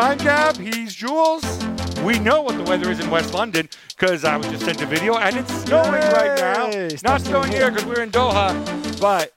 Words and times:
I'm 0.00 0.16
Gab. 0.16 0.56
He's 0.56 0.94
Jules. 0.94 1.44
We 2.02 2.18
know 2.18 2.40
what 2.40 2.56
the 2.56 2.62
weather 2.62 2.90
is 2.90 3.00
in 3.00 3.10
West 3.10 3.34
London 3.34 3.68
because 3.90 4.24
I 4.24 4.34
was 4.38 4.46
just 4.46 4.64
sent 4.64 4.80
a 4.80 4.86
video 4.86 5.18
and 5.18 5.36
it's 5.36 5.52
snowing 5.64 5.92
right 5.92 6.38
now. 6.38 6.70
Yay, 6.70 6.88
Not 7.04 7.20
snowing 7.20 7.20
snowing 7.20 7.52
here 7.52 7.70
because 7.70 7.84
we're 7.84 8.00
in 8.00 8.10
Doha. 8.10 8.98
But, 8.98 9.34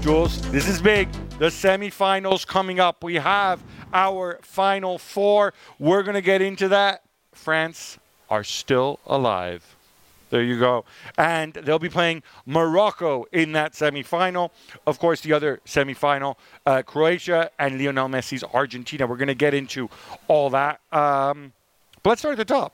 Jules, 0.00 0.40
this 0.52 0.66
is 0.68 0.80
big. 0.80 1.12
The 1.38 1.48
semifinals 1.48 2.46
coming 2.46 2.80
up. 2.80 3.04
We 3.04 3.16
have 3.16 3.62
our 3.92 4.38
final 4.40 4.96
four. 4.96 5.52
We're 5.78 6.02
going 6.02 6.14
to 6.14 6.22
get 6.22 6.40
into 6.40 6.68
that. 6.68 7.02
France 7.32 7.98
are 8.30 8.42
still 8.42 9.00
alive. 9.06 9.76
There 10.30 10.42
you 10.42 10.58
go. 10.58 10.84
And 11.18 11.52
they'll 11.52 11.78
be 11.78 11.88
playing 11.88 12.22
Morocco 12.46 13.26
in 13.32 13.52
that 13.52 13.72
semifinal. 13.72 14.50
Of 14.86 14.98
course, 14.98 15.20
the 15.20 15.32
other 15.32 15.60
semifinal, 15.66 16.36
uh, 16.64 16.82
Croatia 16.82 17.50
and 17.58 17.78
Lionel 17.78 18.08
Messi's 18.08 18.44
Argentina. 18.44 19.06
We're 19.06 19.16
going 19.16 19.28
to 19.28 19.34
get 19.34 19.54
into 19.54 19.90
all 20.28 20.50
that. 20.50 20.80
Um, 20.92 21.52
but 22.02 22.10
let's 22.10 22.22
start 22.22 22.38
at 22.38 22.38
the 22.38 22.44
top. 22.54 22.72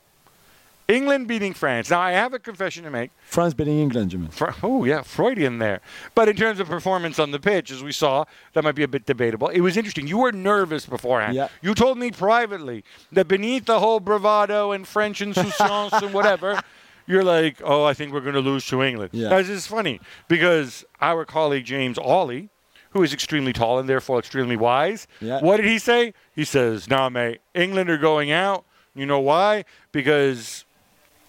England 0.88 1.26
beating 1.26 1.52
France. 1.52 1.90
Now, 1.90 2.00
I 2.00 2.12
have 2.12 2.32
a 2.32 2.38
confession 2.38 2.84
to 2.84 2.90
make. 2.90 3.10
France 3.24 3.54
beating 3.54 3.80
England? 3.80 4.32
Fr- 4.32 4.50
oh, 4.62 4.84
yeah, 4.84 5.02
Freudian 5.02 5.58
there. 5.58 5.80
But 6.14 6.28
in 6.28 6.36
terms 6.36 6.60
of 6.60 6.68
performance 6.68 7.18
on 7.18 7.32
the 7.32 7.40
pitch, 7.40 7.72
as 7.72 7.82
we 7.82 7.90
saw, 7.90 8.24
that 8.52 8.62
might 8.62 8.76
be 8.76 8.84
a 8.84 8.88
bit 8.88 9.04
debatable. 9.04 9.48
It 9.48 9.60
was 9.60 9.76
interesting. 9.76 10.06
You 10.06 10.18
were 10.18 10.30
nervous 10.30 10.86
beforehand. 10.86 11.34
Yeah. 11.34 11.48
You 11.60 11.74
told 11.74 11.98
me 11.98 12.12
privately 12.12 12.84
that 13.10 13.26
beneath 13.26 13.64
the 13.64 13.80
whole 13.80 13.98
bravado 13.98 14.70
and 14.70 14.86
French 14.86 15.20
insouciance 15.20 15.92
and 16.02 16.14
whatever, 16.14 16.60
you're 17.06 17.24
like, 17.24 17.60
oh, 17.64 17.84
I 17.84 17.94
think 17.94 18.12
we're 18.12 18.20
going 18.20 18.34
to 18.34 18.40
lose 18.40 18.66
to 18.66 18.82
England. 18.82 19.10
Yeah. 19.12 19.28
Guys, 19.30 19.48
it's 19.48 19.66
funny 19.66 20.00
because 20.28 20.84
our 21.00 21.24
colleague 21.24 21.64
James 21.64 21.98
Olley, 21.98 22.48
who 22.90 23.02
is 23.02 23.12
extremely 23.12 23.52
tall 23.52 23.78
and 23.78 23.88
therefore 23.88 24.18
extremely 24.18 24.56
wise, 24.56 25.06
Yeah. 25.20 25.40
what 25.40 25.58
did 25.58 25.66
he 25.66 25.78
say? 25.78 26.14
He 26.34 26.44
says, 26.44 26.88
nah, 26.88 27.08
mate, 27.08 27.40
England 27.54 27.90
are 27.90 27.98
going 27.98 28.30
out. 28.30 28.64
You 28.94 29.06
know 29.06 29.20
why? 29.20 29.64
Because 29.92 30.64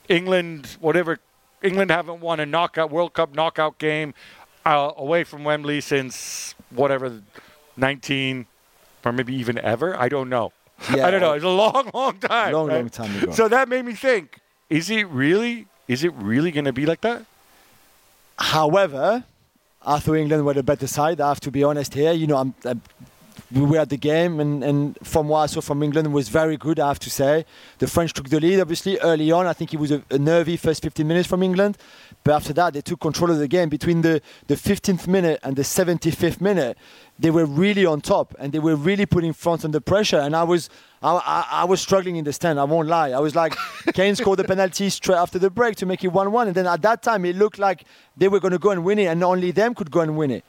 England, 0.08 0.78
whatever, 0.80 1.20
England 1.62 1.92
haven't 1.92 2.22
won 2.22 2.40
a 2.40 2.46
knockout 2.46 2.90
World 2.92 3.14
Cup 3.14 3.34
knockout 3.36 3.78
game 3.78 4.14
uh, 4.66 4.92
away 4.98 5.24
from 5.24 5.44
Wembley 5.44 5.82
since 5.82 6.56
whatever, 6.70 7.22
19 7.76 8.46
or 9.06 9.12
maybe 9.14 9.34
even 9.36 9.58
ever. 9.60 9.98
I 10.00 10.10
don't 10.10 10.30
know. 10.30 10.52
Yeah. 10.94 11.08
I 11.08 11.12
don't 11.12 11.22
know. 11.22 11.34
It's 11.34 11.44
a 11.46 11.50
long, 11.50 11.90
long 11.94 12.18
time. 12.20 12.54
Long, 12.54 12.68
right? 12.68 12.78
long 12.78 12.90
time 12.90 13.16
ago. 13.24 13.32
So 13.32 13.48
that 13.48 13.68
made 13.70 13.84
me 13.86 13.94
think: 13.94 14.40
Is 14.70 14.90
it 14.90 15.08
really? 15.08 15.68
Is 15.88 16.04
it 16.04 16.14
really 16.14 16.52
going 16.52 16.66
to 16.66 16.74
be 16.74 16.86
like 16.86 17.02
that? 17.02 17.26
However, 18.38 19.24
I 19.86 20.00
thought 20.00 20.16
England 20.16 20.46
were 20.46 20.54
the 20.54 20.64
better 20.64 20.88
side. 20.88 21.22
I 21.22 21.30
have 21.30 21.40
to 21.42 21.52
be 21.52 21.64
honest 21.64 21.94
here. 21.94 22.12
You 22.12 22.28
know, 22.28 22.38
I'm, 22.38 22.54
i 22.66 22.76
we 23.52 23.62
were 23.62 23.78
at 23.78 23.90
the 23.90 23.98
game, 23.98 24.40
and, 24.40 24.64
and 24.64 24.98
from 25.04 25.30
what 25.30 25.40
I 25.40 25.46
saw 25.46 25.62
from 25.62 25.82
England 25.82 26.12
was 26.14 26.28
very 26.28 26.58
good. 26.58 26.80
I 26.80 26.90
have 26.90 27.00
to 27.00 27.10
say, 27.10 27.46
the 27.78 27.88
French 27.88 28.12
took 28.12 28.30
the 28.30 28.40
lead 28.40 28.60
obviously 28.60 29.00
early 29.00 29.32
on. 29.32 29.48
I 29.48 29.54
think 29.54 29.74
it 29.74 29.80
was 29.80 29.92
a, 29.92 30.04
a 30.10 30.18
nervy 30.18 30.58
first 30.58 30.84
15 30.84 31.08
minutes 31.08 31.28
from 31.28 31.42
England, 31.42 31.78
but 32.26 32.34
after 32.34 32.52
that 32.54 32.74
they 32.74 32.82
took 32.82 33.00
control 33.00 33.32
of 33.32 33.38
the 33.38 33.48
game. 33.48 33.70
Between 33.70 34.02
the, 34.02 34.22
the 34.48 34.56
15th 34.56 35.08
minute 35.08 35.40
and 35.44 35.56
the 35.56 35.62
75th 35.62 36.42
minute, 36.42 36.78
they 37.18 37.32
were 37.32 37.46
really 37.46 37.86
on 37.86 38.02
top, 38.02 38.36
and 38.38 38.52
they 38.52 38.60
were 38.60 38.76
really 38.76 39.06
putting 39.06 39.32
France 39.32 39.64
under 39.64 39.80
pressure. 39.80 40.20
And 40.20 40.36
I 40.36 40.44
was 40.44 40.70
I, 41.02 41.14
I, 41.16 41.48
I 41.62 41.64
was 41.64 41.80
struggling 41.80 42.18
in 42.18 42.26
the 42.26 42.34
stand. 42.34 42.60
I 42.60 42.66
won't 42.66 42.90
lie. 42.90 43.12
I 43.12 43.20
was 43.20 43.34
like, 43.34 43.56
Kane 43.94 44.16
scored 44.16 44.40
the 44.40 44.44
penalty 44.44 44.90
straight 44.90 45.18
after 45.18 45.40
the 45.40 45.50
break 45.50 45.78
to 45.78 45.86
make 45.86 46.04
it 46.04 46.12
1-1, 46.12 46.48
and 46.48 46.56
then 46.56 46.68
at 46.68 46.82
that 46.82 47.02
time 47.02 47.24
it 47.24 47.38
looked 47.38 47.60
like 47.60 47.86
they 48.18 48.28
were 48.28 48.42
going 48.42 48.52
to 48.52 48.60
go 48.60 48.72
and 48.72 48.84
win 48.84 49.00
it, 49.00 49.06
and 49.06 49.24
only 49.24 49.52
them 49.52 49.74
could 49.74 49.90
go 49.90 50.02
and 50.02 50.18
win 50.18 50.32
it 50.32 50.44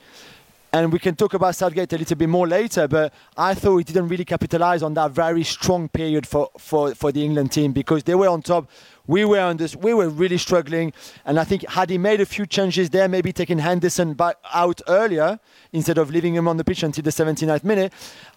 and 0.72 0.92
we 0.92 0.98
can 0.98 1.16
talk 1.16 1.34
about 1.34 1.54
Southgate 1.54 1.92
a 1.92 1.98
little 1.98 2.16
bit 2.16 2.28
more 2.28 2.46
later, 2.46 2.86
but 2.86 3.12
I 3.36 3.54
thought 3.54 3.78
he 3.78 3.84
didn't 3.84 4.08
really 4.08 4.24
capitalize 4.24 4.82
on 4.82 4.92
that 4.94 5.12
very 5.12 5.42
strong 5.42 5.88
period 5.88 6.26
for, 6.26 6.50
for, 6.58 6.94
for 6.94 7.10
the 7.10 7.24
England 7.24 7.52
team 7.52 7.72
because 7.72 8.04
they 8.04 8.14
were 8.14 8.28
on 8.28 8.42
top. 8.42 8.70
We 9.06 9.24
were 9.24 9.40
on 9.40 9.56
this. 9.56 9.74
We 9.74 9.94
were 9.94 10.10
really 10.10 10.36
struggling, 10.36 10.92
and 11.24 11.40
I 11.40 11.44
think 11.44 11.66
had 11.66 11.88
he 11.88 11.96
made 11.96 12.20
a 12.20 12.26
few 12.26 12.44
changes 12.44 12.90
there, 12.90 13.08
maybe 13.08 13.32
taking 13.32 13.58
Henderson 13.58 14.12
back 14.12 14.36
out 14.52 14.82
earlier 14.86 15.40
instead 15.72 15.96
of 15.96 16.10
leaving 16.10 16.34
him 16.34 16.46
on 16.46 16.58
the 16.58 16.64
pitch 16.64 16.82
until 16.82 17.02
the 17.02 17.10
79th 17.10 17.64
minute, 17.64 17.92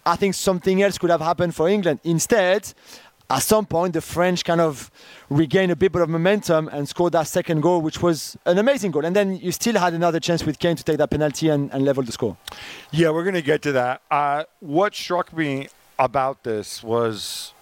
I 0.06 0.16
think 0.16 0.34
something 0.34 0.82
else 0.82 0.96
could 0.96 1.10
have 1.10 1.20
happened 1.20 1.54
for 1.54 1.68
England. 1.68 2.00
Instead, 2.04 2.72
at 3.32 3.42
some 3.42 3.64
point, 3.64 3.94
the 3.94 4.02
French 4.02 4.44
kind 4.44 4.60
of 4.60 4.90
regained 5.30 5.72
a 5.72 5.76
bit 5.76 5.94
of 5.96 6.08
momentum 6.10 6.68
and 6.68 6.86
scored 6.86 7.14
that 7.14 7.26
second 7.26 7.62
goal, 7.62 7.80
which 7.80 8.02
was 8.02 8.36
an 8.44 8.58
amazing 8.58 8.90
goal. 8.90 9.06
And 9.06 9.16
then 9.16 9.38
you 9.38 9.52
still 9.52 9.78
had 9.78 9.94
another 9.94 10.20
chance 10.20 10.44
with 10.44 10.58
Kane 10.58 10.76
to 10.76 10.84
take 10.84 10.98
that 10.98 11.08
penalty 11.08 11.48
and, 11.48 11.72
and 11.72 11.82
level 11.82 12.02
the 12.02 12.12
score. 12.12 12.36
Yeah, 12.90 13.08
we're 13.08 13.24
going 13.24 13.34
to 13.34 13.42
get 13.42 13.62
to 13.62 13.72
that. 13.72 14.02
Uh, 14.10 14.44
what 14.60 14.94
struck 14.94 15.34
me 15.34 15.68
about 15.98 16.42
this 16.42 16.82
was 16.82 17.54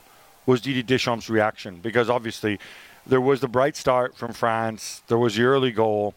was 0.47 0.61
Didier 0.61 0.83
Deschamps' 0.83 1.31
reaction 1.31 1.77
because 1.77 2.11
obviously 2.11 2.59
there 3.07 3.21
was 3.21 3.41
the 3.41 3.47
bright 3.47 3.77
start 3.77 4.17
from 4.17 4.33
France, 4.33 5.03
there 5.07 5.19
was 5.19 5.37
the 5.37 5.45
early 5.45 5.71
goal, 5.71 6.15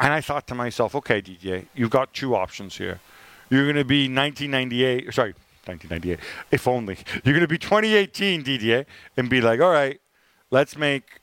and 0.00 0.12
I 0.12 0.20
thought 0.20 0.48
to 0.48 0.54
myself, 0.56 0.96
okay, 0.96 1.20
Didier, 1.20 1.66
you've 1.74 1.90
got 1.90 2.12
two 2.12 2.34
options 2.34 2.76
here. 2.76 2.98
You're 3.50 3.64
going 3.64 3.76
to 3.76 3.84
be 3.84 4.08
1998, 4.08 5.14
sorry, 5.14 5.34
1998, 5.66 6.18
if 6.50 6.68
only. 6.68 6.98
You're 7.24 7.34
going 7.34 7.40
to 7.40 7.48
be 7.48 7.58
2018, 7.58 8.42
Didier, 8.42 8.86
and 9.16 9.28
be 9.28 9.40
like, 9.40 9.60
all 9.60 9.70
right, 9.70 10.00
let's 10.50 10.76
make 10.76 11.20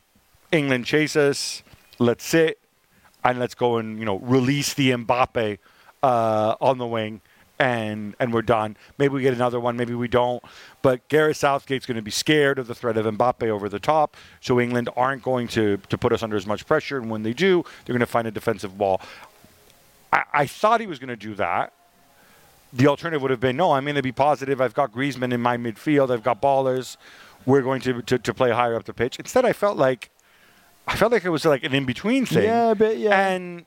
England 0.52 0.86
chase 0.86 1.16
us, 1.16 1.64
let's 2.00 2.24
sit, 2.24 2.60
and 3.24 3.40
let's 3.40 3.56
go 3.56 3.78
and 3.78 4.00
you 4.00 4.06
know 4.06 4.18
release 4.20 4.74
the 4.74 4.92
Mbappe 4.92 5.58
uh, 6.04 6.56
on 6.60 6.78
the 6.78 6.88
wing, 6.88 7.22
and 7.60 8.16
and 8.20 8.34
we're 8.34 8.42
done. 8.42 8.76
Maybe 8.98 9.14
we 9.14 9.22
get 9.22 9.34
another 9.34 9.60
one, 9.60 9.78
maybe 9.78 9.94
we 9.94 10.08
don't. 10.08 10.44
But 10.82 11.08
Gareth 11.08 11.38
Southgate's 11.38 11.86
going 11.86 11.96
to 11.96 12.02
be 12.02 12.12
scared 12.12 12.60
of 12.60 12.68
the 12.68 12.76
threat 12.76 12.98
of 12.98 13.06
Mbappe 13.06 13.48
over 13.48 13.70
the 13.70 13.80
top, 13.80 14.18
so 14.40 14.60
England 14.60 14.90
aren't 14.96 15.24
going 15.24 15.48
to 15.50 15.78
to 15.78 15.98
put 15.98 16.12
us 16.12 16.24
under 16.24 16.36
as 16.36 16.46
much 16.46 16.66
pressure. 16.66 16.98
And 16.98 17.10
when 17.10 17.24
they 17.24 17.34
do, 17.34 17.64
they're 17.86 17.94
going 17.94 18.00
to 18.00 18.06
find 18.06 18.28
a 18.28 18.32
defensive 18.32 18.80
wall. 18.80 19.02
I, 20.12 20.24
I 20.34 20.48
thought 20.48 20.82
he 20.82 20.88
was 20.88 21.00
going 21.00 21.10
to 21.10 21.16
do 21.16 21.36
that. 21.36 21.74
The 22.74 22.88
alternative 22.88 23.22
would 23.22 23.32
have 23.32 23.40
been 23.40 23.58
no. 23.58 23.74
I'm 23.74 23.84
going 23.84 23.96
to 23.96 24.02
be 24.02 24.12
positive. 24.12 24.62
I've 24.62 24.74
got 24.74 24.94
Griezmann 24.94 25.34
in 25.34 25.42
my 25.42 25.58
midfield. 25.58 26.10
I've 26.10 26.24
got 26.24 26.42
ballers. 26.42 26.98
We're 27.46 27.62
going 27.62 27.82
to, 27.82 28.02
to, 28.02 28.18
to 28.18 28.34
play 28.34 28.52
higher 28.52 28.76
up 28.76 28.86
the 28.86 28.94
pitch. 28.94 29.18
Instead, 29.20 29.46
I 29.46 29.54
felt 29.54 29.78
like 29.78 30.10
I 30.88 30.96
felt 30.96 31.12
like 31.12 31.26
it 31.26 31.30
was 31.30 31.46
like 31.46 31.64
an 31.64 31.74
in 31.74 31.86
between 31.86 32.26
thing. 32.26 32.44
Yeah, 32.44 32.74
but 32.74 32.98
yeah. 32.98 33.28
And 33.28 33.66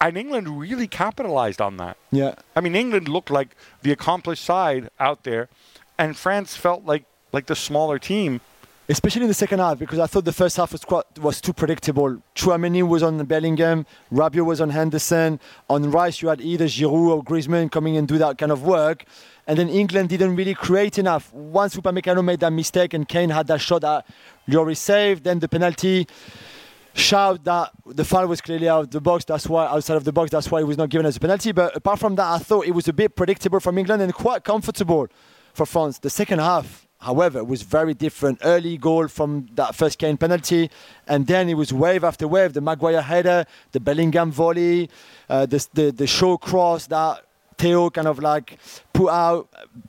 and 0.00 0.16
England 0.16 0.58
really 0.58 0.88
capitalized 0.88 1.60
on 1.60 1.76
that. 1.76 1.96
Yeah. 2.10 2.34
I 2.56 2.60
mean, 2.60 2.74
England 2.74 3.08
looked 3.08 3.30
like 3.30 3.56
the 3.82 3.92
accomplished 3.92 4.44
side 4.44 4.90
out 4.98 5.22
there, 5.22 5.48
and 5.96 6.16
France 6.16 6.56
felt 6.56 6.84
like 6.84 7.04
like 7.32 7.46
the 7.46 7.56
smaller 7.56 7.98
team. 7.98 8.40
Especially 8.88 9.22
in 9.22 9.28
the 9.28 9.34
second 9.34 9.60
half, 9.60 9.78
because 9.78 10.00
I 10.00 10.06
thought 10.06 10.24
the 10.24 10.32
first 10.32 10.56
half 10.56 10.72
was 10.72 10.84
quite, 10.84 11.04
was 11.20 11.40
too 11.40 11.52
predictable. 11.52 12.20
Tchouameni 12.34 12.86
was 12.86 13.02
on 13.02 13.24
Bellingham, 13.24 13.86
Rabiot 14.12 14.44
was 14.44 14.60
on 14.60 14.70
Henderson. 14.70 15.38
On 15.70 15.88
Rice, 15.90 16.20
you 16.20 16.28
had 16.28 16.40
either 16.40 16.66
Giroud 16.66 17.16
or 17.16 17.22
Griezmann 17.22 17.70
coming 17.70 17.96
and 17.96 18.08
do 18.08 18.18
that 18.18 18.38
kind 18.38 18.50
of 18.50 18.64
work. 18.64 19.04
And 19.46 19.56
then 19.58 19.68
England 19.68 20.08
didn't 20.08 20.34
really 20.34 20.54
create 20.54 20.98
enough. 20.98 21.32
Once 21.32 21.76
Upamecano 21.76 22.24
made 22.24 22.40
that 22.40 22.52
mistake 22.52 22.92
and 22.92 23.08
Kane 23.08 23.30
had 23.30 23.46
that 23.46 23.60
shot 23.60 23.82
that 23.82 24.04
Lloris 24.48 24.78
saved, 24.78 25.24
then 25.24 25.38
the 25.38 25.48
penalty 25.48 26.08
shout 26.94 27.42
that 27.44 27.70
the 27.86 28.04
foul 28.04 28.26
was 28.26 28.40
clearly 28.40 28.68
out 28.68 28.80
of 28.80 28.90
the 28.90 29.00
box. 29.00 29.24
That's 29.24 29.48
why 29.48 29.66
outside 29.66 29.96
of 29.96 30.04
the 30.04 30.12
box. 30.12 30.30
That's 30.30 30.50
why 30.50 30.60
it 30.60 30.66
was 30.66 30.76
not 30.76 30.90
given 30.90 31.06
as 31.06 31.16
a 31.16 31.20
penalty. 31.20 31.52
But 31.52 31.76
apart 31.76 32.00
from 32.00 32.16
that, 32.16 32.26
I 32.26 32.38
thought 32.38 32.66
it 32.66 32.72
was 32.72 32.88
a 32.88 32.92
bit 32.92 33.14
predictable 33.14 33.60
from 33.60 33.78
England 33.78 34.02
and 34.02 34.12
quite 34.12 34.44
comfortable 34.44 35.08
for 35.54 35.66
France. 35.66 35.98
The 35.98 36.10
second 36.10 36.40
half, 36.40 36.86
however, 37.02 37.42
was 37.44 37.62
very 37.62 37.94
different. 37.94 38.38
Early 38.42 38.78
goal 38.78 39.08
from 39.08 39.48
that 39.54 39.74
first 39.74 39.98
Kane 39.98 40.16
penalty, 40.16 40.70
and 41.06 41.26
then 41.26 41.48
it 41.48 41.54
was 41.54 41.72
wave 41.72 42.04
after 42.04 42.26
wave. 42.28 42.52
The 42.52 42.60
Maguire 42.60 43.02
header, 43.02 43.44
the 43.72 43.80
Bellingham 43.80 44.30
volley, 44.30 44.88
uh, 45.28 45.46
the, 45.46 45.66
the 45.74 45.90
the 45.90 46.06
show 46.06 46.38
cross 46.38 46.86
that 46.86 47.24
Theo 47.58 47.90
kind 47.90 48.08
of 48.08 48.18
like 48.20 48.58
put 48.92 49.10
out, 49.10 49.48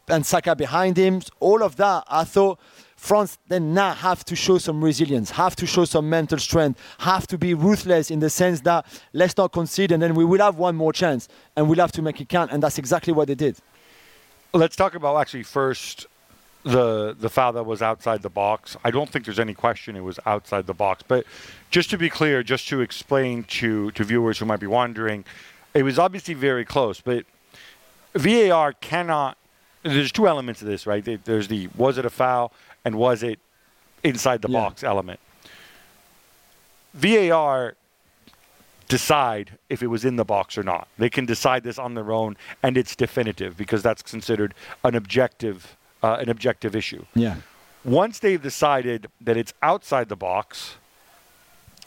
and 0.10 0.26
Saka 0.26 0.56
behind 0.56 0.98
him. 0.98 1.22
All 1.40 1.64
of 1.64 1.76
that, 1.78 2.04
I 2.08 2.24
thought. 2.24 2.60
France 2.96 3.38
then 3.50 3.74
now 3.74 3.94
have 3.94 4.24
to 4.24 4.34
show 4.34 4.58
some 4.58 4.82
resilience, 4.82 5.30
have 5.32 5.58
to 5.58 5.66
show 5.66 5.84
some 5.84 6.10
mental 6.10 6.38
strength, 6.38 6.80
have 7.00 7.28
to 7.28 7.38
be 7.38 7.54
ruthless 7.54 8.10
in 8.10 8.20
the 8.20 8.30
sense 8.30 8.62
that 8.62 8.86
let's 9.12 9.36
not 9.36 9.52
concede 9.52 9.92
and 9.92 10.02
then 10.02 10.16
we 10.16 10.24
will 10.24 10.40
have 10.40 10.56
one 10.56 10.74
more 10.78 10.94
chance 10.94 11.28
and 11.58 11.68
we'll 11.68 11.80
have 11.80 11.92
to 11.92 12.02
make 12.02 12.22
it 12.22 12.30
count. 12.30 12.50
And 12.54 12.64
that's 12.64 12.78
exactly 12.78 13.12
what 13.12 13.28
they 13.28 13.36
did. 13.36 13.58
Let's 14.54 14.78
talk 14.78 14.96
about 14.96 15.18
actually 15.18 15.44
first 15.44 16.08
the 16.64 17.16
the 17.20 17.30
foul 17.30 17.54
that 17.54 17.64
was 17.66 17.82
outside 17.82 18.22
the 18.22 18.30
box. 18.30 18.78
I 18.84 18.92
don't 18.92 19.10
think 19.10 19.26
there's 19.26 19.40
any 19.40 19.54
question 19.54 19.96
it 19.96 20.02
was 20.04 20.20
outside 20.26 20.66
the 20.66 20.74
box. 20.74 21.04
But 21.08 21.26
just 21.70 21.90
to 21.90 21.98
be 21.98 22.10
clear, 22.10 22.42
just 22.44 22.68
to 22.70 22.82
explain 22.82 23.44
to 23.46 23.92
to 23.92 24.04
viewers 24.04 24.40
who 24.40 24.46
might 24.46 24.60
be 24.60 24.68
wondering, 24.68 25.26
it 25.74 25.84
was 25.84 26.00
obviously 26.00 26.34
very 26.34 26.66
close, 26.66 27.02
but 27.02 27.26
VAR 28.16 28.74
cannot. 28.74 29.38
There's 29.84 30.12
two 30.12 30.28
elements 30.28 30.62
of 30.62 30.68
this, 30.68 30.88
right? 30.88 31.04
There's 31.26 31.50
the 31.50 31.68
was 31.76 31.98
it 31.98 32.06
a 32.06 32.10
foul 32.10 32.54
and 32.86 32.96
was 32.96 33.24
it 33.24 33.40
inside 34.04 34.42
the 34.42 34.50
Yeah. 34.50 34.60
box 34.62 34.84
element. 34.84 35.20
VAR 36.94 37.76
decide 38.88 39.58
if 39.70 39.82
it 39.82 39.88
was 39.88 40.06
in 40.06 40.16
the 40.18 40.26
box 40.26 40.58
or 40.58 40.64
not. 40.64 40.88
They 40.98 41.10
can 41.10 41.26
decide 41.26 41.64
this 41.64 41.80
on 41.80 41.96
their 41.96 42.12
own, 42.12 42.38
and 42.62 42.78
it's 42.78 42.96
definitive 42.96 43.58
because 43.58 43.82
that's 43.82 44.02
considered 44.04 44.54
an 44.84 44.94
objective 44.96 45.76
uh, 46.04 46.18
an 46.20 46.30
objective 46.30 46.76
issue. 46.76 47.06
Yeah. 47.16 47.38
Once 47.84 48.20
they've 48.20 48.42
decided 48.42 49.08
that 49.20 49.36
it's 49.38 49.54
outside 49.62 50.10
the 50.10 50.16
box, 50.16 50.76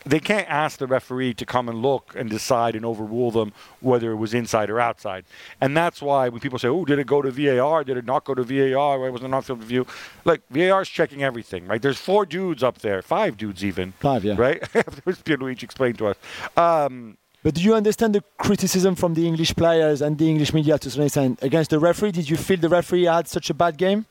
they 0.05 0.21
can't 0.21 0.49
ask 0.49 0.79
the 0.79 0.87
referee 0.87 1.35
to 1.35 1.45
come 1.45 1.69
and 1.69 1.83
look 1.83 2.15
and 2.17 2.31
decide 2.31 2.77
and 2.77 2.85
overrule 2.85 3.31
them 3.33 3.53
whether 3.81 4.13
it 4.13 4.17
was 4.17 4.35
inside 4.35 4.71
or 4.71 4.79
outside. 4.79 5.25
And 5.61 5.77
that's 5.77 6.01
why 6.01 6.29
when 6.29 6.41
people 6.41 6.59
say, 6.59 6.69
"Oh, 6.69 6.85
did 6.85 6.99
it 6.99 7.07
go 7.07 7.23
to 7.23 7.31
VAR? 7.31 7.83
Did 7.83 7.97
it 7.97 8.05
not 8.05 8.25
go 8.25 8.35
to 8.35 8.45
VAR? 8.45 9.01
Why 9.01 9.09
was 9.09 9.23
it 9.23 9.29
not 9.29 9.45
field 9.45 9.61
review?" 9.61 9.87
Like 10.25 10.43
VAR 10.51 10.83
is 10.83 10.89
checking 10.89 11.25
everything, 11.25 11.67
right? 11.67 11.83
There's 11.83 11.99
four 11.99 12.25
dudes 12.25 12.63
up 12.63 12.79
there, 12.79 13.03
five 13.03 13.37
dudes 13.37 13.65
even, 13.65 13.93
Five, 13.99 14.25
yeah. 14.25 14.35
right? 14.39 14.63
There's 14.73 15.23
Pierluigi 15.23 15.65
explained 15.65 15.99
to 15.99 16.09
us. 16.09 16.17
Um, 16.57 17.17
But 17.47 17.55
do 17.55 17.63
you 17.63 17.77
understand 17.77 18.13
the 18.13 18.25
criticism 18.39 18.97
from 18.97 19.15
the 19.15 19.25
English 19.25 19.55
players 19.55 20.03
and 20.03 20.19
the 20.19 20.29
English 20.29 20.53
media 20.53 20.81
to 20.81 20.91
some 20.91 21.05
extent 21.05 21.41
against 21.45 21.71
the 21.71 21.79
referee? 21.79 22.11
Did 22.11 22.29
you 22.29 22.37
feel 22.37 22.57
the 22.57 22.69
referee 22.69 23.05
had 23.05 23.29
such 23.29 23.51
a 23.51 23.55
bad 23.55 23.77
game? 23.77 24.07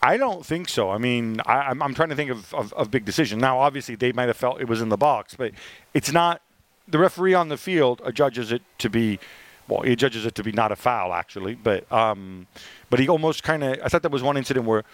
I 0.00 0.16
don't 0.16 0.46
think 0.46 0.68
so. 0.68 0.90
I 0.90 0.98
mean, 0.98 1.40
I, 1.44 1.70
I'm, 1.70 1.82
I'm 1.82 1.92
trying 1.92 2.10
to 2.10 2.14
think 2.14 2.30
of, 2.30 2.54
of, 2.54 2.72
of 2.74 2.92
big 2.92 3.04
decisions. 3.04 3.42
Now, 3.42 3.58
obviously, 3.58 3.96
they 3.96 4.12
might 4.12 4.28
have 4.28 4.36
felt 4.36 4.60
it 4.60 4.68
was 4.68 4.80
in 4.80 4.90
the 4.90 4.96
box, 4.96 5.34
but 5.34 5.54
it's 5.92 6.12
not. 6.12 6.40
The 6.86 6.98
referee 6.98 7.34
on 7.34 7.48
the 7.48 7.56
field 7.56 8.00
judges 8.14 8.52
it 8.52 8.62
to 8.78 8.88
be, 8.88 9.18
well, 9.66 9.80
he 9.82 9.96
judges 9.96 10.24
it 10.24 10.36
to 10.36 10.44
be 10.44 10.52
not 10.52 10.70
a 10.70 10.76
foul, 10.76 11.12
actually. 11.12 11.56
But 11.56 11.90
um, 11.90 12.46
but 12.90 13.00
he 13.00 13.08
almost 13.08 13.42
kind 13.42 13.64
of. 13.64 13.80
I 13.82 13.88
thought 13.88 14.02
there 14.02 14.10
was 14.12 14.22
one 14.22 14.36
incident 14.36 14.66
where 14.66 14.84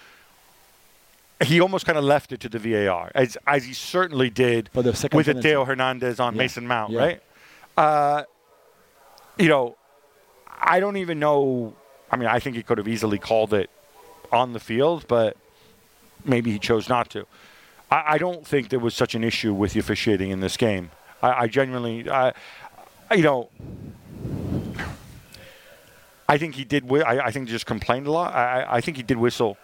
he 1.43 1.61
almost 1.61 1.87
kind 1.87 1.97
of 1.99 2.05
left 2.05 2.33
it 2.33 2.41
to 2.41 2.49
the 2.49 2.59
VAR, 2.59 3.11
as 3.15 3.37
as 3.47 3.65
he 3.65 3.73
certainly 3.73 4.31
did 4.31 4.69
For 4.73 4.83
the 4.83 4.95
second 4.95 5.17
with 5.17 5.27
penalty. 5.27 5.49
Theo 5.49 5.65
Hernandez 5.65 6.21
on 6.21 6.35
Yeah. 6.35 6.39
Mason 6.39 6.67
Mount, 6.67 6.93
Yeah. 6.93 7.01
right? 7.01 7.23
Uh, 7.77 8.23
you 9.39 9.49
know, 9.49 9.77
I 10.61 10.81
don't 10.81 10.97
even 10.99 11.19
know. 11.19 11.75
I 12.11 12.17
mean, 12.17 12.29
I 12.29 12.39
think 12.41 12.57
he 12.57 12.63
could 12.63 12.79
have 12.79 12.89
easily 12.89 13.19
called 13.19 13.55
it 13.55 13.71
on 14.33 14.53
the 14.53 14.61
field, 14.61 15.07
but 15.09 15.37
maybe 16.25 16.51
he 16.53 16.59
chose 16.59 16.89
not 16.89 17.09
to. 17.11 17.27
I, 17.91 18.15
I 18.15 18.19
don't 18.19 18.47
think 18.47 18.69
there 18.69 18.79
was 18.81 18.95
such 18.95 19.15
an 19.15 19.25
issue 19.25 19.55
with 19.55 19.73
the 19.73 19.81
officiating 19.81 20.31
in 20.31 20.41
this 20.41 20.57
game. 20.57 20.91
I, 21.23 21.43
I 21.43 21.47
genuinely, 21.47 22.09
I, 22.11 22.33
you 23.15 23.23
know, 23.23 23.49
I 26.29 26.39
think 26.39 26.55
he 26.55 26.65
did. 26.65 26.85
whi- 26.89 27.01
I, 27.03 27.27
I 27.27 27.31
think 27.31 27.49
he 27.49 27.53
just 27.53 27.67
complained 27.67 28.07
a 28.07 28.13
lot. 28.13 28.33
I- 28.35 28.67
I 28.77 28.81
think 28.81 28.97
he 28.97 29.03
did 29.03 29.17
whistle. 29.17 29.57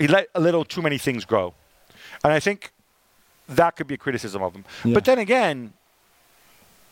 He 0.00 0.08
let 0.08 0.28
a 0.34 0.40
little 0.40 0.64
too 0.64 0.82
many 0.82 0.98
things 0.98 1.24
grow, 1.24 1.52
and 2.24 2.32
I 2.32 2.40
think 2.40 2.72
that 3.48 3.76
could 3.76 3.86
be 3.86 3.94
a 3.94 3.98
criticism 3.98 4.42
of 4.42 4.54
him. 4.54 4.64
Yeah. 4.84 4.94
But 4.94 5.04
then 5.04 5.18
again, 5.18 5.72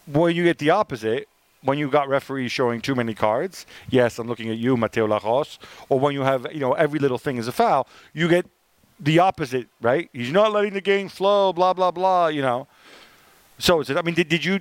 when 0.06 0.36
you 0.36 0.44
get 0.44 0.58
the 0.58 0.70
opposite, 0.70 1.26
when 1.62 1.78
you 1.78 1.88
got 1.88 2.08
referees 2.08 2.52
showing 2.52 2.80
too 2.80 2.94
many 2.94 3.14
cards, 3.14 3.66
yes, 3.88 4.18
I'm 4.18 4.28
looking 4.28 4.50
at 4.50 4.58
you, 4.58 4.76
Mateu 4.76 5.08
Lahoz, 5.08 5.58
or 5.88 5.98
when 5.98 6.12
you 6.14 6.20
have, 6.22 6.46
you 6.52 6.60
know, 6.60 6.72
every 6.74 6.98
little 6.98 7.18
thing 7.18 7.36
is 7.38 7.48
a 7.48 7.52
foul, 7.52 7.88
you 8.12 8.28
get 8.28 8.46
the 9.00 9.18
opposite, 9.18 9.68
right? 9.80 10.08
He's 10.12 10.30
not 10.32 10.52
letting 10.52 10.74
the 10.74 10.80
game 10.80 11.08
flow, 11.08 11.52
blah, 11.52 11.72
blah, 11.72 11.90
blah, 11.90 12.28
you 12.28 12.42
know. 12.42 12.66
So, 13.58 13.80
is 13.80 13.90
it, 13.90 13.96
I 13.96 14.02
mean, 14.02 14.14
did, 14.14 14.28
did 14.28 14.44
you, 14.44 14.60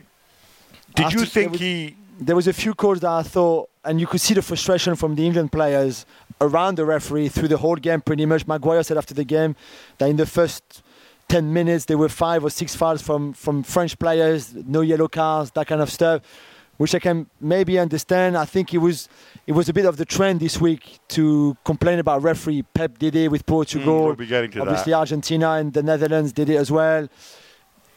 did 0.95 1.11
you 1.13 1.25
think 1.25 1.51
was- 1.51 1.61
he, 1.61 1.95
There 2.19 2.35
was 2.35 2.47
a 2.47 2.53
few 2.53 2.73
calls 2.73 2.99
that 3.01 3.11
I 3.11 3.23
thought, 3.23 3.69
and 3.83 3.99
you 3.99 4.07
could 4.07 4.21
see 4.21 4.33
the 4.33 4.41
frustration 4.41 4.95
from 4.95 5.15
the 5.15 5.25
England 5.25 5.51
players 5.51 6.05
around 6.39 6.75
the 6.75 6.85
referee 6.85 7.29
through 7.29 7.47
the 7.47 7.57
whole 7.57 7.75
game. 7.75 8.01
Pretty 8.01 8.25
much, 8.25 8.45
Maguire 8.47 8.83
said 8.83 8.97
after 8.97 9.13
the 9.13 9.23
game 9.23 9.55
that 9.97 10.09
in 10.09 10.17
the 10.17 10.25
first 10.25 10.83
10 11.29 11.51
minutes 11.51 11.85
there 11.85 11.97
were 11.97 12.09
five 12.09 12.43
or 12.43 12.49
six 12.49 12.75
fouls 12.75 13.01
from 13.01 13.33
from 13.33 13.63
French 13.63 13.97
players, 13.99 14.53
no 14.53 14.81
yellow 14.81 15.07
cards, 15.07 15.51
that 15.51 15.67
kind 15.67 15.81
of 15.81 15.89
stuff, 15.91 16.21
which 16.77 16.95
I 16.95 16.99
can 16.99 17.27
maybe 17.41 17.77
understand. 17.79 18.37
I 18.37 18.45
think 18.45 18.73
it 18.73 18.77
was 18.77 19.09
it 19.45 19.51
was 19.53 19.67
a 19.67 19.73
bit 19.73 19.85
of 19.85 19.97
the 19.97 20.05
trend 20.05 20.39
this 20.39 20.59
week 20.61 20.99
to 21.09 21.57
complain 21.65 21.99
about 21.99 22.21
referee. 22.23 22.63
Pep 22.73 22.97
did 22.97 23.15
it 23.15 23.29
with 23.29 23.45
Portugal. 23.45 24.01
Mm, 24.01 24.05
we'll 24.05 24.15
be 24.15 24.27
getting 24.27 24.51
to 24.51 24.61
Obviously, 24.61 24.91
that. 24.91 24.99
Argentina 24.99 25.51
and 25.53 25.73
the 25.73 25.83
Netherlands 25.83 26.31
did 26.31 26.49
it 26.49 26.55
as 26.55 26.71
well. 26.71 27.07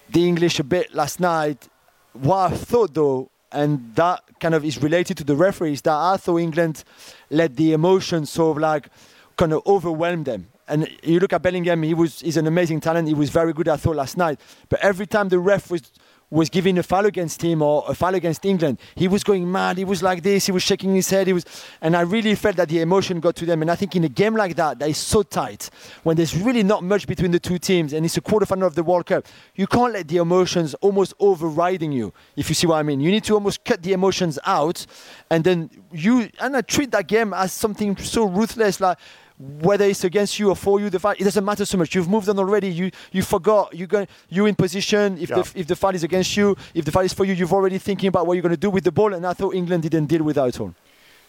The 0.09 0.27
English 0.27 0.59
a 0.59 0.65
bit 0.65 0.93
last 0.95 1.21
night. 1.21 1.69
What 2.15 2.53
I 2.53 2.57
thought 2.57 2.95
though, 2.95 3.31
and 3.53 3.95
that 3.95 4.25
kind 4.41 4.55
of 4.55 4.65
is 4.65 4.83
related 4.83 5.17
to 5.19 5.25
the 5.25 5.37
referees, 5.37 5.83
that 5.83 5.95
I 5.95 6.17
thought 6.17 6.39
England 6.39 6.85
let 7.31 7.57
the 7.57 7.73
emotions 7.73 8.31
sort 8.31 8.57
of 8.57 8.61
like 8.63 8.89
kind 9.37 9.53
of 9.53 9.63
overwhelm 9.67 10.25
them. 10.25 10.49
And 10.67 10.89
you 11.03 11.19
look 11.19 11.33
at 11.33 11.43
Bellingham, 11.43 11.83
he 11.83 11.95
was 11.95 12.21
he's 12.21 12.37
an 12.37 12.47
amazing 12.47 12.81
talent. 12.81 13.09
He 13.09 13.15
was 13.15 13.31
very 13.31 13.53
good, 13.53 13.69
I 13.69 13.77
thought, 13.77 13.97
last 13.97 14.17
night. 14.17 14.41
But 14.69 14.81
every 14.81 15.07
time 15.07 15.29
the 15.29 15.39
ref 15.39 15.71
was 15.71 15.91
was 16.31 16.49
giving 16.49 16.79
a 16.79 16.83
foul 16.83 17.07
against 17.07 17.43
him 17.43 17.61
or 17.61 17.85
a 17.89 17.95
foul 17.95 18.15
against 18.15 18.45
England, 18.45 18.79
he 18.95 19.09
was 19.09 19.25
going 19.25 19.51
mad. 19.51 19.79
He 19.79 19.85
was 19.85 20.03
like 20.03 20.23
this. 20.23 20.47
He 20.47 20.53
was 20.53 20.63
shaking 20.63 20.95
his 20.95 21.11
head. 21.11 21.27
He 21.27 21.33
was, 21.33 21.45
and 21.81 21.97
I 21.97 22.03
really 22.03 22.35
felt 22.37 22.57
that 22.57 22.69
the 22.69 22.81
emotion 22.81 23.19
got 23.21 23.35
to 23.37 23.47
them. 23.47 23.63
And 23.63 23.71
I 23.71 23.75
think 23.75 23.97
in 23.97 24.05
a 24.05 24.09
game 24.09 24.37
like 24.37 24.57
that, 24.57 24.79
that 24.79 24.89
is 24.89 24.99
so 24.99 25.23
tight, 25.23 25.71
when 26.05 26.17
there's 26.17 26.37
really 26.37 26.63
not 26.63 26.85
much 26.85 27.07
between 27.07 27.33
the 27.33 27.41
two 27.41 27.59
teams, 27.59 27.93
and 27.93 28.07
it's 28.07 28.17
a 28.17 28.21
quarterfinal 28.21 28.67
of 28.67 28.75
the 28.75 28.83
World 28.83 29.07
Cup, 29.07 29.27
you 29.55 29.67
can't 29.67 29.93
let 29.93 30.07
the 30.09 30.19
emotions 30.19 30.75
almost 30.75 31.15
overriding 31.19 31.91
you. 31.93 32.13
If 32.37 32.49
you 32.49 32.55
see 32.55 32.67
what 32.67 32.77
I 32.77 32.83
mean, 32.83 33.01
you 33.01 33.11
need 33.11 33.25
to 33.25 33.35
almost 33.35 33.65
cut 33.65 33.83
the 33.83 33.93
emotions 33.93 34.39
out, 34.47 34.87
and 35.31 35.43
then 35.43 35.71
you 35.93 36.29
and 36.41 36.57
I 36.57 36.61
treat 36.63 36.93
that 36.93 37.09
game 37.09 37.35
as 37.35 37.53
something 37.53 37.97
so 37.97 38.25
ruthless, 38.27 38.81
like 38.81 38.99
whether 39.41 39.87
it's 39.87 40.05
against 40.05 40.39
you 40.39 40.51
or 40.51 40.57
for 40.57 40.79
you, 40.81 40.91
the 40.91 40.99
fight 40.99 41.19
it 41.21 41.25
doesn't 41.25 41.45
matter 41.45 41.65
so 41.65 41.79
much. 41.79 41.95
You've 41.95 42.09
moved 42.09 42.29
on 42.29 42.39
already. 42.39 42.69
You 42.69 42.91
you 43.11 43.23
forgot. 43.23 43.75
You 43.75 43.87
go 43.87 44.07
you 44.29 44.45
in 44.47 44.55
position. 44.55 45.17
If 45.19 45.31
Yeah. 45.31 45.37
the 45.43 45.53
if 45.61 45.67
the 45.67 45.77
fight 45.77 45.95
is 45.95 46.03
against 46.05 46.37
you, 46.37 46.57
if 46.75 46.85
the 46.85 46.93
fight 46.93 47.07
is 47.07 47.15
for 47.15 47.25
you, 47.25 47.33
you've 47.33 47.53
already 47.53 47.79
thinking 47.79 48.09
about 48.09 48.27
what 48.27 48.35
you're 48.35 48.43
going 48.43 48.55
to 48.55 48.61
do 48.61 48.71
with 48.71 48.85
the 48.85 48.93
ball. 48.93 49.15
And 49.15 49.27
I 49.27 49.33
thought 49.33 49.55
England 49.55 49.83
didn't 49.85 50.07
deal 50.07 50.23
with 50.23 50.37
that 50.37 50.49
at 50.49 50.61
all. 50.61 50.75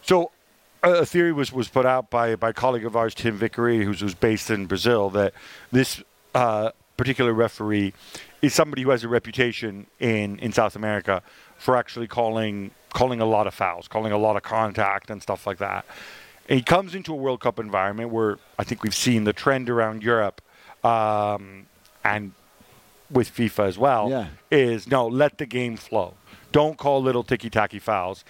So, 0.02 0.32
a 0.84 0.92
a 1.04 1.06
theory 1.06 1.32
was, 1.32 1.54
was 1.54 1.70
put 1.70 1.86
out 1.86 2.10
by, 2.10 2.36
by 2.36 2.50
a 2.50 2.54
colleague 2.54 2.86
of 2.86 2.96
ours, 2.96 3.14
Tim 3.14 3.36
Vickery, 3.38 3.86
who's, 3.86 4.02
who's 4.02 4.16
based 4.16 4.50
in 4.50 4.66
Brazil, 4.66 5.10
that 5.12 5.34
this 5.72 6.04
uh, 6.36 6.72
particular 6.98 7.34
referee 7.34 7.94
is 8.42 8.54
somebody 8.54 8.82
who 8.82 8.90
has 8.90 9.04
a 9.04 9.08
reputation 9.08 9.86
in, 10.00 10.40
in 10.40 10.52
South 10.52 10.76
America 10.76 11.22
for 11.58 11.78
actually 11.78 12.08
calling 12.08 12.72
calling 12.94 13.22
a 13.22 13.26
lot 13.26 13.48
of 13.48 13.54
fouls, 13.54 13.88
calling 13.88 14.12
a 14.12 14.18
lot 14.18 14.36
of 14.36 14.44
contact 14.44 15.10
and 15.10 15.22
stuff 15.22 15.48
like 15.48 15.60
that. 15.60 15.86
And 16.52 16.58
he 16.60 16.64
comes 16.66 16.96
into 16.96 17.14
a 17.14 17.16
World 17.16 17.40
Cup 17.40 17.60
environment 17.60 18.10
where 18.10 18.38
I 18.60 18.66
think 18.66 18.84
we've 18.84 18.94
seen 18.94 19.24
the 19.24 19.32
trend 19.32 19.70
around 19.70 20.04
Europe 20.04 20.42
um, 20.84 21.66
and 22.04 22.34
with 23.10 23.34
FIFA 23.34 23.68
as 23.70 23.78
well 23.78 24.10
Yeah. 24.10 24.28
is 24.52 24.86
no, 24.86 25.08
let 25.08 25.38
the 25.38 25.46
game 25.46 25.78
flow. 25.78 26.16
Don't 26.52 26.78
call 26.78 27.02
little 27.02 27.24
ticky 27.24 27.50
tacky 27.50 27.80
fouls. 27.80 28.26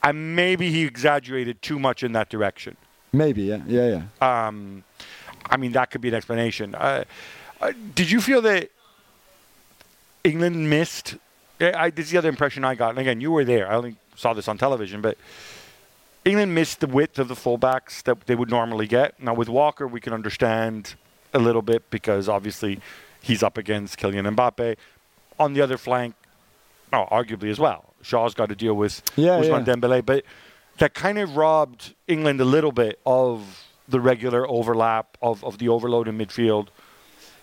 And 0.00 0.36
maybe 0.36 0.70
he 0.70 0.84
exaggerated 0.84 1.60
too 1.60 1.80
much 1.80 2.04
in 2.04 2.12
that 2.12 2.28
direction. 2.28 2.76
Maybe, 3.12 3.42
yeah, 3.42 3.62
yeah, 3.66 4.04
yeah. 4.20 4.46
Um, 4.46 4.84
I 5.46 5.56
mean, 5.56 5.72
that 5.72 5.90
could 5.90 6.02
be 6.02 6.10
an 6.10 6.14
explanation. 6.14 6.76
Uh, 6.76 7.02
uh, 7.60 7.72
did 7.96 8.12
you 8.12 8.20
feel 8.20 8.42
that 8.42 8.70
England 10.22 10.70
missed? 10.70 11.16
I, 11.60 11.72
I, 11.72 11.90
this 11.90 12.06
is 12.06 12.12
the 12.12 12.18
other 12.18 12.28
impression 12.28 12.64
I 12.64 12.76
got. 12.76 12.90
And 12.90 13.00
again, 13.00 13.20
you 13.20 13.32
were 13.32 13.44
there. 13.44 13.68
I 13.68 13.74
only 13.74 13.96
saw 14.14 14.34
this 14.34 14.46
on 14.46 14.56
television, 14.56 15.00
but 15.00 15.18
England 16.24 16.54
missed 16.54 16.80
the 16.80 16.86
width 16.86 17.18
of 17.18 17.28
the 17.28 17.34
fullbacks 17.34 18.02
that 18.04 18.26
they 18.26 18.34
would 18.34 18.50
normally 18.50 18.86
get. 18.86 19.20
Now, 19.22 19.34
with 19.34 19.48
Walker, 19.48 19.86
we 19.86 20.00
can 20.00 20.12
understand 20.12 20.94
a 21.34 21.38
little 21.38 21.62
bit 21.62 21.90
because 21.90 22.28
obviously 22.28 22.80
he's 23.20 23.42
up 23.42 23.58
against 23.58 23.98
Kylian 23.98 24.34
Mbappe. 24.34 24.76
On 25.38 25.52
the 25.52 25.60
other 25.60 25.76
flank, 25.76 26.14
oh, 26.92 27.06
arguably 27.10 27.50
as 27.50 27.58
well. 27.58 27.92
Shaw's 28.02 28.34
got 28.34 28.48
to 28.48 28.54
deal 28.54 28.74
with 28.74 29.02
Yeah, 29.16 29.40
Ousmane 29.40 29.66
yeah. 29.66 29.74
Dembele, 29.74 30.04
but 30.06 30.24
that 30.78 30.94
kind 30.94 31.18
of 31.18 31.36
robbed 31.36 31.94
England 32.06 32.40
a 32.40 32.44
little 32.44 32.72
bit 32.72 33.00
of 33.04 33.64
the 33.88 34.00
regular 34.00 34.48
overlap 34.48 35.18
of, 35.20 35.44
of 35.44 35.58
the 35.58 35.68
overload 35.68 36.08
in 36.08 36.16
midfield. 36.16 36.68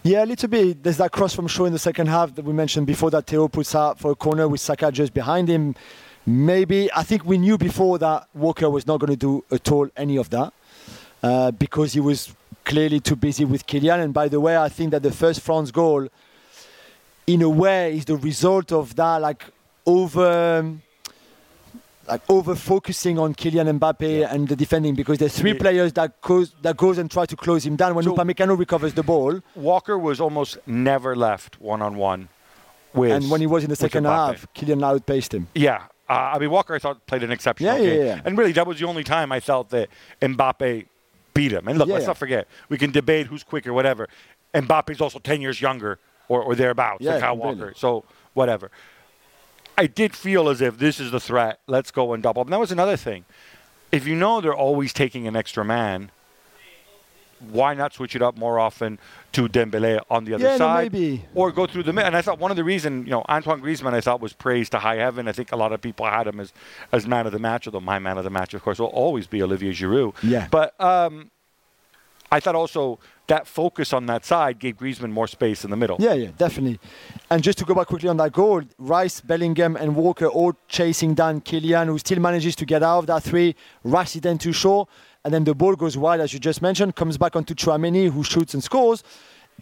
Yeah, 0.04 0.24
a 0.24 0.26
little 0.26 0.50
bit. 0.50 0.82
There's 0.82 0.98
that 0.98 1.12
cross 1.12 1.36
from 1.36 1.48
Shaw 1.48 1.66
in 1.66 1.74
the 1.74 1.80
second 1.80 2.08
half 2.08 2.34
that 2.36 2.46
we 2.46 2.54
mentioned 2.54 2.88
before 2.88 3.12
that 3.12 3.28
Theo 3.28 3.48
puts 3.48 3.76
out 3.76 4.00
for 4.00 4.12
a 4.12 4.16
corner 4.16 4.48
with 4.48 4.60
Saka 4.60 4.92
just 4.92 5.14
behind 5.14 5.48
him. 5.48 5.76
Maybe 6.26 6.90
I 6.94 7.04
think 7.04 7.26
we 7.26 7.38
knew 7.38 7.58
before 7.58 7.98
that 8.00 8.28
Walker 8.34 8.70
was 8.70 8.86
not 8.86 9.00
going 9.00 9.10
to 9.12 9.16
do 9.18 9.44
at 9.52 9.72
all 9.72 9.90
any 9.98 10.18
of 10.18 10.30
that 10.30 10.54
uh, 11.24 11.52
because 11.52 11.94
he 11.94 12.00
was 12.00 12.34
clearly 12.64 13.00
too 13.00 13.16
busy 13.16 13.44
with 13.46 13.66
Kylian. 13.66 14.04
And 14.04 14.14
by 14.14 14.28
the 14.28 14.40
way, 14.40 14.56
I 14.58 14.70
think 14.70 14.92
that 14.92 15.02
the 15.04 15.12
first 15.12 15.42
France 15.42 15.72
goal, 15.72 16.08
in 17.26 17.42
a 17.42 17.50
way, 17.50 17.98
is 17.98 18.06
the 18.06 18.16
result 18.18 18.72
of 18.72 18.96
that 18.96 19.18
like 19.22 19.46
over. 19.86 20.76
Like 22.08 22.22
over 22.30 22.56
focusing 22.56 23.20
on 23.20 23.34
Kylian 23.36 23.80
Mbappe 23.80 24.28
and 24.34 24.48
the 24.48 24.56
defending 24.56 24.96
because 24.96 25.18
there's 25.20 25.38
three 25.38 25.52
Yeah. 25.54 25.60
players 25.60 25.94
that 25.94 26.20
goes 26.22 26.52
that 26.64 26.76
goes 26.76 26.98
and 26.98 27.10
try 27.10 27.26
to 27.28 27.36
close 27.38 27.64
him 27.66 27.76
down 27.78 27.94
when 27.96 28.04
So- 28.04 28.16
Upamecano 28.16 28.58
recovers 28.58 28.96
the 28.96 29.04
ball 29.04 29.40
Walker 29.56 29.98
was 29.98 30.20
almost 30.20 30.58
never 30.66 31.16
left 31.16 31.62
one 31.62 31.82
on 31.82 31.96
one 31.98 32.28
with. 32.94 33.12
and 33.12 33.30
when 33.30 33.40
he 33.40 33.48
was 33.48 33.64
in 33.64 33.70
the 33.70 33.76
second 33.76 34.06
half, 34.06 34.48
Kylian 34.56 34.84
outpaced 34.84 35.34
him. 35.34 35.48
Yeah. 35.54 35.84
Uh, 36.12 36.32
I 36.36 36.40
mean, 36.40 36.50
Walker, 36.52 36.76
I 36.76 36.80
thought, 36.80 37.06
played 37.06 37.24
an 37.24 37.32
exceptional 37.32 37.74
Yeah, 37.78 37.82
yeah, 37.82 37.90
game. 37.98 38.06
yeah. 38.06 38.22
And 38.26 38.38
really, 38.38 38.52
that 38.54 38.68
was 38.68 38.80
the 38.80 38.86
only 38.86 39.04
time 39.04 39.32
I 39.32 39.40
felt 39.40 39.70
that 39.70 39.88
Mbappe 40.22 40.86
beat 41.34 41.52
him. 41.54 41.68
And 41.70 41.78
look, 41.80 41.88
let's 41.88 42.06
not 42.08 42.18
forget, 42.18 42.48
we 42.70 42.78
can 42.78 42.92
debate 42.92 43.28
who's 43.28 43.44
quicker, 43.44 43.72
whatever. 43.72 44.10
Mbappe's 44.54 45.00
also 45.00 45.20
10 45.20 45.40
years 45.42 45.62
younger 45.62 46.00
or, 46.28 46.42
or 46.44 46.56
thereabouts 46.56 47.02
Yeah, 47.02 47.14
than 47.14 47.22
Kyle 47.22 47.36
completely. 47.36 47.62
Walker. 47.62 47.74
So, 47.78 48.04
whatever. 48.34 48.72
I 49.78 49.88
did 49.88 50.14
feel 50.16 50.50
as 50.50 50.60
if 50.62 50.78
this 50.78 51.00
is 51.00 51.12
the 51.12 51.20
threat. 51.20 51.60
Let's 51.68 51.92
go 51.92 52.14
and 52.14 52.22
double. 52.22 52.42
And 52.42 52.52
that 52.52 52.60
was 52.60 52.72
another 52.74 52.98
thing. 52.98 53.24
if 53.92 54.06
you 54.06 54.16
know 54.16 54.42
they're 54.42 54.54
always 54.54 54.92
taking 54.94 55.28
an 55.28 55.36
extra 55.38 55.64
man, 55.66 56.12
why 57.50 57.74
not 57.74 57.94
switch 57.94 58.16
it 58.16 58.22
up 58.22 58.38
more 58.38 58.60
often 58.60 59.00
to 59.34 59.48
Dembele 59.48 60.02
on 60.10 60.26
the 60.26 60.34
other 60.36 60.44
Yeah, 60.44 60.52
no, 60.52 60.58
side, 60.58 60.94
maybe. 60.94 61.26
or 61.34 61.52
go 61.52 61.66
through 61.68 61.84
the 61.84 61.94
middle? 61.94 62.08
And 62.08 62.16
I 62.18 62.22
thought 62.22 62.40
one 62.40 62.52
of 62.52 62.58
the 62.58 62.64
reason, 62.64 63.04
you 63.06 63.12
know, 63.12 63.24
Antoine 63.30 63.62
Griezmann, 63.62 63.94
I 63.94 64.02
thought 64.02 64.22
was 64.22 64.34
praised 64.34 64.72
to 64.74 64.80
high 64.80 64.96
heaven. 64.96 65.28
I 65.28 65.32
think 65.32 65.52
a 65.52 65.56
lot 65.56 65.72
of 65.74 65.82
people 65.82 66.06
had 66.06 66.28
him 66.28 66.40
as 66.40 66.54
as 66.92 67.08
man 67.08 67.26
of 67.26 67.32
the 67.32 67.40
match, 67.40 67.68
although 67.68 67.80
my 67.82 68.00
man 68.00 68.18
of 68.18 68.24
the 68.24 68.30
match, 68.30 68.54
of 68.54 68.62
course, 68.62 68.80
will 68.80 68.88
always 68.88 69.28
be 69.28 69.42
Olivier 69.42 69.72
Giroud. 69.72 70.14
Yeah. 70.24 70.48
But 70.52 70.80
um, 70.82 71.32
I 72.32 72.40
thought 72.40 72.56
also 72.56 73.00
that 73.28 73.48
focus 73.48 73.94
on 73.94 74.06
that 74.08 74.26
side 74.26 74.60
gave 74.60 74.76
Griezmann 74.78 75.12
more 75.12 75.28
space 75.28 75.64
in 75.64 75.72
the 75.72 75.78
middle. 75.78 75.96
Yeah, 76.00 76.14
yeah, 76.14 76.30
definitely. 76.38 76.80
And 77.30 77.42
just 77.44 77.58
to 77.60 77.66
go 77.66 77.74
back 77.74 77.88
quickly 77.88 78.10
on 78.10 78.18
that 78.18 78.34
goal, 78.34 78.62
Rice, 78.78 79.22
Bellingham, 79.22 79.76
and 79.78 79.96
Walker 79.96 80.28
all 80.28 80.54
chasing 80.68 81.14
down 81.14 81.40
Kylian, 81.42 81.86
who 81.88 81.98
still 81.98 82.20
manages 82.20 82.56
to 82.58 82.66
get 82.66 82.84
out 82.84 83.00
of 83.00 83.08
that 83.08 83.24
three. 83.24 83.56
Is 83.86 84.14
then 84.14 84.38
too 84.38 84.52
short, 84.54 84.90
and 85.24 85.34
then 85.34 85.44
the 85.44 85.54
ball 85.54 85.76
goes 85.76 85.98
wide, 85.98 86.20
as 86.20 86.34
you 86.34 86.40
just 86.40 86.62
mentioned, 86.62 86.96
comes 86.96 87.18
back 87.18 87.36
onto 87.36 87.54
Tchouameni, 87.54 88.10
who 88.10 88.24
shoots 88.24 88.54
and 88.54 88.64
scores. 88.64 89.04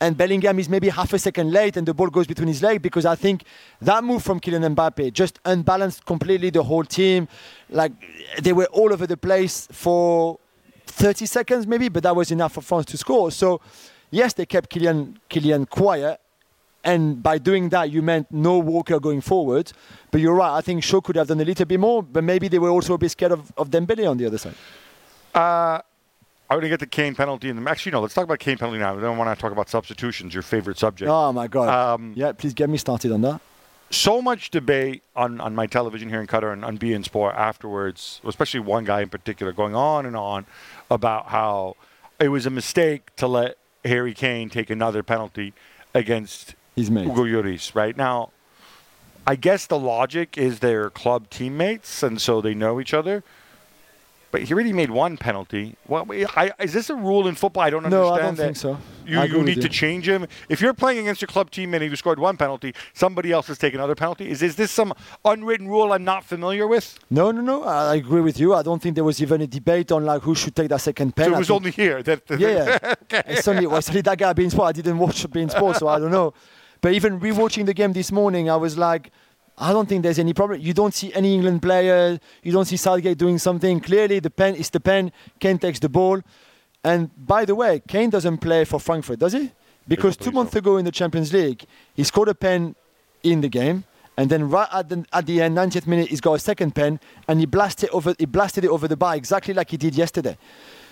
And 0.01 0.15
Bellingham 0.15 0.57
is 0.59 0.69
maybe 0.69 0.87
half 0.87 1.11
a 1.11 1.19
second 1.19 1.51
late, 1.51 1.75
and 1.75 1.85
the 1.85 1.93
ball 1.93 2.07
goes 2.07 2.25
between 2.25 2.47
his 2.47 2.63
legs 2.63 2.81
because 2.81 3.05
I 3.05 3.15
think 3.15 3.43
that 3.81 4.03
move 4.03 4.23
from 4.23 4.39
Kylian 4.39 4.73
Mbappe 4.73 5.11
just 5.11 5.39
unbalanced 5.43 6.05
completely 6.05 6.49
the 6.49 6.63
whole 6.63 6.85
team. 6.85 7.27
Like 7.69 7.91
they 8.41 8.53
were 8.53 8.67
all 8.67 8.93
over 8.93 9.05
the 9.05 9.17
place 9.17 9.67
for 9.71 10.39
30 10.85 11.25
seconds 11.25 11.67
maybe, 11.67 11.89
but 11.89 12.03
that 12.03 12.15
was 12.15 12.31
enough 12.31 12.53
for 12.53 12.61
France 12.61 12.85
to 12.87 12.97
score. 12.97 13.29
So 13.31 13.59
yes, 14.09 14.33
they 14.33 14.45
kept 14.45 14.69
Kylian 14.69 15.15
Kylian 15.29 15.69
quiet, 15.69 16.21
and 16.85 17.21
by 17.21 17.37
doing 17.37 17.67
that, 17.69 17.91
you 17.91 18.01
meant 18.01 18.31
no 18.31 18.57
Walker 18.57 19.01
going 19.01 19.19
forward. 19.19 19.73
But 20.11 20.21
you're 20.21 20.35
right. 20.35 20.55
I 20.55 20.61
think 20.61 20.81
Shaw 20.81 21.01
could 21.01 21.17
have 21.17 21.27
done 21.27 21.41
a 21.41 21.45
little 21.45 21.65
bit 21.65 21.79
more, 21.79 22.01
but 22.01 22.23
maybe 22.23 22.47
they 22.47 22.59
were 22.59 22.69
also 22.69 22.93
a 22.93 22.97
bit 22.97 23.11
scared 23.11 23.33
of, 23.33 23.51
of 23.57 23.69
Dembele 23.69 24.09
on 24.09 24.17
the 24.17 24.25
other 24.25 24.37
side. 24.37 24.55
Uh, 25.39 25.81
I'm 26.49 26.55
going 26.55 26.63
to 26.63 26.69
get 26.69 26.79
the 26.79 26.87
Kane 26.87 27.15
penalty 27.15 27.49
in 27.49 27.63
the 27.63 27.69
actually 27.69 27.91
no. 27.91 28.01
Let's 28.01 28.13
talk 28.13 28.23
about 28.23 28.39
Kane 28.39 28.57
penalty 28.57 28.79
now. 28.79 28.97
I 28.97 29.01
don't 29.01 29.17
want 29.17 29.35
to 29.37 29.39
talk 29.41 29.51
about 29.51 29.69
substitutions, 29.69 30.33
your 30.33 30.43
favorite 30.43 30.77
subject. 30.77 31.09
Oh 31.09 31.31
my 31.31 31.47
God! 31.47 31.69
Um, 31.69 32.13
yeah, 32.15 32.31
please 32.31 32.53
get 32.53 32.69
me 32.69 32.77
started 32.77 33.11
on 33.11 33.21
that. 33.21 33.39
so 33.91 34.21
much 34.21 34.49
debate 34.49 35.03
on, 35.15 35.39
on 35.41 35.53
my 35.55 35.67
television 35.67 36.09
here 36.09 36.21
in 36.21 36.27
Qatar 36.27 36.51
and 36.53 36.65
on 36.65 36.77
beIN 36.77 37.03
Sport 37.05 37.35
afterwards, 37.35 38.19
especially 38.25 38.59
one 38.61 38.83
guy 38.83 39.01
in 39.01 39.09
particular, 39.09 39.51
going 39.51 39.75
on 39.75 40.05
and 40.05 40.15
on 40.15 40.45
about 40.89 41.27
how 41.27 41.75
it 42.19 42.29
was 42.29 42.45
a 42.45 42.49
mistake 42.49 43.15
to 43.15 43.27
let 43.27 43.57
Harry 43.85 44.13
Kane 44.13 44.49
take 44.49 44.69
another 44.69 45.03
penalty 45.03 45.53
against 45.93 46.55
His 46.75 46.89
mate. 46.91 47.05
Hugo 47.05 47.23
Lloris. 47.23 47.73
Right 47.75 47.95
now, 47.95 48.31
I 49.25 49.35
guess 49.35 49.67
the 49.67 49.79
logic 49.79 50.37
is 50.37 50.59
they're 50.59 50.89
club 50.89 51.29
teammates 51.29 52.01
and 52.03 52.19
so 52.19 52.41
they 52.41 52.53
know 52.55 52.79
each 52.79 52.93
other. 52.93 53.23
But 54.31 54.43
he 54.43 54.53
already 54.53 54.73
made 54.73 54.91
one 54.91 55.17
penalty. 55.17 55.75
Well, 55.87 56.05
I, 56.35 56.51
is 56.59 56.73
this 56.73 56.89
a 56.91 56.95
rule 56.95 57.27
in 57.27 57.33
football? 57.35 57.63
I 57.63 57.71
don't 57.71 57.83
understand. 57.83 58.07
No, 58.09 58.13
I 58.13 58.19
don't 58.19 58.35
that 58.35 58.43
think 58.43 58.57
so. 58.57 58.77
You, 59.05 59.23
you 59.23 59.43
need 59.43 59.55
you. 59.55 59.63
to 59.63 59.69
change 59.69 60.07
him. 60.07 60.27
If 60.49 60.61
you're 60.61 60.73
playing 60.75 60.99
against 60.99 61.19
your 61.21 61.27
club 61.27 61.49
team 61.49 61.73
and 61.73 61.83
you 61.83 61.95
scored 61.95 62.19
one 62.19 62.37
penalty, 62.37 62.75
somebody 62.93 63.31
else 63.31 63.47
has 63.47 63.57
taken 63.57 63.79
another 63.79 63.95
penalty. 63.95 64.29
Is, 64.29 64.43
is 64.43 64.55
this 64.55 64.69
some 64.71 64.93
unwritten 65.25 65.67
rule 65.67 65.91
I'm 65.91 66.03
not 66.03 66.23
familiar 66.25 66.67
with? 66.67 66.99
No, 67.09 67.31
no, 67.31 67.41
no. 67.41 67.63
I 67.63 67.95
agree 67.95 68.21
with 68.21 68.39
you. 68.39 68.53
I 68.53 68.61
don't 68.61 68.79
think 68.79 68.93
there 68.93 69.03
was 69.03 69.19
even 69.19 69.41
a 69.41 69.47
debate 69.47 69.91
on 69.91 70.05
like 70.05 70.21
who 70.21 70.35
should 70.35 70.55
take 70.55 70.69
that 70.69 70.81
second 70.81 71.15
penalty. 71.15 71.33
So 71.33 71.35
it 71.37 71.39
was 71.39 71.49
only 71.49 71.71
here. 71.71 72.03
That, 72.03 72.27
that- 72.27 72.39
Yeah, 72.39 72.77
yeah. 73.11 73.21
It's 73.27 73.47
only, 73.47 73.65
well, 73.65 73.77
it's 73.77 73.89
only 73.89 74.01
that 74.01 74.17
guy 74.19 74.31
beIN 74.33 74.51
Sport. 74.51 74.69
I 74.69 74.71
didn't 74.73 74.99
watch 74.99 75.27
beIN 75.27 75.49
Sport, 75.49 75.77
so 75.77 75.87
I 75.87 75.97
don't 75.97 76.11
know. 76.11 76.33
But 76.81 76.93
even 76.93 77.19
rewatching 77.19 77.65
the 77.65 77.73
game 77.73 77.93
this 77.93 78.11
morning, 78.11 78.49
I 78.49 78.55
was 78.55 78.77
like, 78.77 79.11
I 79.59 79.73
don't 79.73 79.89
think 79.89 80.03
there's 80.03 80.19
any 80.19 80.33
problem. 80.33 80.61
You 80.61 80.73
don't 80.73 80.93
see 80.93 81.13
any 81.13 81.35
England 81.35 81.61
player. 81.61 82.17
You 82.43 82.51
don't 82.51 82.65
see 82.65 82.77
Southgate 82.77 83.17
doing 83.17 83.37
something. 83.37 83.81
Clearly, 83.81 84.19
the 84.19 84.29
pen 84.29 84.55
is 84.55 84.69
the 84.69 84.79
pen. 84.79 85.11
Kane 85.39 85.59
takes 85.59 85.79
the 85.79 85.89
ball. 85.89 86.21
And 86.83 87.09
by 87.27 87.43
the 87.43 87.55
way, 87.55 87.81
Kane 87.85 88.09
doesn't 88.09 88.37
play 88.37 88.63
for 88.63 88.79
Frankfurt, 88.79 89.19
does 89.19 89.33
he? 89.33 89.51
Because 89.85 90.15
two 90.15 90.31
months 90.31 90.53
so. 90.53 90.59
ago 90.59 90.77
in 90.77 90.85
the 90.85 90.91
Champions 90.91 91.33
League, 91.33 91.65
he 91.93 92.03
scored 92.05 92.29
a 92.29 92.35
pen 92.35 92.75
in 93.23 93.41
the 93.41 93.49
game. 93.49 93.83
And 94.15 94.29
then 94.29 94.49
right 94.49 94.67
at 94.71 94.89
the, 94.89 95.05
at 95.11 95.25
the 95.25 95.41
end, 95.41 95.57
90th 95.57 95.87
minute, 95.87 96.09
he's 96.09 96.21
got 96.21 96.33
a 96.33 96.39
second 96.39 96.75
pen, 96.75 96.99
and 97.27 97.39
he 97.39 97.45
blasted 97.45 97.89
over. 97.91 98.13
He 98.19 98.25
blasted 98.25 98.65
it 98.65 98.69
over 98.69 98.87
the 98.87 98.97
bar 98.97 99.15
exactly 99.15 99.53
like 99.53 99.69
he 99.71 99.77
did 99.77 99.95
yesterday. 99.95 100.37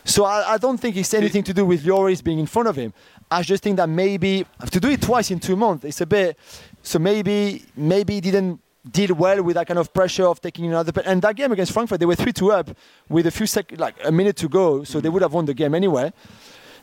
So 0.07 0.23
I, 0.23 0.53
I 0.53 0.57
don't 0.57 0.77
think 0.77 0.95
it's 0.95 1.13
anything 1.13 1.43
to 1.43 1.53
do 1.53 1.65
with 1.65 1.83
Lloris 1.83 2.23
being 2.23 2.39
in 2.39 2.45
front 2.45 2.69
of 2.69 2.77
him. 2.77 2.93
I 3.29 3.41
just 3.41 3.61
think 3.61 3.75
that 3.75 3.89
maybe 3.89 4.45
to 4.71 4.79
do 4.79 4.89
it 4.89 5.01
twice 5.01 5.31
in 5.31 5.39
two 5.39 5.57
months, 5.57 5.83
it's 5.83 5.99
a 5.99 6.05
bit. 6.05 6.37
So 6.81 6.97
maybe 6.97 7.65
maybe 7.75 8.13
he 8.13 8.21
didn't 8.21 8.61
deal 8.89 9.13
well 9.15 9.43
with 9.43 9.55
that 9.55 9.67
kind 9.67 9.77
of 9.77 9.93
pressure 9.93 10.25
of 10.25 10.39
taking 10.39 10.65
another. 10.67 10.93
And 11.05 11.21
that 11.23 11.35
game 11.35 11.51
against 11.51 11.73
Frankfurt, 11.73 11.99
they 11.99 12.05
were 12.05 12.15
three 12.15 12.31
two 12.31 12.53
up 12.53 12.69
with 13.09 13.27
a 13.27 13.31
few 13.31 13.45
sec, 13.45 13.77
like 13.77 13.95
a 14.05 14.11
minute 14.11 14.37
to 14.37 14.47
go, 14.47 14.85
so 14.85 15.01
they 15.01 15.09
would 15.09 15.21
have 15.21 15.33
won 15.33 15.45
the 15.45 15.53
game 15.53 15.75
anyway. 15.75 16.13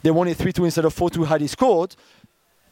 They 0.03 0.11
won 0.11 0.29
it 0.29 0.37
three 0.37 0.53
two 0.53 0.67
instead 0.67 0.85
of 0.85 0.93
four 0.93 1.09
two 1.09 1.25
had 1.25 1.41
he 1.41 1.47
scored. 1.47 1.97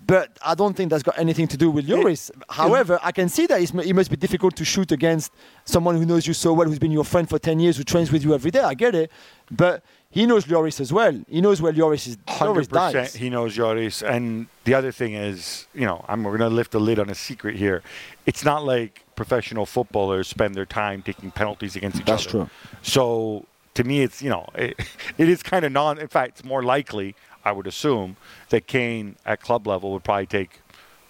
But 0.04 0.36
I 0.44 0.54
don't 0.54 0.74
think 0.76 0.90
that's 0.90 1.02
got 1.02 1.18
anything 1.18 1.46
to 1.48 1.56
do 1.56 1.70
with 1.70 1.86
Lloris. 1.86 2.30
However, 2.50 2.98
I 3.02 3.12
can 3.12 3.28
see 3.28 3.46
that 3.46 3.60
it's, 3.60 3.72
it 3.72 3.94
must 3.94 4.10
be 4.10 4.16
difficult 4.16 4.56
to 4.56 4.64
shoot 4.64 4.90
against 4.90 5.32
someone 5.64 5.96
who 5.96 6.04
knows 6.04 6.26
you 6.26 6.34
so 6.34 6.52
well, 6.52 6.66
who's 6.66 6.80
been 6.80 6.90
your 6.90 7.04
friend 7.04 7.28
for 7.28 7.38
10 7.38 7.60
years, 7.60 7.76
who 7.76 7.84
trains 7.84 8.10
with 8.10 8.24
you 8.24 8.34
every 8.34 8.50
day. 8.50 8.60
I 8.60 8.74
get 8.74 8.96
it. 8.96 9.12
But 9.50 9.84
he 10.12 10.26
knows 10.26 10.44
Lloris 10.44 10.78
as 10.78 10.92
well. 10.92 11.18
He 11.28 11.40
knows 11.40 11.62
where 11.62 11.72
Lloris 11.72 12.06
is. 12.06 12.16
Lloris 12.18 12.38
Hundred 12.38 12.68
dies. 12.68 12.92
percent, 12.92 13.20
he 13.22 13.30
knows 13.30 13.54
Joris. 13.56 14.02
And 14.02 14.46
the 14.64 14.74
other 14.74 14.92
thing 14.92 15.14
is, 15.14 15.66
you 15.74 15.86
know, 15.86 16.04
I'm 16.06 16.22
we're 16.22 16.36
going 16.36 16.50
to 16.50 16.54
lift 16.54 16.72
the 16.72 16.80
lid 16.80 16.98
on 16.98 17.08
a 17.08 17.14
secret 17.14 17.56
here. 17.56 17.82
It's 18.26 18.44
not 18.44 18.62
like 18.64 19.04
professional 19.16 19.64
footballers 19.64 20.28
spend 20.28 20.54
their 20.54 20.66
time 20.66 21.02
taking 21.02 21.30
penalties 21.30 21.76
against 21.76 21.98
each 22.00 22.06
That's 22.06 22.26
other. 22.26 22.30
true. 22.30 22.50
So 22.82 23.46
to 23.74 23.84
me, 23.84 24.02
it's 24.02 24.20
you 24.22 24.28
know, 24.28 24.46
it, 24.54 24.78
it 25.16 25.28
is 25.30 25.42
kind 25.42 25.64
of 25.64 25.72
non. 25.72 25.98
In 25.98 26.08
fact, 26.08 26.40
it's 26.40 26.44
more 26.44 26.62
likely, 26.62 27.14
I 27.44 27.52
would 27.52 27.66
assume, 27.66 28.16
that 28.50 28.66
Kane 28.66 29.16
at 29.24 29.40
club 29.40 29.66
level 29.66 29.92
would 29.92 30.04
probably 30.04 30.26
take 30.26 30.60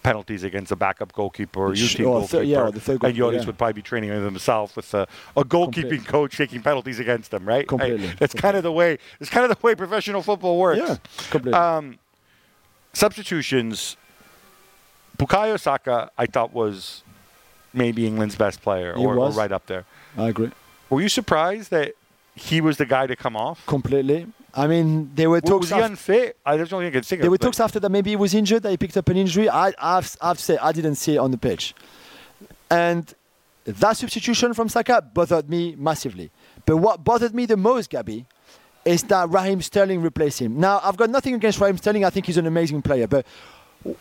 penalties 0.02 0.42
against 0.42 0.72
a 0.72 0.76
backup 0.76 1.12
goalkeeper 1.12 1.60
or 1.60 1.74
team 1.74 2.04
goalkeeper. 2.04 2.26
third- 2.38 2.46
yeah, 2.46 2.70
the 2.70 2.80
third 2.80 2.92
and 2.94 3.00
goalkeeper, 3.00 3.12
Joris 3.16 3.42
yeah. 3.42 3.46
would 3.46 3.58
probably 3.58 3.72
be 3.74 3.82
training 3.82 4.10
himself 4.10 4.76
with 4.76 4.92
a, 4.94 5.06
a 5.36 5.44
goalkeeping 5.44 5.72
Complete. 5.74 6.06
coach 6.06 6.36
taking 6.36 6.62
penalties 6.62 6.98
against 6.98 7.30
them, 7.30 7.44
right? 7.46 7.66
Completely. 7.66 8.08
I- 8.08 8.14
that's 8.18 8.34
kind 8.34 8.56
of 8.56 8.62
the 8.62 8.72
way. 8.72 8.98
It's 9.20 9.30
kind 9.30 9.50
of 9.50 9.56
the 9.56 9.64
way 9.66 9.74
professional 9.74 10.22
football 10.22 10.58
works. 10.58 10.80
Yeah, 10.80 10.96
completely. 11.30 11.58
Um, 11.58 11.98
substitutions. 12.92 13.96
Bukayo 15.18 15.58
Saka, 15.60 16.10
I 16.18 16.26
thought 16.26 16.52
was 16.52 17.02
maybe 17.72 18.06
England's 18.06 18.34
best 18.34 18.62
player, 18.62 18.92
or, 18.94 19.16
or 19.18 19.30
right 19.30 19.52
up 19.52 19.66
there. 19.66 19.84
I 20.16 20.28
agree. 20.28 20.50
Were 20.90 21.00
you 21.00 21.08
surprised 21.08 21.70
that 21.70 21.94
he 22.34 22.60
was 22.60 22.76
the 22.76 22.86
guy 22.86 23.06
to 23.06 23.14
come 23.16 23.36
off? 23.36 23.64
Completely. 23.66 24.26
I 24.54 24.66
mean, 24.66 25.10
there 25.14 25.30
were 25.30 25.40
talks. 25.40 25.70
was 25.70 25.78
he 25.78 25.80
unfit? 25.80 26.36
I 26.44 26.56
don't 26.56 26.68
think 26.68 26.82
I 26.82 26.90
could 26.90 27.06
think 27.06 27.22
there 27.22 27.30
were 27.30 27.38
talks 27.38 27.58
after 27.58 27.80
that 27.80 27.90
maybe 27.90 28.10
he 28.10 28.16
was 28.16 28.34
injured, 28.34 28.62
that 28.64 28.70
he 28.70 28.76
picked 28.76 28.96
up 28.96 29.08
an 29.08 29.16
injury. 29.16 29.48
I, 29.48 29.72
I've, 29.78 30.14
I've 30.20 30.38
said 30.38 30.58
I 30.60 30.72
didn't 30.72 30.96
see 30.96 31.14
it 31.14 31.18
on 31.18 31.30
the 31.30 31.38
pitch. 31.38 31.74
And 32.70 33.12
that 33.64 33.96
substitution 33.96 34.54
from 34.54 34.68
Saka 34.68 35.02
bothered 35.02 35.48
me 35.48 35.74
massively. 35.76 36.30
But 36.66 36.78
what 36.78 37.04
bothered 37.04 37.34
me 37.34 37.46
the 37.46 37.56
most, 37.56 37.90
Gabby, 37.90 38.26
is 38.84 39.04
that 39.04 39.30
Raheem 39.30 39.62
Sterling 39.62 40.02
replaced 40.02 40.40
him. 40.40 40.58
Now, 40.58 40.80
I've 40.82 40.96
got 40.96 41.10
nothing 41.10 41.34
against 41.34 41.60
Raheem 41.60 41.78
Sterling. 41.78 42.04
I 42.04 42.10
think 42.10 42.26
he's 42.26 42.36
an 42.36 42.46
amazing 42.46 42.82
player. 42.82 43.06
But 43.06 43.26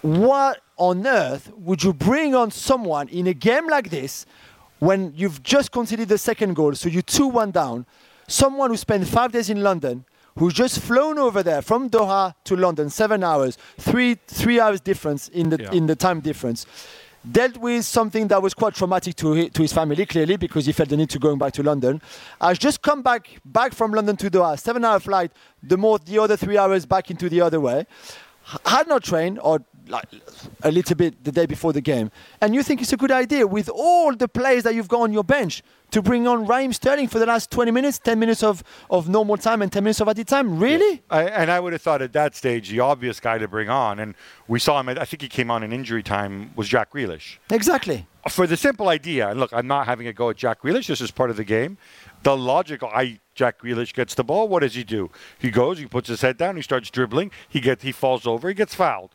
what 0.02 0.62
on 0.78 1.06
earth 1.06 1.52
would 1.56 1.84
you 1.84 1.94
bring 1.94 2.36
on 2.36 2.52
someone 2.52 3.08
in 3.10 3.28
a 3.28 3.34
game 3.34 3.68
like 3.68 3.90
this 3.90 4.26
when 4.80 5.14
you've 5.16 5.44
just 5.44 5.72
conceded 5.72 6.10
the 6.10 6.18
second 6.18 6.56
goal, 6.56 6.74
so 6.74 6.90
you're 6.90 7.02
2 7.04 7.28
1 7.28 7.52
down? 7.52 7.86
Someone 8.28 8.70
who 8.70 8.78
spent 8.78 9.08
five 9.08 9.32
days 9.32 9.50
in 9.50 9.62
London, 9.62 10.06
who's 10.38 10.54
just 10.54 10.80
flown 10.80 11.18
over 11.20 11.44
there 11.44 11.62
from 11.62 11.90
Doha 11.90 12.34
to 12.46 12.56
London, 12.56 12.90
seven 12.90 13.24
hours, 13.24 13.58
three, 13.78 14.16
three 14.28 14.60
hours 14.60 14.80
difference 14.82 15.28
in 15.30 15.50
the, 15.50 15.62
Yeah. 15.62 15.72
in 15.72 15.88
the 15.88 15.96
time 15.96 16.20
difference. 16.22 16.66
Dealt 17.32 17.58
with 17.58 17.86
something 17.86 18.30
that 18.30 18.42
was 18.42 18.56
quite 18.56 18.74
traumatic 18.74 19.16
to, 19.18 19.36
hi- 19.36 19.48
to 19.50 19.62
his 19.62 19.72
family, 19.72 20.06
clearly, 20.08 20.38
because 20.38 20.66
he 20.66 20.72
felt 20.72 20.90
the 20.90 20.98
need 20.98 21.10
to 21.12 21.20
going 21.20 21.38
back 21.38 21.54
to 21.54 21.62
London. 21.62 22.02
Has 22.40 22.58
just 22.58 22.82
come 22.82 23.04
back 23.04 23.30
back 23.46 23.74
from 23.76 23.92
London 23.92 24.16
to 24.18 24.32
Doha, 24.32 24.58
seven 24.60 24.84
hour 24.84 25.00
flight, 25.00 25.32
the 25.62 25.78
more 25.78 26.00
the 26.00 26.18
other 26.18 26.36
three 26.36 26.58
hours 26.58 26.86
back 26.88 27.12
into 27.12 27.30
the 27.30 27.40
other 27.42 27.60
way. 27.60 27.86
Had 28.66 28.88
not 28.88 29.04
trained 29.04 29.38
or 29.44 29.60
like 29.88 30.06
a 30.64 30.72
little 30.72 30.96
bit 30.96 31.24
the 31.24 31.32
day 31.32 31.46
before 31.46 31.74
the 31.74 31.82
game, 31.82 32.10
and 32.42 32.56
you 32.56 32.64
think 32.64 32.82
it's 32.82 32.94
a 32.94 32.98
good 32.98 33.12
idea 33.12 33.46
with 33.46 33.70
all 33.70 34.16
the 34.16 34.28
players 34.28 34.64
that 34.64 34.74
you've 34.74 34.88
got 34.88 35.02
on 35.02 35.14
your 35.14 35.24
bench 35.24 35.62
to 35.92 36.02
bring 36.02 36.28
on 36.28 36.46
Raheem 36.48 36.74
Sterling 36.74 37.08
for 37.08 37.20
the 37.20 37.26
last 37.26 37.52
20 37.52 37.70
minutes, 37.72 38.00
10 38.00 38.18
minutes 38.18 38.44
of, 38.44 38.64
of 38.90 39.10
normal 39.10 39.38
time 39.38 39.62
and 39.62 39.72
10 39.72 39.84
minutes 39.84 40.00
of 40.02 40.08
added 40.08 40.28
time? 40.28 40.58
Really? 40.60 41.04
I, 41.10 41.24
and 41.24 41.52
I 41.52 41.60
would 41.60 41.74
have 41.74 41.82
thought 41.82 42.02
at 42.02 42.14
that 42.14 42.36
stage 42.36 42.70
the 42.70 42.80
obvious 42.80 43.20
guy 43.20 43.38
to 43.38 43.48
bring 43.48 43.70
on, 43.70 44.00
and 44.00 44.16
we 44.48 44.60
saw 44.60 44.80
him. 44.80 44.90
I 44.90 45.06
think 45.06 45.22
he 45.22 45.28
came 45.28 45.52
on 45.52 45.64
in 45.64 45.72
injury 45.74 46.02
time. 46.04 46.52
Was 46.56 46.68
Jack 46.70 46.92
Grealish 46.92 47.38
Exactly. 47.50 48.08
for 48.30 48.48
the 48.48 48.58
simple 48.58 48.88
idea? 48.90 49.30
And 49.30 49.40
look, 49.40 49.52
I'm 49.54 49.68
not 49.68 49.86
having 49.86 50.08
a 50.08 50.14
go 50.14 50.30
at 50.30 50.38
Jack 50.38 50.62
Grealish. 50.62 50.88
This 50.88 51.02
is 51.02 51.12
part 51.12 51.30
of 51.30 51.38
the 51.38 51.44
game. 51.44 51.78
The 52.24 52.38
logical, 52.38 52.90
I 52.94 53.20
Jack 53.36 53.62
Grealish 53.62 53.94
gets 53.94 54.14
the 54.16 54.24
ball. 54.24 54.48
What 54.48 54.62
does 54.62 54.76
he 54.76 54.84
do? 54.84 55.10
He 55.40 55.50
goes, 55.52 55.78
he 55.80 55.88
puts 55.88 56.08
his 56.08 56.22
head 56.22 56.38
down, 56.38 56.56
he 56.56 56.62
starts 56.62 56.90
dribbling. 56.90 57.32
He 57.50 57.60
gets, 57.60 57.84
he 57.84 57.92
falls 57.92 58.26
over, 58.28 58.48
he 58.48 58.54
gets 58.54 58.76
fouled, 58.76 59.12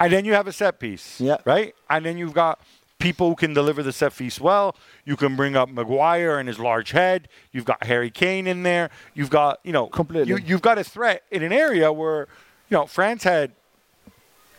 and 0.00 0.12
then 0.12 0.24
you 0.24 0.32
have 0.34 0.46
a 0.46 0.52
set 0.52 0.78
piece, 0.80 1.20
Yeah. 1.20 1.36
right? 1.44 1.74
And 1.88 2.04
then 2.04 2.18
you've 2.18 2.34
got 2.34 2.60
people 3.02 3.28
who 3.28 3.34
can 3.34 3.52
deliver 3.52 3.82
the 3.82 3.92
set 3.92 4.16
piece 4.16 4.40
well. 4.40 4.76
You 5.04 5.16
can 5.16 5.36
bring 5.36 5.56
up 5.56 5.68
Maguire 5.68 6.38
and 6.38 6.48
his 6.48 6.58
large 6.58 6.92
head. 6.92 7.28
You've 7.50 7.64
got 7.64 7.84
Harry 7.84 8.10
Kane 8.10 8.46
in 8.46 8.62
there. 8.62 8.90
You've 9.14 9.30
got 9.30 9.60
you 9.64 9.72
know 9.72 9.88
Completely. 9.88 10.28
You, 10.28 10.38
you've 10.38 10.62
got 10.62 10.78
a 10.78 10.84
threat 10.84 11.24
in 11.30 11.42
an 11.42 11.52
area 11.52 11.92
where 11.92 12.28
you 12.70 12.76
know 12.76 12.86
France 12.86 13.24
had 13.24 13.52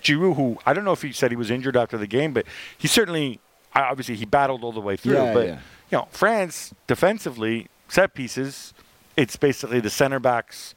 Giroud, 0.03 0.35
who 0.35 0.57
I 0.65 0.73
don't 0.73 0.83
know 0.83 0.91
if 0.91 1.01
he 1.01 1.11
said 1.11 1.31
he 1.31 1.37
was 1.37 1.49
injured 1.49 1.77
after 1.77 1.97
the 1.97 2.07
game, 2.07 2.33
but 2.33 2.45
he 2.77 2.87
certainly 2.87 3.39
obviously 3.73 4.15
he 4.15 4.25
battled 4.25 4.63
all 4.63 4.73
the 4.73 4.81
way 4.81 4.97
through. 4.97 5.13
Yeah, 5.13 5.33
but 5.33 5.47
yeah. 5.47 5.59
you 5.91 5.97
know 5.97 6.07
France 6.11 6.73
defensively 6.85 7.67
set 7.87 8.13
pieces, 8.13 8.73
it's 9.15 9.35
basically 9.35 9.79
the 9.79 9.89
center 9.89 10.19
backs. 10.19 10.75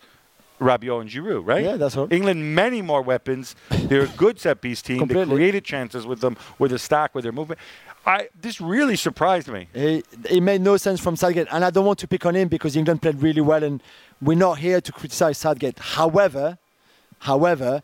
Rabiot 0.60 1.00
and 1.02 1.10
Giroud, 1.10 1.46
right? 1.46 1.62
Yeah, 1.64 1.76
that's 1.76 1.96
all. 1.96 2.08
England, 2.10 2.54
many 2.54 2.80
more 2.82 3.02
weapons. 3.02 3.54
They're 3.70 4.02
a 4.04 4.08
good 4.08 4.40
set 4.40 4.60
piece 4.60 4.80
team. 4.82 4.96
They 4.96 5.00
Completely. 5.00 5.34
created 5.36 5.64
chances 5.64 6.06
with 6.06 6.20
them, 6.20 6.36
with 6.58 6.72
a 6.72 6.78
stack, 6.78 7.14
with 7.14 7.24
their 7.24 7.32
movement. 7.32 7.60
I 8.06 8.28
this 8.40 8.60
really 8.60 8.96
surprised 8.96 9.48
me. 9.48 9.68
It, 9.74 10.06
it 10.30 10.40
made 10.40 10.60
no 10.60 10.76
sense 10.76 11.00
from 11.00 11.16
Southgate, 11.16 11.48
and 11.50 11.64
I 11.64 11.70
don't 11.70 11.84
want 11.84 11.98
to 12.00 12.08
pick 12.08 12.24
on 12.24 12.34
him 12.36 12.48
because 12.48 12.76
England 12.76 13.02
played 13.02 13.20
really 13.20 13.40
well, 13.40 13.62
and 13.64 13.82
we're 14.22 14.36
not 14.38 14.58
here 14.58 14.80
to 14.80 14.92
criticize 14.92 15.38
Southgate. 15.38 15.78
However, 15.78 16.56
however, 17.18 17.82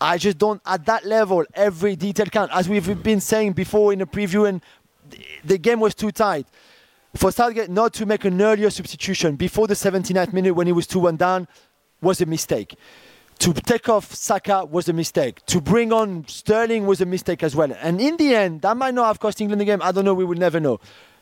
I 0.00 0.16
just 0.18 0.38
don't 0.38 0.60
at 0.64 0.86
that 0.86 1.04
level 1.04 1.44
every 1.54 1.96
detail 1.96 2.26
count, 2.26 2.50
as 2.54 2.68
we've 2.68 3.02
been 3.02 3.20
saying 3.20 3.52
before 3.52 3.92
in 3.92 3.98
the 3.98 4.06
preview, 4.06 4.48
and 4.48 4.60
the- 5.10 5.18
the 5.44 5.58
game 5.58 5.80
was 5.80 5.94
too 5.94 6.10
tight. 6.12 6.46
For 7.16 7.32
Southgate 7.32 7.70
not 7.70 7.92
to 7.94 8.06
make 8.06 8.24
an 8.24 8.40
earlier 8.40 8.70
substitution 8.70 9.36
before 9.36 9.66
the 9.66 9.74
79th 9.74 10.32
minute 10.32 10.54
when 10.54 10.66
he 10.66 10.72
was 10.72 10.86
2 10.86 11.00
1 11.00 11.16
down 11.16 11.48
was 12.00 12.20
a 12.20 12.26
mistake. 12.26 12.76
To 13.40 13.52
take 13.52 13.88
off 13.88 14.12
Saka 14.14 14.64
was 14.64 14.88
a 14.88 14.92
mistake. 14.92 15.44
To 15.46 15.60
bring 15.60 15.92
on 15.92 16.26
Sterling 16.26 16.86
was 16.86 17.00
a 17.00 17.06
mistake 17.06 17.42
as 17.44 17.54
well. 17.54 17.72
And 17.80 18.00
in 18.00 18.16
the 18.16 18.34
end, 18.34 18.62
that 18.62 18.76
might 18.76 18.94
not 18.94 19.06
have 19.06 19.20
cost 19.20 19.40
England 19.40 19.60
the 19.60 19.64
game. 19.64 19.80
I 19.80 19.92
don't 19.92 20.04
know. 20.04 20.14
We 20.14 20.24
will 20.24 20.38
never 20.38 20.58
know. 20.58 20.80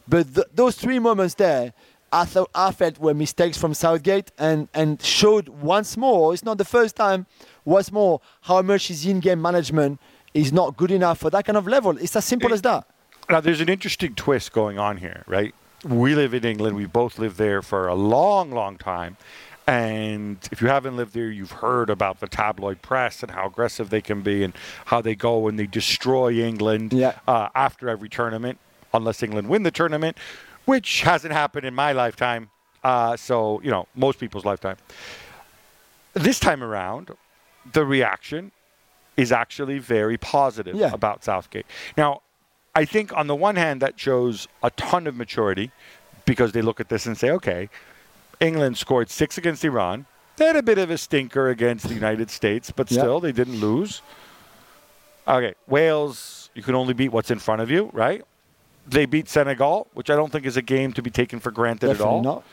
But 0.08 0.34
th- 0.34 0.46
those 0.54 0.76
three 0.76 0.98
moments 0.98 1.34
there, 1.34 1.74
I 2.12 2.24
thought 2.24 2.50
I 2.54 2.70
felt 2.70 2.98
were 2.98 3.12
mistakes 3.12 3.58
from 3.58 3.74
Southgate 3.74 4.30
and 4.38 4.68
and 4.72 5.02
showed 5.02 5.48
once 5.48 5.96
more. 5.96 6.32
It's 6.32 6.44
not 6.44 6.56
the 6.56 6.64
first 6.64 6.96
time. 6.96 7.26
Once 7.66 7.92
more, 7.92 8.20
how 8.42 8.62
much 8.62 8.88
his 8.88 9.04
in-game 9.04 9.42
management 9.42 10.00
is 10.32 10.52
not 10.52 10.76
good 10.76 10.90
enough 10.90 11.18
for 11.18 11.30
that 11.30 11.44
kind 11.44 11.58
of 11.58 11.66
level. 11.66 11.98
It's 11.98 12.14
as 12.14 12.24
simple 12.24 12.52
as 12.52 12.62
that. 12.62 12.86
Now, 13.28 13.40
there's 13.40 13.60
an 13.60 13.68
interesting 13.68 14.14
twist 14.14 14.52
going 14.52 14.78
on 14.78 14.98
here, 14.98 15.24
right? 15.26 15.52
We 15.84 16.14
live 16.14 16.32
in 16.32 16.44
England. 16.44 16.76
We 16.76 16.86
both 16.86 17.18
lived 17.18 17.38
there 17.38 17.60
for 17.60 17.88
a 17.88 17.94
long, 17.94 18.52
long 18.52 18.78
time. 18.78 19.16
And 19.66 20.38
if 20.52 20.62
you 20.62 20.68
haven't 20.68 20.96
lived 20.96 21.12
there, 21.14 21.28
you've 21.30 21.50
heard 21.50 21.90
about 21.90 22.20
the 22.20 22.28
tabloid 22.28 22.82
press 22.82 23.22
and 23.22 23.32
how 23.32 23.46
aggressive 23.46 23.90
they 23.90 24.00
can 24.00 24.22
be 24.22 24.44
and 24.44 24.54
how 24.86 25.00
they 25.00 25.16
go 25.16 25.48
and 25.48 25.58
they 25.58 25.66
destroy 25.66 26.32
England 26.34 26.92
Yeah. 26.92 27.14
uh, 27.26 27.48
after 27.54 27.88
every 27.88 28.08
tournament, 28.08 28.58
unless 28.94 29.22
England 29.24 29.48
win 29.48 29.64
the 29.64 29.72
tournament, 29.72 30.16
which 30.66 31.02
hasn't 31.02 31.32
happened 31.32 31.66
in 31.66 31.74
my 31.74 31.90
lifetime. 31.92 32.50
Uh, 32.84 33.16
so, 33.16 33.60
you 33.64 33.70
know, 33.70 33.88
most 33.96 34.20
people's 34.20 34.44
lifetime. 34.44 34.76
This 36.14 36.38
time 36.38 36.62
around, 36.62 37.10
the 37.72 37.84
reaction 37.84 38.52
is 39.16 39.32
actually 39.32 39.78
very 39.78 40.16
positive 40.16 40.76
Yeah. 40.76 40.92
about 40.92 41.24
Southgate. 41.24 41.66
Now, 41.96 42.22
I 42.76 42.84
think 42.84 43.12
on 43.16 43.26
the 43.26 43.34
one 43.34 43.56
hand, 43.56 43.82
that 43.82 43.98
shows 43.98 44.46
a 44.62 44.70
ton 44.70 45.08
of 45.08 45.16
maturity 45.16 45.72
because 46.24 46.52
they 46.52 46.62
look 46.62 46.78
at 46.78 46.88
this 46.88 47.06
and 47.06 47.18
say, 47.18 47.30
okay, 47.30 47.68
England 48.40 48.76
scored 48.78 49.10
six 49.10 49.38
against 49.38 49.64
Iran. 49.64 50.06
They 50.36 50.46
had 50.46 50.56
a 50.56 50.62
bit 50.62 50.78
of 50.78 50.90
a 50.90 50.98
stinker 50.98 51.48
against 51.48 51.88
the 51.88 51.94
United 51.94 52.30
States, 52.30 52.70
but 52.70 52.90
Yeah. 52.90 52.98
still, 53.00 53.20
they 53.20 53.32
didn't 53.32 53.58
lose. 53.60 54.02
Okay, 55.26 55.54
Wales, 55.66 56.50
you 56.54 56.62
can 56.62 56.74
only 56.74 56.92
beat 56.94 57.10
what's 57.10 57.30
in 57.30 57.38
front 57.38 57.60
of 57.62 57.70
you, 57.70 57.90
right? 57.92 58.22
They 58.86 59.06
beat 59.06 59.28
Senegal, 59.28 59.88
which 59.94 60.10
I 60.10 60.14
don't 60.14 60.30
think 60.30 60.46
is 60.46 60.56
a 60.56 60.62
game 60.62 60.92
to 60.92 61.02
be 61.02 61.10
taken 61.10 61.40
for 61.40 61.50
granted 61.50 61.90
at 61.90 62.00
all 62.00 62.22
not. 62.22 62.44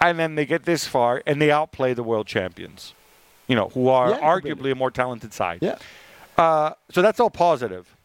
and 0.00 0.18
then 0.18 0.34
they 0.36 0.46
get 0.46 0.64
this 0.64 0.86
far 0.86 1.22
and 1.26 1.40
they 1.42 1.50
outplay 1.50 1.92
the 1.94 2.02
world 2.04 2.26
champions, 2.26 2.94
you 3.48 3.56
know, 3.56 3.70
who 3.70 3.88
are 3.88 4.10
Yeah, 4.10 4.20
arguably 4.20 4.70
a 4.70 4.74
more 4.76 4.90
talented 4.90 5.32
side. 5.32 5.58
Yeah. 5.62 5.78
Uh, 6.38 6.74
so 6.92 7.02
that's 7.02 7.18
all 7.18 7.30
positive. 7.30 7.96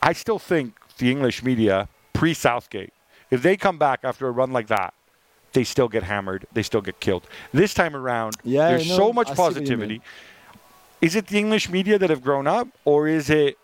I 0.00 0.12
still 0.12 0.38
think 0.38 0.74
the 0.98 1.10
English 1.10 1.42
media 1.42 1.88
pre 2.12 2.32
Southgate, 2.34 2.92
if 3.30 3.42
they 3.42 3.56
come 3.56 3.78
back 3.78 4.00
after 4.02 4.26
a 4.26 4.30
run 4.30 4.52
like 4.52 4.68
that, 4.68 4.94
they 5.52 5.64
still 5.64 5.88
get 5.88 6.02
hammered. 6.02 6.46
They 6.52 6.62
still 6.62 6.80
get 6.80 7.00
killed. 7.00 7.26
This 7.52 7.74
time 7.74 7.96
around, 7.96 8.36
Yeah, 8.44 8.70
there's 8.70 8.86
so 8.86 9.12
much 9.12 9.30
I 9.30 9.34
see 9.34 9.40
what 9.40 9.48
you 9.48 9.54
positivity. 9.54 10.02
Is 11.00 11.14
it 11.14 11.28
the 11.28 11.38
English 11.38 11.68
media 11.70 11.98
that 11.98 12.10
have 12.10 12.22
grown 12.22 12.46
up, 12.46 12.68
or 12.84 13.06
is 13.06 13.30
it 13.30 13.56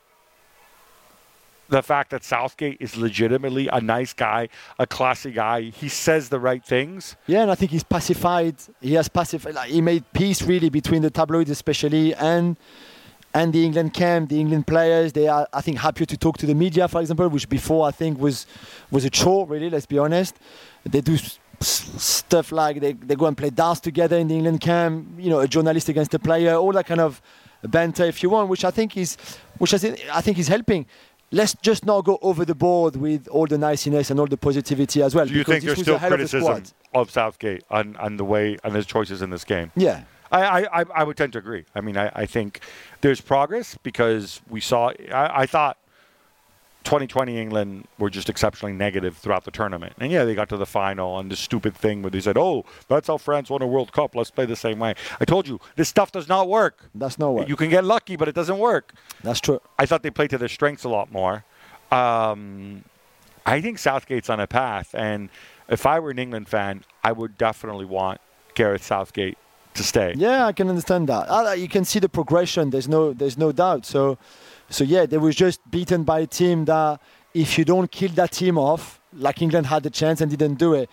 the 1.68 1.82
fact 1.82 2.10
that 2.10 2.22
Southgate 2.22 2.76
is 2.78 2.96
legitimately 2.96 3.68
a 3.68 3.80
nice 3.80 4.12
guy, 4.12 4.48
a 4.78 4.86
classy 4.86 5.32
guy? 5.32 5.62
He 5.62 5.88
says 5.88 6.28
the 6.28 6.38
right 6.38 6.64
things. 6.64 7.16
Yeah, 7.26 7.42
and 7.42 7.50
I 7.50 7.54
think 7.54 7.70
he's 7.72 7.82
pacified. 7.82 8.56
He 8.80 8.94
has 8.94 9.08
pacified. 9.08 9.54
Like, 9.54 9.70
he 9.70 9.80
made 9.80 10.04
peace 10.12 10.42
really 10.42 10.70
between 10.70 11.02
the 11.02 11.10
tabloids, 11.10 11.50
especially, 11.50 12.14
and 12.14 12.56
and 13.34 13.52
the 13.52 13.64
England 13.64 13.92
camp, 13.94 14.28
the 14.30 14.40
England 14.40 14.66
players. 14.66 15.12
They 15.12 15.26
are, 15.28 15.46
I 15.52 15.60
think, 15.60 15.78
happier 15.78 16.06
to 16.06 16.16
talk 16.16 16.38
to 16.38 16.46
the 16.46 16.54
media, 16.54 16.86
for 16.88 17.00
example, 17.00 17.28
which 17.28 17.48
before 17.48 17.86
I 17.86 17.90
think 17.90 18.18
was 18.20 18.46
was 18.90 19.04
a 19.04 19.10
chore. 19.10 19.46
Really, 19.46 19.68
let's 19.70 19.86
be 19.86 19.98
honest. 19.98 20.36
They 20.84 21.00
do 21.00 21.14
s- 21.14 21.38
stuff 21.60 22.52
like 22.52 22.80
they, 22.80 22.92
they 22.92 23.14
go 23.16 23.26
and 23.26 23.36
play 23.36 23.50
dance 23.50 23.80
together 23.80 24.16
in 24.16 24.28
the 24.28 24.34
England 24.34 24.60
camp. 24.60 25.08
You 25.18 25.30
know, 25.30 25.40
a 25.40 25.48
journalist 25.48 25.88
against 25.88 26.14
a 26.14 26.18
player, 26.18 26.54
all 26.54 26.72
that 26.72 26.86
kind 26.86 27.00
of 27.00 27.20
banter, 27.62 28.04
if 28.04 28.22
you 28.22 28.30
want, 28.30 28.48
which 28.48 28.64
I 28.64 28.70
think 28.70 28.96
is 28.96 29.16
which 29.58 29.74
I 29.74 29.78
think 29.78 30.00
I 30.12 30.20
think 30.20 30.38
is 30.38 30.48
helping. 30.48 30.86
Let's 31.32 31.54
just 31.54 31.84
not 31.84 32.04
go 32.04 32.18
over 32.22 32.44
the 32.44 32.54
board 32.54 32.94
with 32.94 33.26
all 33.28 33.46
the 33.46 33.58
niceness 33.58 34.10
and 34.10 34.20
all 34.20 34.26
the 34.26 34.36
positivity 34.36 35.02
as 35.02 35.14
well. 35.16 35.26
Do 35.26 35.32
you 35.32 35.40
because 35.40 35.54
think 35.54 35.64
there's 35.64 35.80
still 35.80 35.96
a 35.96 35.98
hell 35.98 36.12
of 36.12 36.18
criticism 36.18 36.42
squad. 36.42 36.70
of 36.92 37.10
Southgate 37.10 37.64
and, 37.70 37.96
on 37.96 38.18
the 38.18 38.24
way 38.24 38.56
and 38.62 38.72
his 38.76 38.86
choices 38.86 39.20
in 39.20 39.30
this 39.30 39.42
game? 39.42 39.72
Yeah. 39.74 40.04
I, 40.38 40.80
I, 40.80 40.84
I- 40.94 41.04
would 41.04 41.16
tend 41.16 41.32
to 41.34 41.38
agree. 41.38 41.64
I 41.74 41.80
mean, 41.80 41.96
I, 41.96 42.10
I 42.14 42.26
think 42.26 42.60
there's 43.00 43.20
progress 43.20 43.76
because 43.82 44.40
we 44.48 44.60
saw. 44.60 44.92
I, 45.12 45.42
I 45.42 45.46
thought 45.46 45.78
2020 46.84 47.38
England 47.40 47.88
were 47.98 48.10
just 48.10 48.28
exceptionally 48.28 48.74
negative 48.74 49.16
throughout 49.16 49.44
the 49.44 49.50
tournament, 49.50 49.94
and 49.98 50.12
yeah, 50.12 50.24
they 50.24 50.34
got 50.34 50.50
to 50.50 50.56
the 50.58 50.66
final 50.66 51.18
and 51.18 51.30
this 51.30 51.40
stupid 51.40 51.74
thing 51.74 52.02
where 52.02 52.10
they 52.10 52.20
said, 52.20 52.36
"Oh, 52.36 52.64
that's 52.88 53.08
how 53.08 53.16
France 53.16 53.48
won 53.48 53.62
a 53.62 53.66
World 53.66 53.92
Cup. 53.92 54.14
Let's 54.14 54.30
play 54.30 54.44
the 54.44 54.56
same 54.56 54.78
way." 54.78 54.94
I 55.18 55.24
told 55.24 55.48
you 55.48 55.60
this 55.76 55.88
stuff 55.88 56.12
does 56.12 56.28
not 56.28 56.48
work. 56.48 56.90
That's 56.94 57.18
not 57.18 57.30
what. 57.30 57.48
You 57.48 57.56
can 57.56 57.70
get 57.70 57.84
lucky, 57.84 58.16
but 58.16 58.28
it 58.28 58.34
doesn't 58.34 58.58
work. 58.58 58.92
That's 59.22 59.40
true. 59.40 59.60
I 59.78 59.86
thought 59.86 60.02
they 60.02 60.10
played 60.10 60.30
to 60.30 60.38
their 60.38 60.48
strengths 60.48 60.84
a 60.84 60.88
lot 60.90 61.10
more. 61.10 61.44
Um, 61.90 62.84
I 63.46 63.60
think 63.60 63.78
Southgate's 63.78 64.28
on 64.28 64.40
a 64.40 64.46
path, 64.46 64.94
and 64.94 65.30
if 65.68 65.86
I 65.86 66.00
were 66.00 66.10
an 66.10 66.18
England 66.18 66.48
fan, 66.48 66.82
I 67.02 67.12
would 67.12 67.38
definitely 67.38 67.84
want 67.86 68.20
Gareth 68.54 68.84
Southgate 68.84 69.38
to 69.74 69.82
stay. 69.82 70.14
Yeah, 70.16 70.46
I 70.46 70.52
can 70.52 70.68
understand 70.68 71.08
that. 71.08 71.28
Uh, 71.28 71.52
you 71.52 71.68
can 71.68 71.84
see 71.84 71.98
the 71.98 72.08
progression. 72.08 72.70
There's 72.70 72.88
no, 72.88 73.12
there's 73.12 73.36
no 73.36 73.52
doubt. 73.52 73.86
So, 73.86 74.18
so 74.70 74.84
yeah, 74.84 75.06
they 75.06 75.18
was 75.18 75.36
just 75.36 75.60
beaten 75.70 76.04
by 76.04 76.20
a 76.20 76.26
team 76.26 76.64
that 76.66 77.00
if 77.34 77.58
you 77.58 77.64
don't 77.64 77.90
kill 77.90 78.10
that 78.10 78.32
team 78.32 78.56
off, 78.56 79.00
like 79.12 79.42
England 79.42 79.66
had 79.66 79.82
the 79.82 79.90
chance 79.90 80.20
and 80.20 80.30
didn't 80.30 80.54
do 80.54 80.74
it, 80.74 80.88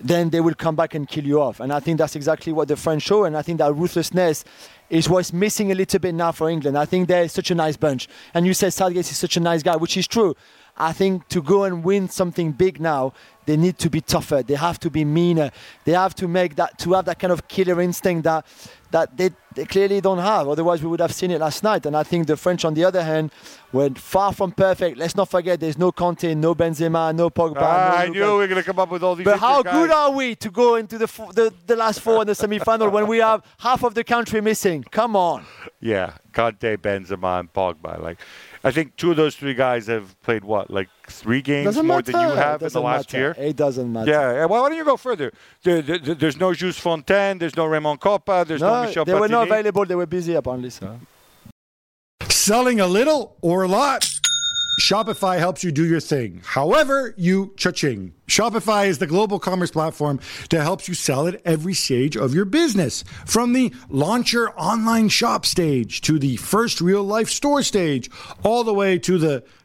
then 0.00 0.30
they 0.30 0.40
will 0.40 0.54
come 0.54 0.74
back 0.74 0.94
and 0.94 1.08
kill 1.08 1.24
you 1.24 1.40
off. 1.40 1.60
And 1.60 1.72
I 1.72 1.80
think 1.80 1.98
that's 1.98 2.16
exactly 2.16 2.52
what 2.52 2.68
the 2.68 2.76
French 2.76 3.02
show. 3.02 3.24
And 3.24 3.36
I 3.36 3.42
think 3.42 3.58
that 3.58 3.72
ruthlessness 3.74 4.44
is 4.90 5.08
what's 5.08 5.32
missing 5.32 5.70
a 5.70 5.74
little 5.74 6.00
bit 6.00 6.14
now 6.14 6.32
for 6.32 6.50
England. 6.50 6.76
I 6.76 6.84
think 6.84 7.08
they're 7.08 7.28
such 7.28 7.50
a 7.50 7.54
nice 7.54 7.76
bunch. 7.76 8.08
And 8.34 8.46
you 8.46 8.54
said 8.54 8.72
Southgate 8.72 9.10
is 9.10 9.16
such 9.16 9.36
a 9.36 9.40
nice 9.40 9.62
guy, 9.62 9.76
which 9.76 9.96
is 9.96 10.06
true. 10.06 10.34
I 10.76 10.92
think 10.92 11.28
to 11.28 11.40
go 11.40 11.64
and 11.64 11.84
win 11.84 12.08
something 12.08 12.52
big 12.52 12.80
now, 12.80 13.12
they 13.46 13.56
need 13.56 13.78
to 13.78 13.90
be 13.90 14.00
tougher. 14.00 14.42
They 14.42 14.54
have 14.54 14.78
to 14.80 14.90
be 14.90 15.04
meaner. 15.04 15.50
They 15.84 15.92
have 15.92 16.14
to 16.16 16.28
make 16.28 16.56
that 16.56 16.78
to 16.78 16.92
have 16.94 17.04
that 17.06 17.18
kind 17.18 17.32
of 17.32 17.46
killer 17.48 17.80
instinct 17.80 18.24
that 18.24 18.44
that 18.90 19.16
they, 19.16 19.30
they 19.56 19.64
clearly 19.64 20.00
don't 20.00 20.18
have. 20.18 20.46
Otherwise, 20.46 20.80
we 20.80 20.88
would 20.88 21.00
have 21.00 21.12
seen 21.12 21.32
it 21.32 21.40
last 21.40 21.64
night. 21.64 21.84
And 21.84 21.96
I 21.96 22.04
think 22.04 22.28
the 22.28 22.36
French, 22.36 22.64
on 22.64 22.74
the 22.74 22.84
other 22.84 23.02
hand, 23.02 23.32
were 23.72 23.90
far 23.90 24.32
from 24.32 24.52
perfect. 24.52 24.96
Let's 24.98 25.16
not 25.16 25.28
forget, 25.28 25.58
there's 25.58 25.76
no 25.76 25.90
Kanté, 25.90 26.36
no 26.36 26.54
Benzema, 26.54 27.12
no 27.12 27.28
Pogba. 27.28 27.56
Ah, 27.56 27.88
no 27.90 27.96
I 27.96 28.06
Lukaku. 28.06 28.12
knew 28.12 28.20
we 28.20 28.36
were 28.38 28.46
going 28.46 28.62
to 28.62 28.62
come 28.62 28.78
up 28.78 28.90
with 28.92 29.02
all 29.02 29.16
these. 29.16 29.24
But 29.24 29.40
how 29.40 29.58
injured 29.58 29.72
good 29.72 29.90
are 29.90 30.12
we 30.12 30.36
to 30.36 30.48
go 30.48 30.76
into 30.76 30.96
the, 30.96 31.04
f- 31.04 31.34
the 31.34 31.52
the 31.66 31.74
last 31.74 32.02
four 32.02 32.20
in 32.20 32.28
the 32.28 32.36
semi-final 32.36 32.88
when 32.88 33.08
we 33.08 33.18
have 33.18 33.42
half 33.58 33.82
of 33.82 33.94
the 33.94 34.04
country 34.04 34.40
missing? 34.40 34.84
Come 34.92 35.16
on. 35.16 35.44
Yeah, 35.80 36.12
Kanté, 36.32 36.76
Benzema, 36.76 37.40
and 37.40 37.52
Pogba. 37.52 38.00
Like, 38.00 38.18
I 38.62 38.70
think 38.70 38.94
two 38.94 39.10
of 39.10 39.16
those 39.16 39.34
three 39.34 39.54
guys 39.54 39.88
have 39.88 40.14
played 40.22 40.44
what, 40.44 40.70
like 40.70 40.88
three 41.10 41.42
games 41.42 41.66
Doesn't 41.66 41.86
more 41.86 41.98
matter. 41.98 42.12
than 42.12 42.20
you 42.30 42.34
have 42.36 42.62
in 42.62 42.68
the 42.68 42.80
last 42.80 43.12
matter. 43.12 43.18
year. 43.18 43.48
It 43.48 43.56
doesn't 43.56 43.92
matter. 43.92 44.10
Yeah, 44.10 44.32
yeah, 44.32 44.44
well, 44.46 44.62
why 44.62 44.68
don't 44.68 44.78
you 44.78 44.84
go 44.84 44.96
further? 44.96 45.32
There, 45.62 45.82
there, 45.82 45.98
there's 45.98 46.36
no 46.38 46.52
Just 46.54 46.80
Fontaine, 46.80 47.38
there's 47.38 47.56
no 47.56 47.66
Raymond 47.66 48.00
Kopa, 48.00 48.46
there's 48.46 48.60
no, 48.60 48.82
No, 48.82 48.86
Michel 48.88 49.04
they 49.04 49.14
were 49.14 49.28
not 49.28 49.48
available. 49.48 49.84
They 49.84 49.94
were 49.94 50.06
busy 50.06 50.34
apparently. 50.34 50.70
So. 50.70 50.98
Selling 52.28 52.80
a 52.80 52.86
little 52.86 53.36
or 53.40 53.62
a 53.62 53.68
lot? 53.68 54.08
Shopify 54.80 55.38
helps 55.38 55.62
you 55.62 55.70
do 55.70 55.86
your 55.86 56.00
thing, 56.00 56.40
however 56.44 57.14
you 57.16 57.54
cha-ching. 57.56 58.12
Shopify 58.26 58.88
is 58.88 58.98
the 58.98 59.06
global 59.06 59.38
commerce 59.38 59.70
platform 59.70 60.18
that 60.50 60.62
helps 60.62 60.88
you 60.88 60.94
sell 60.94 61.28
at 61.28 61.40
every 61.44 61.74
stage 61.74 62.16
of 62.16 62.34
your 62.34 62.44
business. 62.44 63.04
From 63.24 63.52
the 63.52 63.72
launch 63.88 64.32
your 64.32 64.52
online 64.60 65.10
shop 65.10 65.46
stage 65.46 66.00
to 66.02 66.18
the 66.18 66.36
first 66.38 66.80
real 66.80 67.04
life 67.04 67.28
store 67.30 67.62
stage, 67.62 68.10
all 68.42 68.64
the 68.64 68.74
way 68.74 68.98
to 68.98 69.16
the 69.16 69.44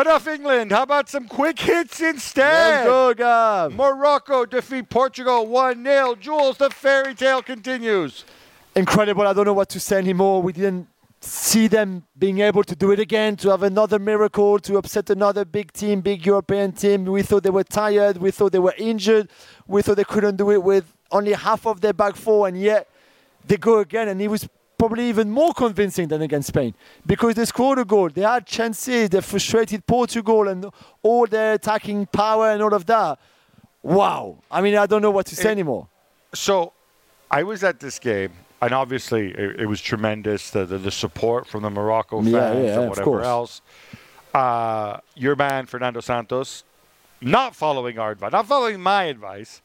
Enough 0.00 0.28
England. 0.28 0.70
How 0.70 0.84
about 0.84 1.08
some 1.08 1.26
quick 1.26 1.58
hits 1.58 2.00
instead? 2.00 2.86
Let's 2.86 2.86
go, 2.86 3.14
Gab. 3.14 3.72
Morocco 3.72 4.44
defeat 4.46 4.88
Portugal 4.88 5.44
1 5.46 5.82
0. 5.84 6.14
Jules, 6.14 6.56
the 6.56 6.70
fairy 6.70 7.16
tale 7.16 7.42
continues. 7.42 8.24
incredible. 8.76 9.26
I 9.26 9.32
don't 9.32 9.44
know 9.44 9.54
what 9.54 9.68
to 9.70 9.80
say 9.80 9.98
anymore. 9.98 10.40
We 10.40 10.52
didn't 10.52 10.86
see 11.20 11.66
them 11.66 12.04
being 12.16 12.38
able 12.38 12.62
to 12.62 12.76
do 12.76 12.92
it 12.92 13.00
again, 13.00 13.34
to 13.38 13.50
have 13.50 13.64
another 13.64 13.98
miracle, 13.98 14.60
to 14.60 14.76
upset 14.76 15.10
another 15.10 15.44
big 15.44 15.72
team, 15.72 16.00
big 16.00 16.24
European 16.24 16.70
team. 16.70 17.04
We 17.04 17.22
thought 17.22 17.42
they 17.42 17.50
were 17.50 17.64
tired. 17.64 18.18
We 18.18 18.30
thought 18.30 18.52
they 18.52 18.60
were 18.60 18.74
injured. 18.78 19.28
We 19.66 19.82
thought 19.82 19.96
they 19.96 20.04
couldn't 20.04 20.36
do 20.36 20.52
it 20.52 20.62
with 20.62 20.94
only 21.10 21.32
half 21.32 21.66
of 21.66 21.80
their 21.80 21.92
back 21.92 22.14
four, 22.14 22.46
and 22.46 22.60
yet 22.60 22.88
they 23.44 23.56
go 23.56 23.80
again. 23.80 24.06
And 24.06 24.22
it 24.22 24.28
was 24.28 24.48
probably 24.78 25.08
even 25.08 25.30
more 25.30 25.52
convincing 25.52 26.08
than 26.08 26.22
against 26.22 26.48
Spain 26.48 26.72
because 27.04 27.34
they 27.34 27.44
scored 27.44 27.78
a 27.80 27.84
goal. 27.84 28.08
They 28.08 28.22
had 28.22 28.46
chances. 28.46 29.10
They 29.10 29.20
frustrated 29.20 29.86
Portugal 29.86 30.46
and 30.48 30.66
all 31.02 31.26
their 31.26 31.54
attacking 31.54 32.06
power 32.06 32.50
and 32.50 32.62
all 32.62 32.72
of 32.72 32.86
that. 32.86 33.18
Wow. 33.82 34.38
I 34.50 34.60
mean, 34.60 34.76
I 34.76 34.86
don't 34.86 35.02
know 35.02 35.10
what 35.10 35.26
to 35.26 35.36
say 35.36 35.48
It- 35.50 35.52
anymore. 35.52 35.88
So 36.34 36.72
I 37.30 37.42
was 37.42 37.64
at 37.64 37.80
this 37.80 37.98
game, 37.98 38.32
and 38.60 38.72
obviously 38.72 39.30
it, 39.32 39.60
it 39.60 39.66
was 39.66 39.80
tremendous 39.80 40.50
the, 40.50 40.64
the, 40.66 40.78
the 40.78 40.90
support 40.90 41.46
from 41.46 41.62
the 41.62 41.70
Morocco 41.70 42.18
fans 42.20 42.28
Yeah, 42.32 42.52
yeah, 42.54 42.80
and 42.80 42.88
whatever 42.90 43.22
else. 43.22 43.62
Uh, 44.34 44.98
your 45.14 45.34
man, 45.36 45.66
Fernando 45.66 46.00
Santos, 46.00 46.64
not 47.20 47.56
following 47.56 47.98
our 47.98 48.10
advice, 48.12 48.30
not 48.32 48.46
following 48.46 48.80
my 48.80 49.04
advice, 49.04 49.62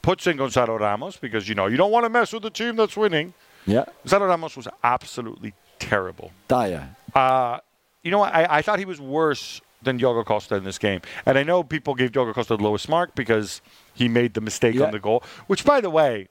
puts 0.00 0.26
in 0.28 0.36
Gonzalo 0.36 0.78
Ramos 0.78 1.16
because, 1.16 1.48
you 1.48 1.54
know, 1.56 1.66
you 1.66 1.76
don't 1.76 1.90
want 1.90 2.04
to 2.04 2.08
mess 2.10 2.32
with 2.32 2.44
the 2.44 2.50
team 2.50 2.76
that's 2.76 2.96
winning. 2.96 3.34
Yeah. 3.66 3.84
Gonzalo 4.04 4.26
Ramos 4.26 4.56
was 4.56 4.68
absolutely 4.84 5.54
terrible. 5.78 6.30
Dire. 6.48 6.88
Uh, 7.14 7.58
you 8.02 8.10
know 8.10 8.18
what? 8.18 8.34
I, 8.34 8.46
I 8.58 8.62
thought 8.62 8.78
he 8.78 8.84
was 8.84 9.00
worse 9.00 9.60
than 9.82 9.96
Diogo 9.98 10.24
Costa 10.24 10.54
in 10.56 10.64
this 10.64 10.78
game. 10.78 11.00
And 11.26 11.36
I 11.36 11.42
know 11.42 11.62
people 11.62 11.94
gave 11.94 12.12
Diogo 12.12 12.32
Costa 12.32 12.56
the 12.56 12.62
lowest 12.62 12.88
mark 12.88 13.14
because 13.14 13.60
he 13.94 14.08
made 14.08 14.34
the 14.34 14.40
mistake 14.40 14.74
Yeah. 14.74 14.86
on 14.86 14.92
the 14.92 14.98
goal, 14.98 15.22
which, 15.48 15.64
by 15.64 15.80
the 15.80 15.90
way, 15.90 16.28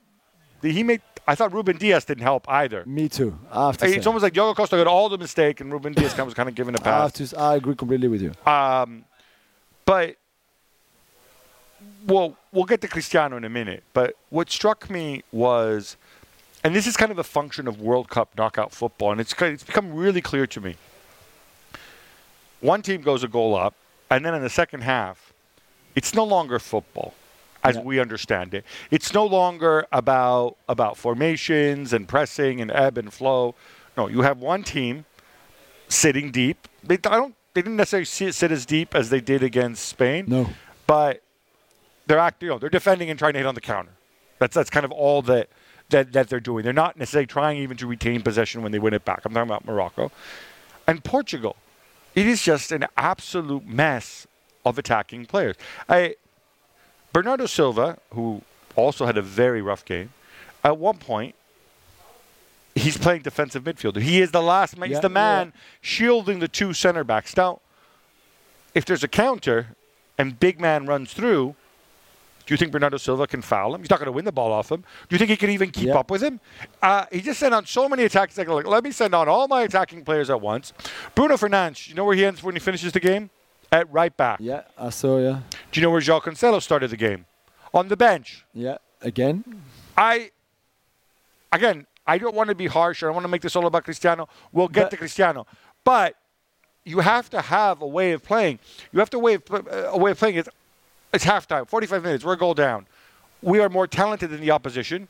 he 0.62 0.84
made. 0.84 1.02
I 1.28 1.34
thought 1.36 1.54
Ruben 1.54 1.78
Dias 1.78 2.06
didn't 2.06 2.24
help 2.24 2.48
either. 2.50 2.84
Me 2.86 3.10
too. 3.10 3.38
I 3.52 3.68
have 3.68 3.78
to 3.78 3.86
It's 3.86 3.96
say. 4.04 4.08
almost 4.08 4.24
like 4.24 4.34
Diogo 4.34 4.54
Costa 4.54 4.78
got 4.78 4.88
all 4.88 5.10
the 5.10 5.18
mistake, 5.18 5.60
and 5.60 5.72
Ruben 5.72 5.94
Dias 5.94 6.12
kind 6.12 6.22
of 6.22 6.28
was 6.28 6.34
kind 6.36 6.48
of 6.50 6.56
giving 6.56 6.76
a 6.76 6.78
I, 6.82 6.84
have 6.84 7.14
pass. 7.14 7.30
to, 7.32 7.40
I 7.40 7.56
agree 7.56 7.76
completely 7.76 8.08
with 8.08 8.22
you. 8.22 8.32
Um, 8.52 9.06
but 9.86 10.16
well, 12.08 12.38
we'll 12.52 12.66
get 12.66 12.82
to 12.82 12.88
Cristiano 12.88 13.38
in 13.38 13.44
a 13.44 13.50
minute. 13.50 13.84
But 13.94 14.16
what 14.30 14.50
struck 14.52 14.90
me 14.90 15.24
was, 15.32 15.98
and 16.66 16.76
this 16.76 16.88
is 16.88 16.98
kind 16.98 17.12
of 17.12 17.20
a 17.20 17.24
function 17.24 17.68
of 17.68 17.80
World 17.80 18.10
Cup 18.10 18.30
knockout 18.36 18.72
football, 18.72 19.12
and 19.12 19.22
it's 19.22 19.40
it's 19.40 19.64
become 19.64 19.94
really 19.94 20.20
clear 20.20 20.48
to 20.48 20.60
me. 20.60 20.76
One 22.60 22.82
team 22.82 23.02
goes 23.02 23.24
a 23.24 23.28
goal 23.28 23.56
up, 23.56 23.76
and 24.10 24.26
then 24.26 24.34
in 24.34 24.42
the 24.42 24.50
second 24.50 24.82
half, 24.82 25.32
it's 25.96 26.16
no 26.16 26.24
longer 26.24 26.58
football 26.58 27.14
as 27.64 27.76
Yeah. 27.76 27.84
we 27.84 28.00
understand 28.00 28.56
it. 28.56 28.66
It's 28.90 29.14
no 29.14 29.26
longer 29.28 29.86
about 29.92 30.58
about 30.68 30.98
formations 30.98 31.94
and 31.94 32.08
pressing 32.08 32.60
and 32.60 32.72
ebb 32.72 32.98
and 32.98 33.14
flow. 33.14 33.54
No, 33.96 34.08
you 34.08 34.24
have 34.24 34.40
one 34.40 34.64
team 34.64 35.06
sitting 35.88 36.32
deep. 36.32 36.68
They 36.84 36.96
I 36.96 36.98
don't 37.22 37.36
they 37.54 37.62
didn't 37.62 37.78
necessarily 37.78 38.06
sit, 38.06 38.34
sit 38.34 38.52
as 38.52 38.66
deep 38.66 38.96
as 38.96 39.12
they 39.12 39.22
did 39.22 39.44
against 39.44 39.86
Spain. 39.88 40.26
No. 40.28 40.50
But 40.88 41.22
they're 42.08 42.18
act, 42.18 42.42
you 42.42 42.50
know, 42.50 42.58
they're 42.58 42.70
defending 42.70 43.12
and 43.12 43.20
trying 43.20 43.34
to 43.34 43.40
hit 43.40 43.46
on 43.46 43.54
the 43.54 43.62
counter. 43.62 43.92
That's 44.40 44.56
that's 44.56 44.72
kind 44.72 44.84
of 44.84 44.92
all 44.92 45.22
that 45.24 45.48
that, 45.90 46.14
that 46.14 46.30
they're 46.30 46.40
doing. 46.40 46.64
They're 46.64 46.74
not 46.74 46.98
necessarily 46.98 47.28
trying 47.28 47.58
even 47.58 47.78
to 47.78 47.88
retain 47.88 48.22
possession 48.22 48.62
when 48.62 48.72
they 48.72 48.80
win 48.80 48.94
it 48.94 49.06
back. 49.06 49.22
I'm 49.26 49.34
talking 49.34 49.50
about 49.50 49.66
Morocco. 49.66 50.12
And 50.88 51.04
Portugal. 51.04 51.56
It 52.14 52.28
is 52.28 52.42
just 52.42 52.72
an 52.72 52.86
absolute 52.96 53.66
mess 53.66 54.26
of 54.66 54.78
attacking 54.78 55.26
players. 55.26 55.56
I 55.88 56.16
Bernardo 57.14 57.46
Silva, 57.46 57.98
who 58.12 58.42
also 58.76 59.06
had 59.06 59.18
a 59.18 59.22
very 59.22 59.62
rough 59.62 59.86
game, 59.86 60.12
at 60.64 60.78
one 60.78 60.98
point 60.98 61.36
he's 62.74 62.98
playing 62.98 63.22
defensive 63.22 63.64
midfielder. 63.64 64.02
He 64.02 64.22
is 64.22 64.32
the 64.32 64.42
last 64.42 64.78
man. 64.78 64.90
Yeah, 64.90 64.96
he's 64.98 65.02
the 65.02 65.10
yeah. 65.10 65.14
man 65.14 65.54
shielding 65.82 66.40
the 66.40 66.48
two 66.48 66.74
center 66.74 67.04
backs. 67.04 67.36
Now, 67.36 67.62
if 68.74 68.86
there's 68.86 69.04
a 69.04 69.08
counter 69.08 69.76
and 70.18 70.40
big 70.40 70.60
man 70.60 70.86
runs 70.86 71.14
through, 71.14 71.56
do 72.46 72.54
you 72.54 72.58
think 72.58 72.72
Bernardo 72.72 72.98
Silva 72.98 73.26
can 73.28 73.42
foul 73.42 73.74
him? 73.74 73.82
He's 73.82 73.90
not 73.90 74.00
going 74.00 74.06
to 74.08 74.12
win 74.12 74.26
the 74.26 74.32
ball 74.32 74.52
off 74.52 74.72
him. 74.72 74.82
Do 75.10 75.14
you 75.16 75.18
think 75.18 75.30
he 75.32 75.38
can 75.38 75.50
even 75.50 75.72
keep 75.72 75.90
up 75.90 76.12
with 76.12 76.22
him? 76.22 76.40
Uh, 76.82 77.06
he 77.12 77.22
just 77.22 77.40
sent 77.40 77.54
on 77.54 77.66
so 77.66 77.90
many 77.90 78.04
attacks. 78.04 78.38
Like, 78.38 78.48
like, 78.48 78.68
let 78.68 78.84
me 78.84 78.92
send 78.92 79.14
on 79.16 79.28
all 79.28 79.48
my 79.48 79.64
attacking 79.64 80.04
players 80.06 80.30
at 80.30 80.40
once. 80.42 80.72
Bruno 81.16 81.36
Fernandes, 81.38 81.88
you 81.88 81.96
know 81.96 82.06
where 82.06 82.16
he 82.16 82.24
ends 82.26 82.44
when 82.44 82.56
he 82.56 82.60
finishes 82.60 82.92
the 82.92 83.00
game? 83.00 83.30
At 83.72 83.92
right 83.92 84.16
back. 84.16 84.40
Yeah, 84.42 84.62
I 84.78 84.90
saw. 84.92 85.18
Yeah, 85.20 85.40
Do 85.72 85.80
you 85.80 85.86
know 85.86 85.90
where 85.92 86.00
João 86.02 86.22
Cancelo 86.22 86.62
started 86.62 86.92
the 86.92 86.98
game? 86.98 87.26
On 87.74 87.88
the 87.88 87.98
bench. 87.98 88.46
yeah. 88.54 88.78
Again, 89.02 89.44
I, 89.98 90.32
again, 91.52 91.86
I 92.08 92.18
don't 92.18 92.36
want 92.36 92.50
to 92.50 92.56
be 92.56 92.68
harsh. 92.68 93.04
I 93.04 93.08
don't 93.08 93.16
want 93.16 93.24
to 93.26 93.30
make 93.30 93.42
this 93.42 93.56
all 93.56 93.66
about 93.66 93.84
Cristiano. 93.84 94.28
We'll 94.52 94.68
get 94.68 94.84
But- 94.86 94.92
to 94.92 94.98
Cristiano, 94.98 95.46
but 95.84 96.16
you 96.84 97.00
have 97.00 97.30
to 97.32 97.42
have 97.42 97.82
a 97.82 97.88
way 97.88 98.12
of 98.12 98.24
playing. 98.24 98.60
You 98.92 99.00
have 99.00 99.10
to 99.12 99.20
way 99.20 99.36
of, 99.36 99.44
uh, 99.52 99.90
a 99.92 99.98
way 99.98 100.12
of 100.12 100.20
playing. 100.20 100.36
It's, 100.36 100.50
it's 101.16 101.26
halftime, 101.26 101.68
45 101.68 102.04
minutes. 102.04 102.24
We're 102.24 102.34
a 102.34 102.38
goal 102.38 102.54
down. 102.54 102.86
We 103.42 103.60
are 103.60 103.70
more 103.70 103.88
talented 103.88 104.30
than 104.30 104.42
the 104.42 104.52
opposition. 104.52 105.08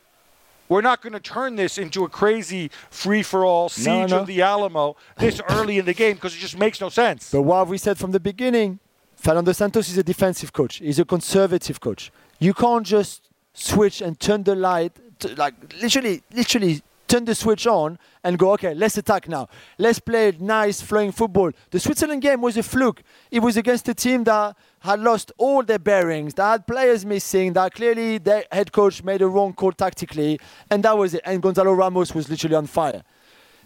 We're 0.67 0.81
not 0.81 1.01
going 1.01 1.13
to 1.13 1.19
turn 1.19 1.55
this 1.55 1.77
into 1.77 2.05
a 2.05 2.09
crazy 2.09 2.71
free-for-all 2.89 3.69
siege 3.69 4.09
no. 4.09 4.19
of 4.19 4.27
the 4.27 4.41
Alamo 4.41 4.95
this 5.17 5.39
early 5.49 5.77
in 5.77 5.85
the 5.85 5.93
game 5.93 6.15
because 6.15 6.35
it 6.35 6.39
just 6.39 6.57
makes 6.57 6.81
no 6.81 6.89
sense. 6.89 7.31
but 7.31 7.43
what 7.43 7.67
we 7.67 7.77
said 7.77 7.97
from 7.97 8.11
the 8.11 8.19
beginning, 8.19 8.79
Fernando 9.15 9.51
Santos 9.51 9.89
is 9.89 9.97
a 9.97 10.03
defensive 10.03 10.53
coach. 10.53 10.77
He's 10.77 10.99
a 10.99 11.05
conservative 11.05 11.79
coach. 11.79 12.11
You 12.39 12.53
can't 12.53 12.85
just 12.85 13.29
switch 13.53 14.01
and 14.01 14.19
turn 14.19 14.43
the 14.43 14.55
light, 14.55 14.93
to, 15.19 15.35
like 15.35 15.53
literally, 15.81 16.23
literally 16.33 16.81
turn 17.07 17.25
the 17.25 17.35
switch 17.35 17.67
on 17.67 17.99
and 18.23 18.37
go, 18.37 18.51
okay, 18.53 18.73
let's 18.73 18.97
attack 18.97 19.27
now. 19.29 19.47
Let's 19.77 19.99
play 19.99 20.33
nice 20.39 20.81
flowing 20.81 21.11
football. 21.11 21.51
The 21.69 21.79
Switzerland 21.79 22.21
game 22.21 22.41
was 22.41 22.57
a 22.57 22.63
fluke. 22.63 23.03
It 23.31 23.39
was 23.39 23.55
against 23.57 23.87
a 23.87 23.93
team 23.93 24.23
that 24.25 24.55
had 24.85 24.99
lost 24.99 25.31
all 25.37 25.63
their 25.63 25.79
bearings, 25.79 26.33
that 26.35 26.49
had 26.49 26.67
players 26.67 27.05
missing, 27.05 27.53
that 27.53 27.73
clearly 27.73 28.17
their 28.17 28.45
head 28.51 28.71
coach 28.71 29.03
made 29.03 29.21
a 29.21 29.27
wrong 29.27 29.53
call 29.53 29.71
tactically, 29.71 30.39
and 30.69 30.83
that 30.83 30.97
was 30.97 31.13
it. 31.13 31.21
And 31.25 31.41
Gonzalo 31.41 31.73
Ramos 31.73 32.13
was 32.13 32.29
literally 32.29 32.55
on 32.55 32.67
fire. 32.67 33.03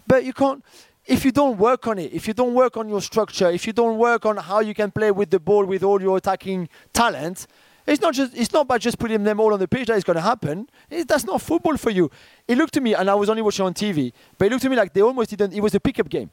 But 0.07 0.23
you 0.23 0.33
can't, 0.33 0.63
if 1.05 1.25
you 1.25 1.31
don't 1.31 1.57
work 1.57 1.87
on 1.87 1.99
it, 1.99 2.13
if 2.13 2.27
you 2.27 2.33
don't 2.33 2.53
work 2.53 2.77
on 2.77 2.89
your 2.89 3.01
structure, 3.01 3.49
if 3.49 3.67
you 3.67 3.73
don't 3.73 3.97
work 3.97 4.25
on 4.25 4.37
how 4.37 4.59
you 4.59 4.73
can 4.73 4.91
play 4.91 5.11
with 5.11 5.29
the 5.29 5.39
ball 5.39 5.65
with 5.65 5.83
all 5.83 6.01
your 6.01 6.17
attacking 6.17 6.69
talent, 6.93 7.47
it's 7.85 8.01
not 8.01 8.13
just 8.13 8.35
it's 8.37 8.53
not 8.53 8.67
by 8.67 8.77
just 8.77 8.99
putting 8.99 9.23
them 9.23 9.39
all 9.39 9.51
on 9.51 9.59
the 9.59 9.67
pitch 9.67 9.87
that 9.87 9.95
it's 9.95 10.03
going 10.03 10.15
to 10.15 10.21
happen. 10.21 10.69
It, 10.89 11.07
that's 11.07 11.25
not 11.25 11.41
football 11.41 11.75
for 11.77 11.89
you. 11.89 12.11
It 12.47 12.57
looked 12.57 12.73
to 12.75 12.81
me, 12.81 12.93
and 12.93 13.09
I 13.09 13.15
was 13.15 13.29
only 13.29 13.41
watching 13.41 13.65
on 13.65 13.73
TV, 13.73 14.13
but 14.37 14.45
it 14.45 14.51
looked 14.51 14.61
to 14.63 14.69
me 14.69 14.75
like 14.75 14.93
they 14.93 15.01
almost 15.01 15.31
didn't. 15.31 15.53
It 15.53 15.61
was 15.61 15.73
a 15.73 15.79
pickup 15.79 16.09
game. 16.09 16.29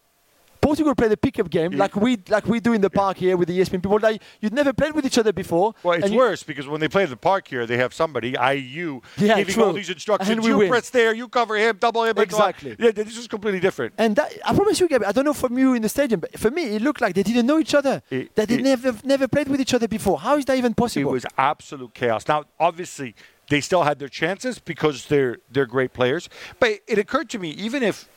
Portugal 0.67 0.95
play 1.01 1.09
the 1.09 1.17
pickup 1.27 1.49
game 1.59 1.71
Yeah. 1.73 1.85
like 1.85 1.95
we 2.05 2.11
like 2.37 2.47
we 2.53 2.59
do 2.69 2.73
in 2.79 2.81
the 2.87 2.91
park 3.03 3.17
here 3.25 3.35
with 3.41 3.49
the 3.51 3.57
ESPN 3.59 3.81
people. 3.85 3.99
Like 4.09 4.21
you'd 4.41 4.57
never 4.61 4.73
played 4.81 4.95
with 4.97 5.05
each 5.09 5.19
other 5.23 5.33
before. 5.43 5.69
Well, 5.85 5.97
it's 6.03 6.11
worse 6.25 6.43
because 6.51 6.67
when 6.73 6.81
they 6.83 6.89
play 6.89 7.05
at 7.09 7.11
the 7.17 7.23
park 7.31 7.43
here, 7.53 7.65
they 7.71 7.79
have 7.85 7.93
somebody, 8.03 8.31
i.e., 8.37 8.59
you, 8.79 8.89
Yeah, 9.17 9.37
giving 9.37 9.55
true. 9.55 9.65
all 9.67 9.73
these 9.73 9.91
instructions. 9.99 10.31
And 10.31 10.45
you 10.45 10.59
win. 10.59 10.69
press 10.75 10.91
there, 10.91 11.13
you 11.21 11.27
cover 11.29 11.55
him, 11.65 11.73
double 11.87 12.03
him. 12.09 12.15
Exactly. 12.19 12.73
Yeah, 12.79 12.91
this 12.91 13.17
is 13.17 13.27
completely 13.29 13.61
different. 13.61 13.91
And 13.99 14.11
that, 14.19 14.29
I 14.45 14.51
promise 14.55 14.77
you, 14.81 14.89
Gabby, 14.89 15.05
I 15.11 15.13
don't 15.13 15.25
know 15.31 15.39
from 15.45 15.57
you 15.63 15.69
in 15.75 15.83
the 15.83 15.89
stadium, 15.89 16.19
but 16.25 16.31
for 16.45 16.51
me, 16.51 16.63
it 16.77 16.83
looked 16.83 17.01
like 17.01 17.15
they 17.19 17.23
didn't 17.31 17.47
know 17.51 17.59
each 17.65 17.75
other. 17.81 18.03
It- 18.11 18.35
that 18.37 18.49
they 18.49 18.57
it- 18.57 18.63
never 18.73 18.91
never 19.05 19.27
played 19.29 19.49
with 19.53 19.61
each 19.65 19.75
other 19.77 19.89
before. 19.99 20.19
How 20.27 20.35
is 20.41 20.45
that 20.47 20.57
even 20.63 20.75
possible? 20.75 21.11
It 21.11 21.13
was 21.21 21.27
absolute 21.39 21.93
chaos. 21.95 22.23
Now, 22.33 22.45
obviously, 22.69 23.15
they 23.51 23.61
still 23.61 23.85
had 23.89 23.97
their 24.01 24.09
chances 24.21 24.55
because 24.73 25.07
they're 25.07 25.37
they're 25.53 25.71
great 25.77 25.93
players. 25.93 26.29
But 26.63 26.71
it 26.93 26.99
occurred 27.05 27.29
to 27.35 27.39
me, 27.39 27.51
even 27.67 27.83
if 27.91 28.09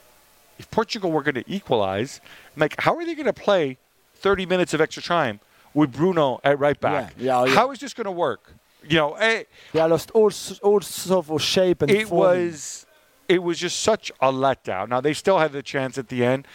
if 0.59 0.69
Portugal 0.69 1.11
were 1.11 1.23
going 1.23 1.35
to 1.35 1.43
equalize, 1.47 2.21
I'm 2.55 2.59
like, 2.59 2.75
how 2.79 2.95
are 2.95 3.05
they 3.05 3.15
going 3.15 3.25
to 3.25 3.33
play 3.33 3.77
30 4.15 4.45
minutes 4.45 4.73
of 4.73 4.81
extra 4.81 5.01
time 5.01 5.39
with 5.73 5.93
Bruno 5.93 6.39
at 6.43 6.59
right 6.59 6.79
back? 6.79 7.13
Yeah, 7.17 7.23
yeah, 7.25 7.39
oh, 7.39 7.45
yeah. 7.45 7.55
How 7.55 7.71
is 7.71 7.79
this 7.79 7.93
going 7.93 8.05
to 8.05 8.11
work? 8.11 8.53
You 8.87 8.97
know, 8.97 9.13
eh, 9.15 9.43
they 9.73 9.81
lost 9.83 10.11
all 10.11 10.31
all 10.63 10.81
sort 10.81 11.29
of 11.29 11.41
shape 11.41 11.81
and 11.81 11.91
it 11.91 12.07
form. 12.07 12.19
was 12.21 12.85
it 13.27 13.43
was 13.43 13.59
just 13.59 13.81
such 13.81 14.09
a 14.21 14.31
letdown. 14.31 14.87
Now 14.89 15.01
they 15.01 15.13
still 15.13 15.37
had 15.37 15.51
the 15.51 15.61
chance 15.63 15.97
at 15.97 16.07
the 16.07 16.23
end. 16.23 16.47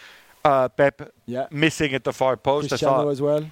Uh, 0.43 0.69
Pep 0.69 1.13
Yeah. 1.27 1.47
missing 1.51 1.93
at 1.95 2.05
the 2.05 2.13
far 2.13 2.37
post. 2.39 2.67
I 2.67 2.69
Cristiano 2.69 3.05
thought. 3.05 3.09
as 3.11 3.21
well. 3.21 3.51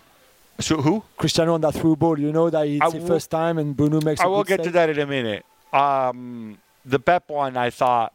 So 0.60 0.76
who? 0.80 1.04
Cristiano 1.18 1.54
on 1.54 1.60
that 1.62 1.74
through 1.74 1.96
ball, 1.96 2.18
you 2.18 2.32
know 2.32 2.48
that 2.50 2.66
it's 2.66 2.82
I 2.82 2.90
the 2.98 3.06
first 3.06 3.30
time 3.30 3.58
and 3.58 3.76
Bruno 3.76 4.00
makes. 4.00 4.20
I 4.20 4.26
will 4.26 4.44
get 4.44 4.62
to 4.62 4.70
that 4.70 4.88
in 4.90 4.98
a 4.98 5.06
minute. 5.06 5.44
Um, 5.72 6.58
the 6.84 6.98
Pep 6.98 7.28
one, 7.28 7.56
I 7.56 7.70
thought, 7.70 8.12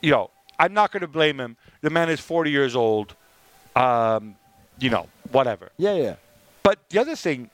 you 0.00 0.10
know, 0.12 0.30
I'm 0.60 0.72
not 0.74 0.92
going 0.92 1.00
to 1.00 1.08
blame 1.08 1.40
him. 1.40 1.56
The 1.80 1.90
man 1.90 2.08
is 2.10 2.20
40 2.20 2.50
years 2.50 2.76
old. 2.76 3.16
Um, 3.74 4.36
you 4.78 4.90
know, 4.90 5.08
whatever. 5.32 5.70
Yeah, 5.78 5.94
yeah. 5.94 6.14
But 6.62 6.78
the 6.90 6.98
other 6.98 7.16
thing, 7.16 7.50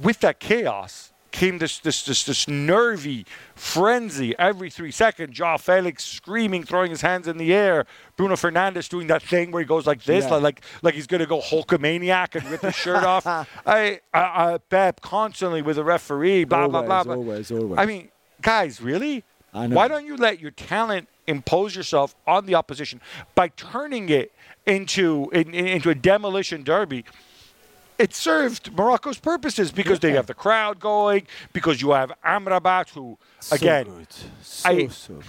with 0.00 0.20
that 0.20 0.38
chaos, 0.38 1.12
came 1.30 1.56
this 1.56 1.78
this 1.78 2.02
this 2.04 2.24
this 2.24 2.46
nervy 2.46 3.24
frenzy 3.54 4.38
every 4.38 4.68
three 4.68 4.90
seconds. 4.90 5.34
Joao 5.34 5.56
Felix 5.56 6.04
screaming, 6.04 6.62
throwing 6.62 6.90
his 6.90 7.00
hands 7.00 7.26
in 7.26 7.38
the 7.38 7.54
air. 7.54 7.86
Bruno 8.16 8.34
Fernandes 8.34 8.86
doing 8.88 9.06
that 9.06 9.22
thing 9.22 9.50
where 9.50 9.62
he 9.62 9.66
goes 9.66 9.86
like 9.86 10.02
this, 10.04 10.24
Yeah. 10.24 10.32
like, 10.32 10.42
like 10.42 10.60
like 10.82 10.94
he's 10.94 11.06
gonna 11.06 11.24
go 11.26 11.40
Hulkamaniac 11.40 12.34
and 12.34 12.44
rip 12.50 12.60
his 12.60 12.74
shirt 12.74 13.02
off. 13.02 13.26
I, 13.26 13.46
I, 13.66 14.00
I 14.12 14.58
Pep 14.68 15.00
constantly 15.00 15.62
with 15.62 15.76
the 15.76 15.84
referee, 15.84 16.44
blah 16.44 16.68
blah 16.68 16.82
blah. 16.82 17.04
Blah. 17.04 17.14
always, 17.14 17.50
always. 17.50 17.78
I 17.78 17.86
mean, 17.86 18.10
guys, 18.42 18.82
really? 18.82 19.24
I 19.52 19.66
know. 19.66 19.76
Why 19.76 19.88
don't 19.88 20.06
you 20.06 20.16
let 20.16 20.40
your 20.40 20.50
talent 20.50 21.08
impose 21.26 21.76
yourself 21.76 22.14
on 22.26 22.46
the 22.46 22.54
opposition 22.54 23.00
by 23.34 23.48
turning 23.48 24.08
it 24.08 24.32
into 24.66 25.28
in, 25.32 25.52
in- 25.54 25.66
into 25.68 25.90
a 25.90 25.94
demolition 25.94 26.62
derby? 26.62 27.04
It 27.98 28.14
served 28.14 28.72
Morocco's 28.72 29.18
purposes 29.18 29.70
because 29.70 30.00
they 30.00 30.12
have 30.12 30.26
the 30.26 30.34
crowd 30.34 30.80
going, 30.80 31.26
because 31.52 31.80
you 31.80 31.90
have 31.92 32.10
Amrabat, 32.24 32.88
who 32.90 33.18
So 33.40 33.54
again, 33.56 33.84
good. 33.84 34.06
so 34.42 34.68
I- 34.70 34.86
so 34.88 35.14
good. 35.14 35.24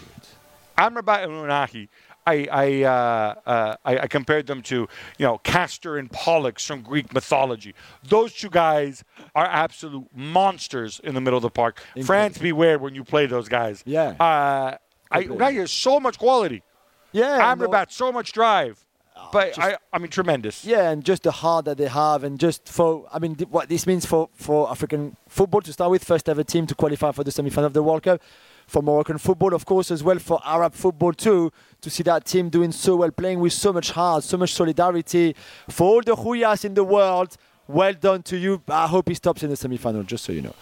Amrabat 0.77 1.23
and 1.25 1.33
Ounahi, 1.33 1.88
I 2.25 2.47
I, 2.51 2.83
uh, 2.83 3.36
uh, 3.45 3.75
I 3.86 3.97
I 3.99 4.07
compared 4.07 4.47
them 4.47 4.62
to 4.63 4.75
you 5.17 5.25
know 5.25 5.38
Castor 5.39 5.97
and 5.97 6.12
Pollux 6.12 6.65
from 6.65 6.81
Greek 6.81 7.13
mythology. 7.13 7.73
Those 8.03 8.33
two 8.33 8.49
guys 8.49 9.03
are 9.36 9.45
absolute 9.45 10.07
monsters 10.15 10.99
in 11.03 11.13
the 11.15 11.21
middle 11.21 11.38
of 11.38 11.43
the 11.43 11.49
park. 11.49 11.81
Incredible. 11.95 12.05
France, 12.05 12.38
beware 12.38 12.77
when 12.79 12.95
you 12.95 13.03
play 13.03 13.25
those 13.25 13.47
guys. 13.49 13.83
Yeah. 13.86 14.15
Uh, 14.19 14.77
I. 15.12 15.23
Ounahi 15.25 15.55
has 15.57 15.71
so 15.71 15.99
much 15.99 16.17
quality. 16.17 16.63
Yeah, 17.12 17.53
Amrabat, 17.55 17.91
so 17.91 18.12
much 18.12 18.31
drive. 18.33 18.83
But 19.31 19.53
just- 19.53 19.59
I, 19.59 19.77
I 19.93 19.99
mean, 19.99 20.09
tremendous. 20.09 20.65
Yeah, 20.65 20.89
and 20.89 21.03
just 21.03 21.21
the 21.23 21.31
heart 21.31 21.65
that 21.65 21.77
they 21.77 21.88
have, 21.88 22.23
and 22.23 22.39
just 22.39 22.67
for, 22.67 23.07
I 23.13 23.19
mean, 23.19 23.36
th- 23.36 23.49
what 23.49 23.69
this 23.69 23.86
means 23.86 24.05
for, 24.05 24.29
for 24.33 24.69
African 24.71 25.15
football 25.27 25.62
to 25.62 25.71
start 25.71 25.91
with, 25.91 26.03
first 26.03 26.27
ever 26.27 26.43
team 26.43 26.65
to 26.67 26.75
qualify 26.75 27.12
for 27.12 27.23
the 27.23 27.31
semi 27.31 27.51
final 27.51 27.67
of 27.67 27.73
the 27.73 27.83
World 27.83 28.01
Cup. 28.03 28.21
For 28.67 28.82
Moroccan 28.82 29.17
football, 29.17 29.54
of 29.54 29.65
course, 29.65 29.91
as 29.91 30.04
well 30.04 30.19
for 30.19 30.39
Arab 30.45 30.73
football 30.73 31.13
too, 31.13 31.52
to 31.82 31.89
see 31.89 32.04
that 32.04 32.26
team 32.26 32.49
doing 32.49 32.71
so 32.71 32.95
well, 32.95 33.12
playing 33.12 33.39
with 33.39 33.54
so 33.54 33.73
much 33.73 33.91
heart, 33.91 34.23
so 34.23 34.38
much 34.38 34.54
solidarity. 34.54 35.36
For 35.69 35.88
all 35.88 36.02
the 36.02 36.15
Huyas 36.15 36.65
in 36.65 36.73
the 36.73 36.84
world, 36.84 37.36
well 37.67 37.93
done 37.93 38.23
to 38.23 38.38
you. 38.38 38.62
I 38.67 38.88
hope 38.88 39.10
he 39.10 39.15
stops 39.15 39.43
in 39.43 39.49
the 39.49 39.56
semi 39.56 39.78
final, 39.78 40.04
just 40.04 40.23
so 40.23 40.32
you 40.32 40.41
know. 40.41 40.56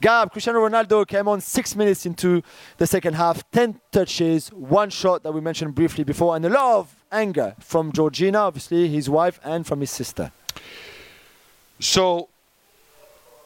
Gab, 0.00 0.30
Cristiano 0.30 0.60
Ronaldo 0.60 1.06
came 1.06 1.26
on 1.26 1.40
six 1.40 1.74
minutes 1.74 2.04
into 2.04 2.42
the 2.76 2.86
second 2.86 3.14
half, 3.14 3.50
10 3.50 3.80
touches, 3.90 4.48
one 4.48 4.90
shot 4.90 5.22
that 5.22 5.32
we 5.32 5.40
mentioned 5.40 5.74
briefly 5.74 6.04
before, 6.04 6.36
and 6.36 6.44
a 6.44 6.50
lot 6.50 6.80
of 6.80 6.94
anger 7.10 7.54
from 7.60 7.92
Georgina, 7.92 8.40
obviously 8.40 8.88
his 8.88 9.08
wife, 9.08 9.40
and 9.42 9.66
from 9.66 9.80
his 9.80 9.90
sister. 9.90 10.32
So 11.80 12.28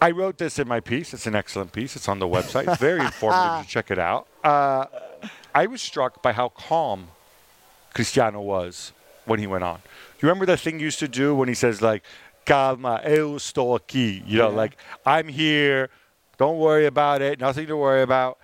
I 0.01 0.11
wrote 0.13 0.39
this 0.39 0.59
in 0.59 0.67
my 0.67 0.81
piece. 0.81 1.13
It's 1.13 1.27
an 1.27 1.35
excellent 1.35 1.73
piece. 1.73 1.95
It's 1.97 2.09
on 2.09 2.19
the 2.19 2.27
website. 2.27 2.69
It's 2.69 2.81
very 2.81 3.01
informative. 3.05 3.67
You 3.67 3.69
check 3.69 3.91
it 3.91 3.99
out. 3.99 4.27
Uh, 4.43 4.87
I 5.55 5.67
was 5.67 5.83
struck 5.83 6.23
by 6.23 6.33
how 6.33 6.49
calm 6.51 7.09
Cristiano 7.93 8.41
was 8.41 8.93
when 9.27 9.39
he 9.41 9.47
went 9.47 9.65
on. 9.65 9.81
You 10.21 10.29
remember 10.29 10.47
that 10.47 10.61
thing 10.61 10.79
he 10.79 10.85
used 10.85 10.99
to 11.01 11.09
do 11.09 11.35
when 11.35 11.49
he 11.49 11.55
says 11.55 11.83
like, 11.83 12.03
"Calma, 12.47 13.01
eu 13.05 13.35
estou 13.37 13.75
aqui." 13.79 14.23
You 14.27 14.39
know, 14.39 14.51
Yeah. 14.51 14.57
like 14.57 14.77
I'm 15.05 15.29
here. 15.29 15.91
Don't 16.39 16.59
worry 16.59 16.87
about 16.87 17.21
it. 17.21 17.39
Nothing 17.39 17.67
to 17.67 17.77
worry 17.77 18.03
about. 18.03 18.39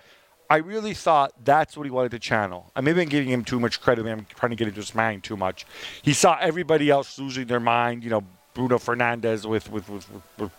I 0.49 0.57
really 0.57 0.93
thought 0.93 1.33
that's 1.43 1.75
what 1.75 1.83
he 1.85 1.89
wanted 1.91 2.11
to 2.11 2.19
channel. 2.19 2.71
I 2.75 2.81
maybe 2.81 3.01
I'm 3.01 3.09
giving 3.09 3.29
him 3.29 3.43
too 3.43 3.59
much 3.59 3.81
credit. 3.81 4.05
I'm 4.05 4.25
trying 4.35 4.51
to 4.51 4.55
get 4.55 4.67
into 4.67 4.79
his 4.79 4.93
mind 4.93 5.23
too 5.23 5.35
much. 5.35 5.65
He 6.03 6.13
saw 6.13 6.37
everybody 6.39 6.89
else 6.89 7.17
losing 7.19 7.47
their 7.47 7.59
mind. 7.59 8.03
You 8.03 8.11
know, 8.11 8.23
Bruno 8.53 8.77
Fernandes 8.77 9.45
with 9.45 9.69
with, 9.71 9.89
with, 9.89 10.07
with, 10.11 10.23
with 10.37 10.51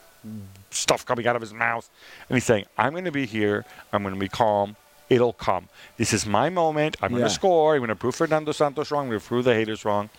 stuff 0.70 1.04
coming 1.06 1.26
out 1.26 1.36
of 1.36 1.42
his 1.42 1.54
mouth, 1.54 1.88
and 2.28 2.36
he's 2.36 2.44
saying, 2.44 2.66
"I'm 2.76 2.92
going 2.92 3.04
to 3.04 3.12
be 3.12 3.26
here. 3.26 3.64
I'm 3.92 4.02
going 4.02 4.14
to 4.14 4.20
be 4.20 4.28
calm. 4.28 4.76
It'll 5.08 5.32
come. 5.32 5.68
This 5.96 6.12
is 6.12 6.26
my 6.26 6.50
moment. 6.50 6.96
I'm 7.00 7.10
going 7.10 7.22
to 7.24 7.30
score. 7.30 7.74
I'm 7.74 7.80
going 7.80 7.88
to 7.88 7.96
prove 7.96 8.14
Fernando 8.14 8.52
Santos 8.52 8.90
wrong. 8.90 9.04
I'm 9.04 9.10
going 9.10 9.20
to 9.20 9.26
prove 9.26 9.44
the 9.44 9.54
haters 9.54 9.84
wrong." 9.84 10.10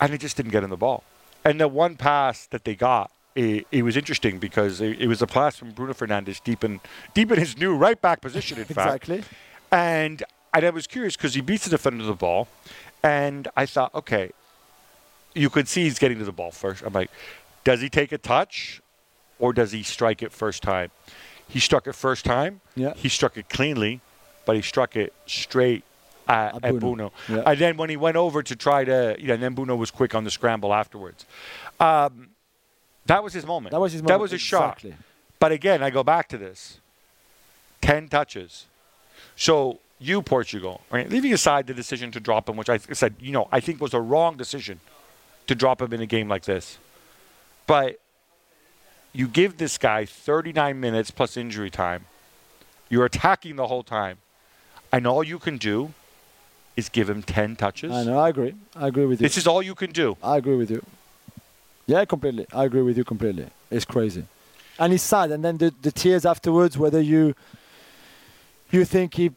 And 0.00 0.14
it 0.14 0.18
just 0.18 0.36
didn't 0.36 0.52
get 0.52 0.64
in 0.64 0.70
the 0.70 0.76
ball. 0.78 1.04
And 1.44 1.60
the 1.60 1.68
one 1.68 1.96
pass 1.96 2.46
that 2.46 2.64
they 2.64 2.74
got, 2.74 3.10
it, 3.34 3.66
it 3.70 3.82
was 3.82 3.96
interesting 3.96 4.38
because 4.38 4.80
it, 4.80 4.98
it 5.00 5.06
was 5.08 5.20
a 5.20 5.26
pass 5.26 5.56
from 5.56 5.72
Bruno 5.72 5.92
Fernandes 5.92 6.42
deep 6.42 6.64
in 6.64 6.80
deep 7.14 7.30
in 7.30 7.38
his 7.38 7.58
new 7.58 7.74
right 7.76 8.00
back 8.00 8.20
position. 8.20 8.58
In 8.58 8.64
fact, 8.80 9.08
Exactly. 9.08 9.22
and 9.70 10.22
and 10.52 10.64
I 10.64 10.70
was 10.70 10.86
curious 10.86 11.16
because 11.16 11.34
he 11.34 11.40
beats 11.40 11.64
the 11.64 11.70
defender 11.70 12.00
to 12.02 12.06
the 12.06 12.14
ball, 12.14 12.48
and 13.02 13.46
I 13.56 13.66
thought, 13.66 13.94
okay, 13.94 14.30
you 15.34 15.48
could 15.48 15.68
see 15.68 15.84
he's 15.84 15.98
getting 15.98 16.18
to 16.18 16.24
the 16.24 16.32
ball 16.32 16.50
first. 16.50 16.82
I'm 16.82 16.92
like, 16.92 17.10
does 17.64 17.80
he 17.80 17.88
take 17.88 18.12
a 18.12 18.18
touch, 18.18 18.80
or 19.38 19.52
does 19.52 19.72
he 19.72 19.82
strike 19.82 20.22
it 20.22 20.32
first 20.32 20.62
time? 20.62 20.90
He 21.48 21.58
struck 21.58 21.86
it 21.86 21.94
first 21.94 22.24
time. 22.24 22.60
Yeah. 22.76 22.94
He 22.94 23.08
struck 23.08 23.36
it 23.36 23.48
cleanly, 23.48 24.00
but 24.46 24.56
he 24.56 24.62
struck 24.62 24.96
it 24.96 25.12
straight 25.26 25.84
at, 26.28 26.54
At 26.54 26.64
at 26.64 26.70
Bruno. 26.78 26.80
Bruno. 26.80 27.12
Yeah. 27.28 27.50
And 27.50 27.58
then 27.58 27.76
when 27.76 27.90
he 27.90 27.96
went 27.96 28.16
over 28.16 28.42
to 28.42 28.56
try 28.56 28.84
to, 28.84 29.16
you 29.18 29.28
know, 29.28 29.34
and 29.34 29.42
then 29.42 29.54
Bruno 29.54 29.74
was 29.76 29.90
quick 29.90 30.14
on 30.14 30.24
the 30.24 30.30
scramble 30.30 30.72
afterwards. 30.72 31.26
Um, 31.80 32.28
that 33.06 33.24
was 33.24 33.32
his 33.32 33.44
moment. 33.44 33.72
That 33.72 33.80
was 33.80 33.92
his 33.92 34.02
moment. 34.02 34.08
That 34.14 34.20
was 34.20 34.30
his 34.30 34.40
shot. 34.40 34.84
But 35.40 35.52
again, 35.52 35.82
I 35.82 35.90
go 35.90 36.04
back 36.04 36.28
to 36.28 36.38
this 36.38 36.78
10 37.80 38.08
touches. 38.08 38.66
So 39.36 39.80
you, 39.98 40.22
Portugal, 40.22 40.82
right, 40.90 41.08
leaving 41.10 41.32
aside 41.32 41.66
the 41.66 41.74
decision 41.74 42.10
to 42.12 42.20
drop 42.20 42.48
him, 42.48 42.56
which 42.56 42.68
I 42.68 42.78
said, 42.78 43.14
you 43.18 43.32
know, 43.32 43.48
I 43.50 43.60
think 43.60 43.80
was 43.80 43.94
a 43.94 44.00
wrong 44.00 44.36
decision 44.36 44.80
to 45.46 45.54
drop 45.54 45.82
him 45.82 45.92
in 45.92 46.00
a 46.00 46.06
game 46.06 46.28
like 46.28 46.44
this. 46.44 46.78
But 47.70 48.00
you 49.12 49.28
give 49.28 49.58
this 49.58 49.78
guy 49.78 50.04
39 50.04 50.80
minutes 50.80 51.12
plus 51.12 51.36
injury 51.36 51.70
time. 51.70 52.06
You're 52.88 53.04
attacking 53.04 53.54
the 53.54 53.68
whole 53.68 53.84
time. 53.84 54.18
And 54.90 55.06
all 55.06 55.22
you 55.22 55.38
can 55.38 55.56
do 55.56 55.94
is 56.76 56.88
give 56.88 57.08
him 57.08 57.22
10 57.22 57.54
touches. 57.54 57.92
I 57.92 58.02
know. 58.02 58.18
I 58.18 58.28
agree. 58.28 58.54
I 58.74 58.88
agree 58.88 59.06
with 59.06 59.20
you. 59.20 59.24
This 59.24 59.36
is 59.36 59.46
all 59.46 59.62
you 59.62 59.76
can 59.76 59.92
do. 59.92 60.16
I 60.20 60.38
agree 60.38 60.56
with 60.56 60.68
you. 60.68 60.84
Yeah, 61.86 62.04
completely. 62.04 62.46
I 62.52 62.64
agree 62.64 62.82
with 62.82 62.96
you 62.98 63.04
completely. 63.04 63.46
It's 63.70 63.84
crazy, 63.84 64.24
and 64.78 64.92
it's 64.92 65.02
sad. 65.02 65.30
And 65.30 65.44
then 65.44 65.56
the, 65.58 65.72
the 65.82 65.90
tears 65.90 66.24
afterwards, 66.24 66.78
whether 66.78 67.00
you 67.00 67.34
you 68.70 68.84
think 68.84 69.14
he, 69.14 69.30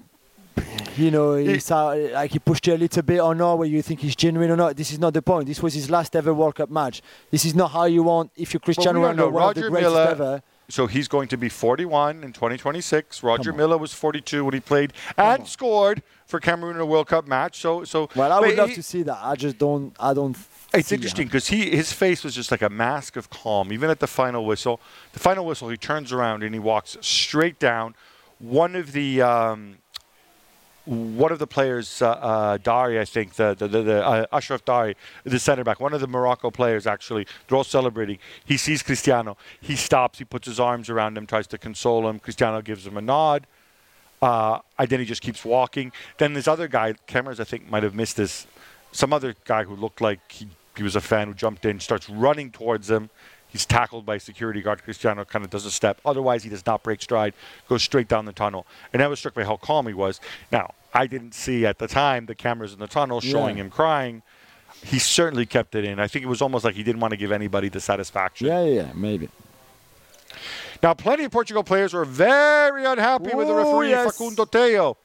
you 0.96 1.12
know, 1.12 1.36
he's 1.36 1.70
uh, 1.72 2.10
like 2.14 2.32
he 2.32 2.40
pushed 2.40 2.68
you 2.68 2.74
a 2.74 2.78
little 2.78 3.02
bit 3.04 3.20
or 3.20 3.34
not, 3.36 3.58
where 3.58 3.68
you 3.68 3.82
think 3.82 4.00
he's 4.00 4.16
genuine 4.16 4.52
or 4.52 4.58
not. 4.58 4.76
This 4.76 4.92
is 4.92 5.00
not 5.00 5.14
the 5.14 5.22
point. 5.22 5.48
This 5.48 5.62
was 5.62 5.74
his 5.74 5.90
last 5.90 6.16
ever 6.16 6.34
World 6.34 6.56
Cup 6.56 6.70
match. 6.70 7.02
This 7.32 7.46
is 7.46 7.56
not 7.56 7.72
how 7.72 7.86
you 7.86 8.04
want. 8.04 8.32
If 8.36 8.54
you're 8.54 8.60
Cristiano. 8.60 9.00
Ronaldo, 9.02 9.04
one 9.04 9.10
of 9.12 9.18
the 9.18 9.32
Roger 9.32 9.70
greatest 9.70 9.92
Milla- 9.94 10.12
ever. 10.12 10.44
So 10.70 10.88
he's 10.88 11.08
going 11.10 11.28
to 11.28 11.38
be 11.38 11.50
41 11.50 12.24
in 12.24 12.32
2026. 12.32 13.22
Roger. 13.22 13.52
Milla 13.52 13.78
was 13.78 13.94
42 13.94 14.46
when 14.46 14.54
he 14.54 14.60
played 14.62 14.94
and 15.18 15.46
scored 15.46 16.02
for 16.26 16.40
Cameroon 16.40 16.76
in 16.76 16.82
a 16.82 16.86
World 16.86 17.08
Cup 17.08 17.28
match. 17.28 17.60
So, 17.60 17.84
so 17.84 18.10
Well, 18.16 18.32
I 18.32 18.40
would 18.40 18.56
love 18.56 18.70
he- 18.70 18.76
to 18.76 18.84
see 18.84 19.04
that. 19.04 19.20
I 19.22 19.36
just 19.36 19.58
don't. 19.58 19.94
I 20.00 20.14
don't. 20.14 20.38
It's 20.74 20.92
interesting 20.92 21.28
because 21.28 21.48
he 21.48 21.70
his 21.70 21.92
face 21.94 22.24
was 22.24 22.34
just 22.34 22.50
like 22.50 22.64
a 22.64 22.70
mask 22.70 23.16
of 23.18 23.30
calm. 23.30 23.72
Even 23.74 23.90
at 23.92 24.00
the 24.00 24.08
final 24.08 24.46
whistle, 24.46 24.80
the 25.12 25.20
final 25.20 25.46
whistle, 25.46 25.70
he 25.70 25.78
turns 25.78 26.12
around 26.12 26.42
and 26.44 26.56
he 26.56 26.60
walks 26.60 26.98
straight 27.02 27.60
down. 27.60 27.94
One 28.40 28.76
of 28.76 28.94
the 28.94 29.22
um, 29.22 29.78
one 30.86 31.32
of 31.32 31.40
the 31.40 31.48
players, 31.48 32.02
uh, 32.02 32.10
uh, 32.12 32.58
Dari, 32.58 33.00
I 33.00 33.06
think, 33.06 33.36
the, 33.36 33.54
the, 33.54 33.68
the, 33.68 33.82
the 33.84 34.06
uh, 34.06 34.26
Achraf 34.34 34.66
Dari, 34.66 34.96
the 35.24 35.40
center 35.40 35.64
back, 35.64 35.80
one 35.80 35.94
of 35.94 36.02
the 36.02 36.08
Morocco 36.08 36.52
players 36.52 36.86
actually, 36.86 37.26
they're 37.48 37.58
all 37.58 37.64
celebrating. 37.64 38.20
He 38.44 38.58
sees 38.58 38.84
Cristiano. 38.84 39.38
He 39.62 39.76
stops. 39.76 40.20
He 40.20 40.26
puts 40.26 40.48
his 40.48 40.60
arms 40.60 40.90
around 40.90 41.18
him, 41.18 41.26
tries 41.26 41.48
to 41.48 41.58
console 41.58 42.08
him. 42.08 42.20
Cristiano 42.20 42.62
gives 42.62 42.86
him 42.86 42.98
a 42.98 43.02
nod. 43.02 43.48
Uh, 44.22 44.60
and 44.78 44.90
then 44.90 45.00
he 45.00 45.06
just 45.06 45.22
keeps 45.22 45.44
walking. 45.46 45.92
Then 46.18 46.34
this 46.34 46.48
other 46.48 46.68
guy, 46.68 46.94
cameras 47.08 47.40
I 47.40 47.44
think 47.46 47.70
might 47.70 47.84
have 47.84 47.96
missed 47.96 48.18
this. 48.18 48.48
Some 48.92 49.12
other 49.14 49.36
guy 49.46 49.64
who 49.64 49.76
looked 49.76 50.02
like 50.02 50.20
he, 50.32 50.48
he 50.76 50.84
was 50.84 50.96
a 50.96 51.02
fan 51.02 51.28
who 51.28 51.34
jumped 51.34 51.66
in, 51.66 51.80
starts 51.80 52.10
running 52.10 52.52
towards 52.52 52.90
him. 52.90 53.10
He's 53.54 53.66
tackled 53.68 54.04
by 54.06 54.18
security 54.18 54.62
guard. 54.62 54.84
Cristiano 54.84 55.24
kind 55.24 55.46
of 55.46 55.52
does 55.52 55.66
a 55.66 55.72
step. 55.72 56.02
Otherwise, 56.04 56.44
he 56.44 56.50
does 56.50 56.66
not 56.66 56.82
break 56.84 57.02
stride, 57.04 57.36
goes 57.70 57.84
straight 57.84 58.08
down 58.08 58.26
the 58.26 58.34
tunnel. 58.34 58.66
And 58.92 59.02
I 59.02 59.08
was 59.08 59.20
struck 59.20 59.36
by 59.36 59.44
how 59.44 59.58
calm 59.58 59.86
he 59.86 59.94
was. 59.94 60.20
Now, 60.52 60.74
I 60.92 61.06
didn't 61.06 61.36
see 61.36 61.64
at 61.66 61.78
the 61.78 61.88
time 61.88 62.26
the 62.26 62.34
cameras 62.34 62.74
in 62.74 62.80
the 62.80 62.88
tunnel 62.88 63.22
showing 63.22 63.58
Yeah. 63.58 63.66
him 63.66 63.70
crying. 63.70 64.24
He 64.84 64.98
certainly 64.98 65.46
kept 65.46 65.76
it 65.76 65.86
in. 65.86 66.00
I 66.00 66.08
think 66.08 66.26
it 66.26 66.28
was 66.28 66.42
almost 66.42 66.66
like 66.66 66.74
he 66.74 66.82
didn't 66.84 67.00
want 67.00 67.12
to 67.12 67.18
give 67.18 67.32
anybody 67.32 67.70
the 67.70 67.80
satisfaction. 67.80 68.48
Yeah, 68.48 68.64
yeah, 68.66 68.92
maybe. 68.96 69.30
Now, 70.82 70.94
plenty 70.96 71.24
of 71.24 71.32
Portugal 71.32 71.64
players 71.64 71.94
were 71.94 72.06
very 72.06 72.84
unhappy 72.86 73.34
with 73.36 73.48
the 73.48 73.54
referee, 73.54 73.92
yes. 73.92 74.18
Facundo 74.18 74.46
Tello. 74.46 74.98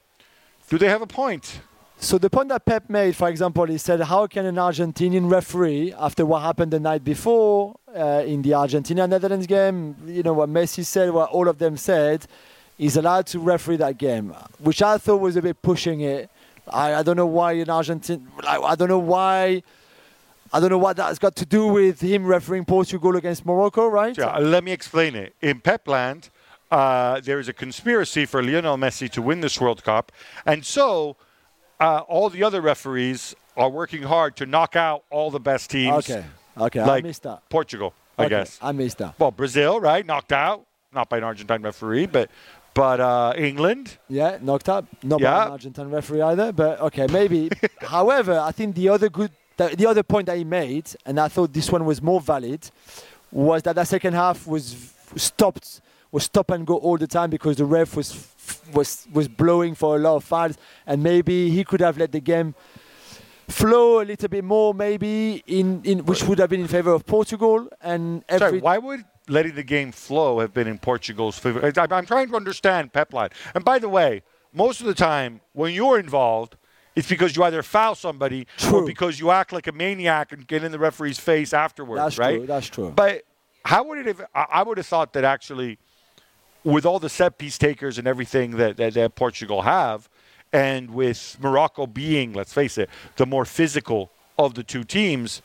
Do 0.69 0.77
they 0.77 0.89
have 0.89 1.01
a 1.03 1.07
point? 1.07 1.61
So 2.01 2.17
the 2.17 2.29
point 2.29 2.47
that 2.47 2.63
Pep 2.63 2.89
made, 2.89 3.13
for 3.13 3.27
example, 3.27 3.65
he 3.65 3.77
said, 3.77 3.99
how 3.99 4.25
can 4.25 4.45
an 4.45 4.55
Argentinian 4.55 5.29
referee, 5.29 5.93
after 5.99 6.25
what 6.25 6.41
happened 6.41 6.71
the 6.71 6.79
night 6.79 7.03
before 7.03 7.75
uh, 7.93 8.23
in 8.25 8.41
the 8.41 8.53
Argentina-Netherlands 8.53 9.47
game, 9.47 9.97
you 10.07 10.23
know 10.23 10.31
what 10.31 10.47
Messi 10.47 10.85
said, 10.85 11.11
what 11.11 11.29
all 11.29 11.49
of 11.49 11.57
them 11.57 11.75
said, 11.75 12.25
is 12.77 12.95
allowed 12.95 13.27
to 13.27 13.39
referee 13.39 13.75
that 13.75 13.97
game, 13.97 14.33
which 14.59 14.81
I 14.81 14.97
thought 14.97 15.17
was 15.17 15.35
a 15.35 15.41
bit 15.41 15.61
pushing 15.61 15.99
it. 15.99 16.29
I, 16.69 16.95
I 16.95 17.03
don't 17.03 17.17
know 17.17 17.25
why 17.25 17.51
an 17.53 17.69
Argentine, 17.69 18.25
like, 18.45 18.61
I 18.63 18.75
don't 18.75 18.87
know 18.87 18.97
why, 18.97 19.61
I 20.53 20.61
don't 20.61 20.69
know 20.69 20.77
what 20.77 20.95
that's 20.95 21.19
got 21.19 21.35
to 21.35 21.45
do 21.45 21.67
with 21.67 21.99
him 21.99 22.25
refereeing 22.25 22.63
Portugal 22.63 23.17
against 23.17 23.45
Morocco, 23.45 23.87
right? 23.87 24.17
Yeah, 24.17 24.37
let 24.37 24.63
me 24.63 24.71
explain 24.71 25.15
it. 25.15 25.35
In 25.41 25.59
Pepland, 25.59 26.29
uh, 26.71 27.19
there 27.19 27.39
is 27.39 27.49
a 27.49 27.53
conspiracy 27.53 28.25
for 28.25 28.41
Lionel 28.41 28.77
Messi 28.77 29.09
to 29.09 29.21
win 29.21 29.41
this 29.41 29.59
World 29.59 29.83
Cup, 29.83 30.13
and 30.45 30.65
so 30.65 31.17
uh, 31.79 31.99
all 32.07 32.29
the 32.29 32.43
other 32.43 32.61
referees 32.61 33.35
are 33.57 33.69
working 33.69 34.03
hard 34.03 34.35
to 34.37 34.45
knock 34.45 34.75
out 34.75 35.03
all 35.09 35.31
the 35.31 35.39
best 35.39 35.69
teams. 35.69 36.09
Okay, 36.09 36.23
okay, 36.57 36.83
like 36.83 37.03
I 37.03 37.07
missed 37.07 37.23
that. 37.23 37.47
Portugal, 37.49 37.93
I 38.17 38.23
Okay, 38.23 38.29
guess. 38.29 38.59
I 38.61 38.71
missed 38.71 38.97
that. 38.99 39.19
Well, 39.19 39.31
Brazil, 39.31 39.79
right? 39.79 40.05
Knocked 40.05 40.31
out, 40.33 40.65
not 40.93 41.09
by 41.09 41.17
an 41.17 41.23
Argentine 41.23 41.61
referee, 41.61 42.05
but 42.07 42.29
but 42.73 42.99
uh, 42.99 43.33
England. 43.35 43.97
Yeah, 44.07 44.37
knocked 44.41 44.69
out. 44.69 44.85
Not 45.03 45.21
by 45.21 45.45
an 45.45 45.51
Argentine 45.51 45.89
referee 45.89 46.21
either, 46.21 46.51
but 46.51 46.79
okay, 46.81 47.07
maybe. 47.07 47.49
However, 47.81 48.39
I 48.39 48.51
think 48.51 48.75
the 48.75 48.89
other 48.89 49.09
good, 49.09 49.31
the, 49.57 49.69
the 49.75 49.85
other 49.85 50.03
point 50.03 50.27
that 50.27 50.37
he 50.37 50.43
made, 50.43 50.89
and 51.05 51.19
I 51.19 51.27
thought 51.27 51.51
this 51.53 51.71
one 51.71 51.83
was 51.85 52.01
more 52.01 52.21
valid, 52.21 52.69
was 53.31 53.63
that 53.63 53.75
the 53.75 53.83
second 53.85 54.13
half 54.13 54.47
was 54.47 54.93
stopped, 55.15 55.81
was 56.11 56.23
stop 56.23 56.51
and 56.51 56.65
go 56.65 56.77
all 56.77 56.97
the 56.97 57.07
time 57.07 57.29
because 57.29 57.57
the 57.57 57.65
ref 57.65 57.95
was 57.95 58.11
was 58.73 59.07
was 59.11 59.27
blowing 59.27 59.75
for 59.75 59.95
a 59.95 59.99
lot 59.99 60.15
of 60.15 60.23
fouls, 60.23 60.57
and 60.85 61.03
maybe 61.03 61.49
he 61.49 61.63
could 61.63 61.81
have 61.81 61.97
let 61.97 62.11
the 62.11 62.19
game 62.19 62.55
flow 63.47 64.01
a 64.01 64.05
little 64.05 64.29
bit 64.29 64.43
more, 64.43 64.73
maybe 64.73 65.43
in, 65.47 65.81
in 65.83 66.05
which 66.05 66.23
would 66.23 66.39
have 66.39 66.49
been 66.49 66.61
in 66.61 66.67
favor 66.67 66.93
of 66.93 67.05
Portugal 67.05 67.67
and. 67.81 68.23
Sorry, 68.37 68.59
why 68.59 68.77
would 68.77 69.03
letting 69.27 69.55
the 69.55 69.63
game 69.63 69.91
flow 69.91 70.39
have 70.39 70.53
been 70.53 70.67
in 70.67 70.77
Portugal's 70.77 71.37
favor? 71.37 71.71
I'm 71.77 72.05
trying 72.05 72.29
to 72.29 72.35
understand 72.35 72.93
Pep 72.93 73.13
line. 73.13 73.29
And 73.53 73.63
by 73.65 73.79
the 73.79 73.89
way, 73.89 74.23
most 74.53 74.81
of 74.81 74.87
the 74.87 74.93
time 74.93 75.41
when 75.53 75.73
you're 75.73 75.99
involved, 75.99 76.57
it's 76.95 77.07
because 77.07 77.35
you 77.35 77.43
either 77.43 77.63
foul 77.63 77.95
somebody 77.95 78.47
or 78.73 78.85
because 78.85 79.19
you 79.19 79.31
act 79.31 79.53
like 79.53 79.67
a 79.67 79.71
maniac 79.71 80.31
and 80.31 80.45
get 80.47 80.63
in 80.63 80.71
the 80.71 80.79
referee's 80.79 81.19
face 81.19 81.53
afterwards, 81.53 82.01
That's 82.01 82.17
right? 82.17 82.37
true, 82.37 82.45
that's 82.47 82.67
true. 82.67 82.91
But 82.95 83.23
how 83.63 83.83
would 83.83 83.99
it 83.99 84.05
have? 84.07 84.25
I 84.33 84.63
would 84.63 84.77
have 84.77 84.87
thought 84.87 85.13
that 85.13 85.23
actually, 85.23 85.77
with 86.63 86.85
all 86.85 86.99
the 86.99 87.09
set 87.09 87.37
piece 87.37 87.57
takers 87.57 87.97
and 87.97 88.07
everything 88.07 88.51
that, 88.57 88.77
that, 88.77 88.93
that 88.93 89.15
Portugal 89.15 89.61
have, 89.63 90.09
and 90.51 90.91
with 90.91 91.37
Morocco 91.39 91.87
being, 91.87 92.33
let's 92.33 92.53
face 92.53 92.77
it, 92.77 92.89
the 93.17 93.25
more 93.25 93.45
physical 93.45 94.11
of 94.37 94.55
the 94.55 94.63
two 94.63 94.83
teams, 94.83 95.41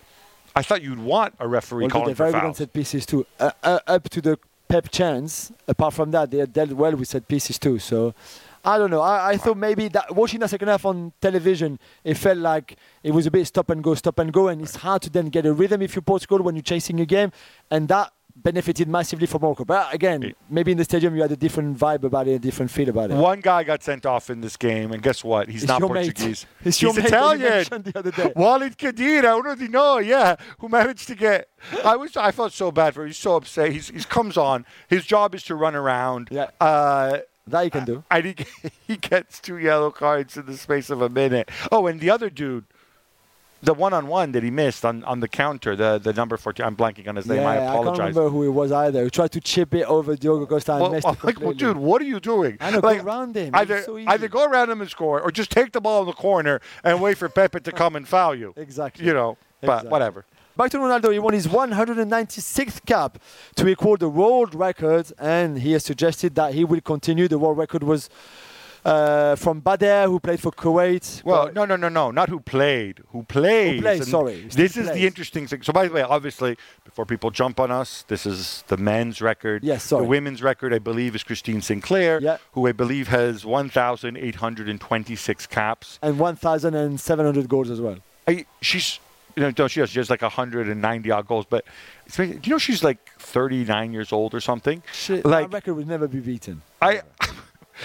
I 0.57 0.63
thought 0.63 0.83
you'd 0.83 0.99
want 0.99 1.35
a 1.39 1.49
referee 1.49 1.85
Although 1.85 1.93
calling 1.93 2.07
they're 2.15 2.15
very 2.15 2.33
good 2.33 2.45
on 2.45 2.55
set 2.55 2.73
pieces 2.73 3.05
too. 3.05 3.27
Uh, 3.39 3.51
uh, 3.63 3.81
up 3.87 4.09
to 4.11 4.21
the 4.21 4.39
Pep 4.67 4.91
chance, 4.91 5.53
apart 5.69 5.93
from 5.93 6.11
that, 6.13 6.31
they 6.31 6.39
had 6.39 6.53
dealt 6.53 6.73
well 6.73 6.97
with 6.97 7.09
set 7.09 7.29
pieces 7.29 7.59
too. 7.59 7.79
So 7.79 8.15
I 8.65 8.79
don't 8.79 8.91
know. 8.91 9.03
I, 9.03 9.33
I 9.33 9.37
thought 9.37 9.59
maybe 9.59 9.89
that 9.89 10.15
watching 10.15 10.41
the 10.41 10.49
second 10.49 10.69
half 10.69 10.87
on 10.87 11.13
television, 11.21 11.79
it 12.03 12.15
felt 12.15 12.39
like 12.39 12.77
it 13.03 13.11
was 13.11 13.27
a 13.27 13.31
bit 13.31 13.47
stop 13.47 13.69
and 13.69 13.85
go, 13.85 13.95
stop 13.95 14.19
and 14.19 14.33
go, 14.33 14.49
and 14.49 14.63
it's 14.63 14.77
hard 14.77 15.03
to 15.03 15.11
then 15.11 15.29
get 15.29 15.45
a 15.45 15.53
rhythm 15.53 15.83
if 15.83 15.95
you're 15.95 16.03
Portugal 16.03 16.41
when 16.43 16.55
you're 16.55 16.63
chasing 16.63 16.99
a 17.01 17.05
game, 17.05 17.31
and 17.71 17.89
that 17.89 18.13
benefited 18.37 18.89
massively 18.89 19.27
for 19.27 19.39
Morocco. 19.39 19.65
But 19.65 19.95
again, 19.95 20.35
maybe 20.51 20.73
in 20.73 20.79
the 20.79 20.85
stadium 20.85 21.15
you 21.15 21.23
had 21.23 21.33
a 21.33 21.37
different 21.37 21.79
vibe 21.79 22.03
about 22.05 22.27
it, 22.29 22.33
a 22.33 22.39
different 22.39 22.71
feel 22.71 22.89
about 22.89 23.11
it. 23.11 23.15
One 23.17 23.41
guy 23.41 23.63
got 23.65 23.83
sent 23.83 24.05
off 24.07 24.29
in 24.31 24.41
this 24.41 24.57
game, 24.57 24.93
and 24.93 25.03
guess 25.03 25.23
what? 25.23 25.49
He's 25.49 25.63
It's 25.63 25.69
not. 25.69 25.81
Portuguese. 25.81 26.47
He's 26.65 26.83
mate 26.83 26.95
that 26.95 27.01
you 27.01 27.07
Italian. 27.07 27.65
the 27.83 27.93
other 27.99 28.11
day. 28.11 28.33
Walid 28.37 28.77
Cheddira, 28.77 29.39
uno 29.39 29.55
di 29.55 29.69
know, 29.69 29.99
yeah, 29.99 30.37
who 30.59 30.69
managed 30.69 31.07
to 31.09 31.15
get. 31.15 31.49
I 31.85 31.97
was, 31.97 32.17
I 32.17 32.31
felt 32.33 32.53
so 32.53 32.71
bad 32.73 32.95
for 32.95 33.03
him. 33.03 33.09
He's 33.09 33.17
so 33.19 33.37
upset. 33.37 33.71
He's, 33.73 33.89
he 33.89 34.01
comes 34.05 34.37
on. 34.37 34.67
His 34.89 35.07
job 35.07 35.35
is 35.35 35.43
to 35.45 35.55
run 35.55 35.75
around. 35.75 36.29
Yeah. 36.31 36.51
Uh, 36.61 37.19
That 37.47 37.65
he 37.65 37.71
can 37.71 37.85
do. 37.85 38.03
and 38.11 38.25
he, 38.25 38.35
he 38.87 38.97
gets 38.97 39.39
two 39.41 39.59
yellow 39.59 39.91
cards 39.91 40.37
in 40.37 40.47
the 40.47 40.57
space 40.57 40.91
of 40.91 41.01
a 41.03 41.09
minute. 41.09 41.51
Oh, 41.71 41.87
and 41.87 42.01
the 42.01 42.11
other 42.11 42.31
dude, 42.31 42.65
the 43.65 43.75
one-on-one 43.75 44.33
that 44.33 44.43
he 44.43 44.51
missed 44.51 44.85
on, 44.85 45.03
on 45.05 45.21
the 45.21 45.29
counter, 45.29 45.75
the 45.75 45.99
the 45.99 46.13
number 46.13 46.37
14. 46.37 46.65
I'm 46.67 46.77
blanking 46.77 47.09
on 47.09 47.17
his 47.17 47.27
name. 47.27 47.39
yeah, 47.43 47.73
I 47.73 47.83
can't 47.83 47.99
remember 47.99 48.29
who 48.29 48.43
it 48.45 48.51
was 48.51 48.71
either. 48.73 49.05
He 49.05 49.11
tried 49.11 49.33
to 49.33 49.41
chip 49.41 49.75
it 49.75 49.85
over 49.87 50.15
Diogo 50.17 50.47
Costa 50.47 50.73
and 50.75 50.83
Well, 50.83 50.91
missed 50.93 51.07
I'm 51.13 51.15
it 51.15 51.25
like, 51.25 51.41
well, 51.41 51.53
dude, 51.53 51.77
what 51.77 52.01
are 52.03 52.07
you 52.07 52.21
doing? 52.21 52.57
I 52.61 52.71
know, 52.71 52.81
go 52.81 52.89
around 52.97 53.37
him. 53.37 53.55
Either, 53.55 53.83
so 53.83 53.97
either 53.99 54.29
go 54.29 54.45
around 54.45 54.71
him 54.71 54.81
and 54.81 54.91
score, 54.91 55.21
or 55.21 55.31
just 55.31 55.51
take 55.51 55.73
the 55.73 55.81
ball 55.81 56.01
in 56.03 56.07
the 56.07 56.13
corner 56.13 56.61
and 56.85 57.01
wait 57.01 57.17
for 57.19 57.29
Pepe 57.29 57.61
to 57.61 57.73
come 57.73 57.97
and 57.97 58.07
foul 58.07 58.35
you. 58.35 58.55
Exactly. 58.67 59.05
You 59.07 59.15
know, 59.15 59.37
but 59.61 59.67
Exactly. 59.69 59.91
whatever. 59.91 60.25
Back 60.57 60.71
to 60.71 60.79
Ronaldo, 60.79 61.13
he 61.13 61.19
won 61.19 61.35
his 61.35 61.49
196th 61.49 62.85
cap 62.87 63.19
to 63.57 63.67
equal 63.67 63.97
the 63.97 64.09
world 64.09 64.55
record, 64.55 65.11
and 65.19 65.59
he 65.59 65.73
has 65.73 65.85
suggested 65.85 66.35
that 66.37 66.55
he 66.55 66.65
will 66.65 66.81
continue. 66.81 67.27
The 67.27 67.39
world 67.41 67.59
record 67.59 67.83
was 67.83 68.09
uh, 68.85 69.35
from 69.37 69.61
Bader, 69.61 70.05
who 70.09 70.21
played 70.21 70.41
for 70.41 70.51
Kuwait. 70.53 71.23
Well, 71.25 71.51
no, 71.55 71.65
no, 71.65 71.77
no, 71.77 71.89
no, 71.89 72.11
not 72.11 72.29
who 72.29 72.41
played. 72.41 73.01
Who 73.13 73.23
plays? 73.23 73.81
plays, 73.81 74.01
And 74.01 74.09
sorry. 74.09 74.43
This 74.51 74.77
is 74.77 74.91
the 74.91 75.07
interesting 75.07 75.47
thing. 75.47 75.63
So, 75.63 75.73
by 75.73 75.89
the 75.89 75.95
way, 75.95 76.03
obviously, 76.03 76.57
before 76.85 77.07
people 77.07 77.31
jump 77.31 77.59
on 77.61 77.71
us, 77.71 78.05
this 78.09 78.27
is 78.27 78.63
the 78.69 78.77
men's 78.77 79.23
record. 79.23 79.65
Yes, 79.65 79.85
sorry. 79.85 80.03
The 80.05 80.09
women's 80.09 80.43
record, 80.43 80.75
I 80.75 80.79
believe, 80.79 81.15
is 81.15 81.23
Christine 81.23 81.63
Sinclair, 81.63 82.21
Yeah. 82.21 82.37
who 82.53 82.67
I 82.67 82.73
believe 82.73 83.09
has 83.09 83.45
1,826 83.47 85.47
caps. 85.47 85.99
and 86.03 86.19
1,700 86.19 87.49
goals 87.49 87.71
as 87.71 87.81
well. 87.81 87.97
I, 88.29 88.45
she's, 88.61 88.99
you 89.37 89.43
know, 89.43 89.53
no, 89.57 89.69
she 89.69 89.81
has, 89.81 89.93
has 89.95 90.11
like 90.11 90.23
190 90.23 91.11
odd 91.11 91.27
goals, 91.27 91.47
but 91.49 91.65
it's, 92.07 92.17
do 92.17 92.25
you 92.25 92.51
know 92.51 92.59
she's 92.59 92.83
like 92.85 92.99
39 93.19 93.93
years 93.93 94.13
old 94.13 94.35
or 94.35 94.41
something? 94.41 94.83
Shit, 94.93 95.25
like, 95.25 95.51
that 95.51 95.55
record 95.57 95.75
would 95.75 95.89
never 95.89 96.09
be 96.09 96.21
beaten. 96.21 96.63
I, 96.81 97.03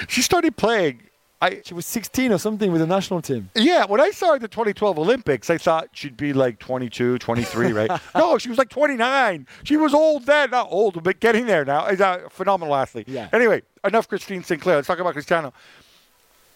she 0.07 0.21
started 0.21 0.55
playing. 0.57 1.03
I, 1.41 1.61
She 1.63 1.73
was 1.73 1.85
16 1.85 2.33
or 2.33 2.37
something 2.37 2.69
with 2.69 2.81
the 2.81 2.87
national 2.87 3.21
team. 3.21 3.49
Yeah, 3.55 3.85
when 3.85 4.01
I 4.01 4.11
saw 4.11 4.29
her 4.31 4.35
at 4.35 4.41
the 4.41 4.49
2012 4.49 4.99
Olympics, 4.99 5.49
I 5.49 5.57
thought 5.57 5.87
she'd 5.93 6.17
be 6.17 6.33
like 6.33 6.59
22, 6.59 7.17
23, 7.17 7.71
right? 7.71 7.89
no, 8.15 8.37
she 8.37 8.49
was 8.49 8.57
like 8.57 8.69
29. 8.69 9.47
She 9.63 9.77
was 9.77 9.93
old 9.93 10.25
then, 10.25 10.51
not 10.51 10.67
old, 10.69 11.01
but 11.01 11.21
getting 11.21 11.45
there 11.45 11.63
now. 11.63 11.85
Is 11.87 12.01
a 12.01 12.23
phenomenal 12.29 12.75
athlete. 12.75 13.07
Yeah. 13.07 13.29
Anyway, 13.31 13.61
enough 13.85 14.09
Christine 14.09 14.43
Sinclair. 14.43 14.75
Let's 14.75 14.87
talk 14.87 14.99
about 14.99 15.13
Cristiano. 15.13 15.53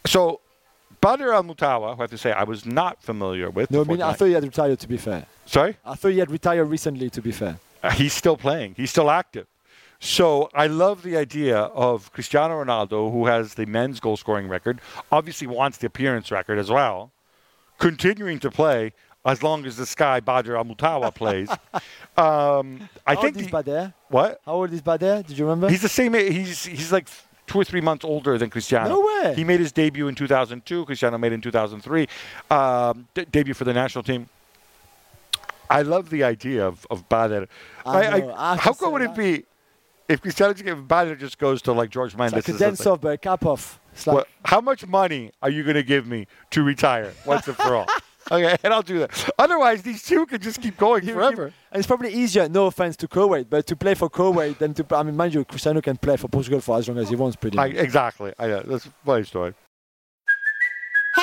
So, 0.06 0.42
Badr 1.00 1.32
Al 1.32 1.44
Mutawa, 1.44 1.96
who 1.96 2.02
I 2.02 2.04
have 2.04 2.10
to 2.12 2.18
say 2.18 2.34
I 2.34 2.44
was 2.44 2.66
not 2.66 3.02
familiar 3.02 3.50
with. 3.50 3.72
No, 3.72 3.82
I 3.82 3.84
mean, 3.86 4.02
I 4.02 4.12
thought 4.14 4.26
he 4.26 4.34
had 4.34 4.44
retired, 4.44 4.80
to 4.80 4.88
be 4.88 4.98
fair. 4.98 5.26
Sorry? 5.46 5.78
I 5.86 5.96
thought 5.96 6.10
he 6.10 6.20
had 6.20 6.30
retired 6.30 6.66
recently, 6.66 7.10
to 7.12 7.22
be 7.22 7.32
fair. 7.32 7.58
Uh, 7.82 7.90
he's 7.92 8.14
still 8.14 8.38
playing. 8.38 8.74
He's 8.76 8.90
still 8.90 9.10
active. 9.10 9.48
So 10.08 10.50
I 10.54 10.68
love 10.68 11.02
the 11.02 11.16
idea 11.16 11.58
of 11.58 12.12
Cristiano 12.12 12.62
Ronaldo, 12.62 13.10
who 13.10 13.26
has 13.28 13.54
the 13.54 13.66
men's 13.66 14.02
goal 14.02 14.18
scoring 14.18 14.50
record, 14.50 14.82
obviously 15.14 15.48
wants 15.48 15.78
the 15.78 15.88
appearance 15.88 16.30
record 16.30 16.60
as 16.60 16.70
well, 16.70 17.14
continuing 17.80 18.38
to 18.40 18.52
play 18.52 18.92
as 19.26 19.42
long 19.42 19.66
as 19.66 19.78
this 19.78 19.96
guy 19.96 20.20
Badr 20.20 20.58
Al 20.58 20.66
Mutawa 20.66 21.16
plays. 21.16 21.50
Um, 22.16 22.88
I 23.08 23.16
How 23.16 23.22
think 23.24 23.38
old 23.38 23.46
is 23.46 23.52
Bader? 23.52 23.94
what 24.10 24.40
How 24.46 24.54
old 24.54 24.72
is 24.72 24.82
Bader? 24.84 25.24
Did 25.26 25.36
you 25.36 25.46
remember? 25.46 25.68
he's 25.68 25.82
the 25.82 25.90
same. 25.90 26.14
He's 26.14 26.64
he's 26.64 26.92
like 26.92 27.08
two 27.48 27.58
or 27.58 27.64
three 27.64 27.82
months 27.82 28.06
older 28.06 28.38
than 28.38 28.52
Cristiano. 28.52 28.88
No 28.88 29.00
way. 29.00 29.34
He 29.36 29.44
made 29.44 29.60
his 29.60 29.72
debut 29.72 30.08
in 30.08 30.14
2002. 30.14 30.86
Cristiano 30.86 31.18
made 31.18 31.32
it 31.32 31.36
in 31.36 31.42
2003. 31.42 32.08
Um, 32.52 33.08
de- 33.16 33.26
debut 33.26 33.56
for 33.56 33.64
the 33.64 33.74
national 33.74 34.04
team. 34.04 34.30
I 35.72 35.82
love 35.82 36.12
the 36.12 36.24
idea 36.24 36.68
of 36.68 36.86
of 36.92 37.10
Badr. 37.10 37.46
I 37.84 38.22
I 38.38 38.50
have 38.52 38.60
how 38.60 38.74
say 38.74 38.86
would 38.88 39.02
it 39.02 39.16
be 39.16 39.46
if 40.10 40.22
Cristiano 40.22 40.54
Badr 40.76 41.16
just 41.16 41.38
goes 41.38 41.62
to 41.64 41.72
like 41.74 41.94
Jorge 41.94 42.10
It's 42.10 42.18
Mendes? 42.18 42.34
like 42.34 42.48
a 42.50 42.52
is 42.52 42.60
dance 42.60 42.86
off, 42.86 43.02
but 43.02 43.26
off. 43.46 43.80
Like, 44.06 44.16
Well, 44.16 44.26
how 44.46 44.60
much 44.62 44.86
money 44.88 45.32
are 45.42 45.50
you 45.50 45.64
going 45.64 45.76
to 45.76 45.84
give 45.84 46.08
me 46.08 46.28
to 46.52 46.64
retire 46.64 47.14
once 47.26 47.48
and 47.48 47.56
for 47.58 47.76
all? 47.76 47.88
okay, 48.32 48.56
and 48.64 48.74
I'll 48.74 48.82
do 48.82 49.00
that. 49.00 49.30
Otherwise, 49.38 49.84
these 49.84 50.04
two 50.04 50.26
could 50.26 50.42
just 50.42 50.62
keep 50.62 50.78
going 50.78 51.06
forever. 51.06 51.46
and 51.72 51.80
it's 51.80 51.88
probably 51.88 52.14
easier. 52.14 52.50
No 52.50 52.66
offense 52.66 52.96
to 52.98 53.08
Kuwait, 53.08 53.50
but 53.50 53.66
to 53.68 53.76
play 53.76 53.94
for 53.94 54.10
Kuwait 54.10 54.58
than 54.58 54.74
to. 54.76 54.86
I 54.96 55.04
mean, 55.04 55.16
mind 55.16 55.34
you, 55.34 55.46
Cristiano 55.46 55.80
can 55.82 55.98
play 55.98 56.18
for 56.18 56.28
Portugal 56.28 56.60
for 56.62 56.78
as 56.78 56.88
long 56.88 56.98
as 56.98 57.10
he 57.10 57.16
wants, 57.16 57.36
pretty 57.36 57.58
I, 57.58 57.68
much. 57.68 57.78
exactly. 57.78 58.34
I 58.40 58.48
know. 58.48 58.62
That's 58.66 58.86
a 58.88 58.94
funny 59.06 59.24
story. 59.26 59.54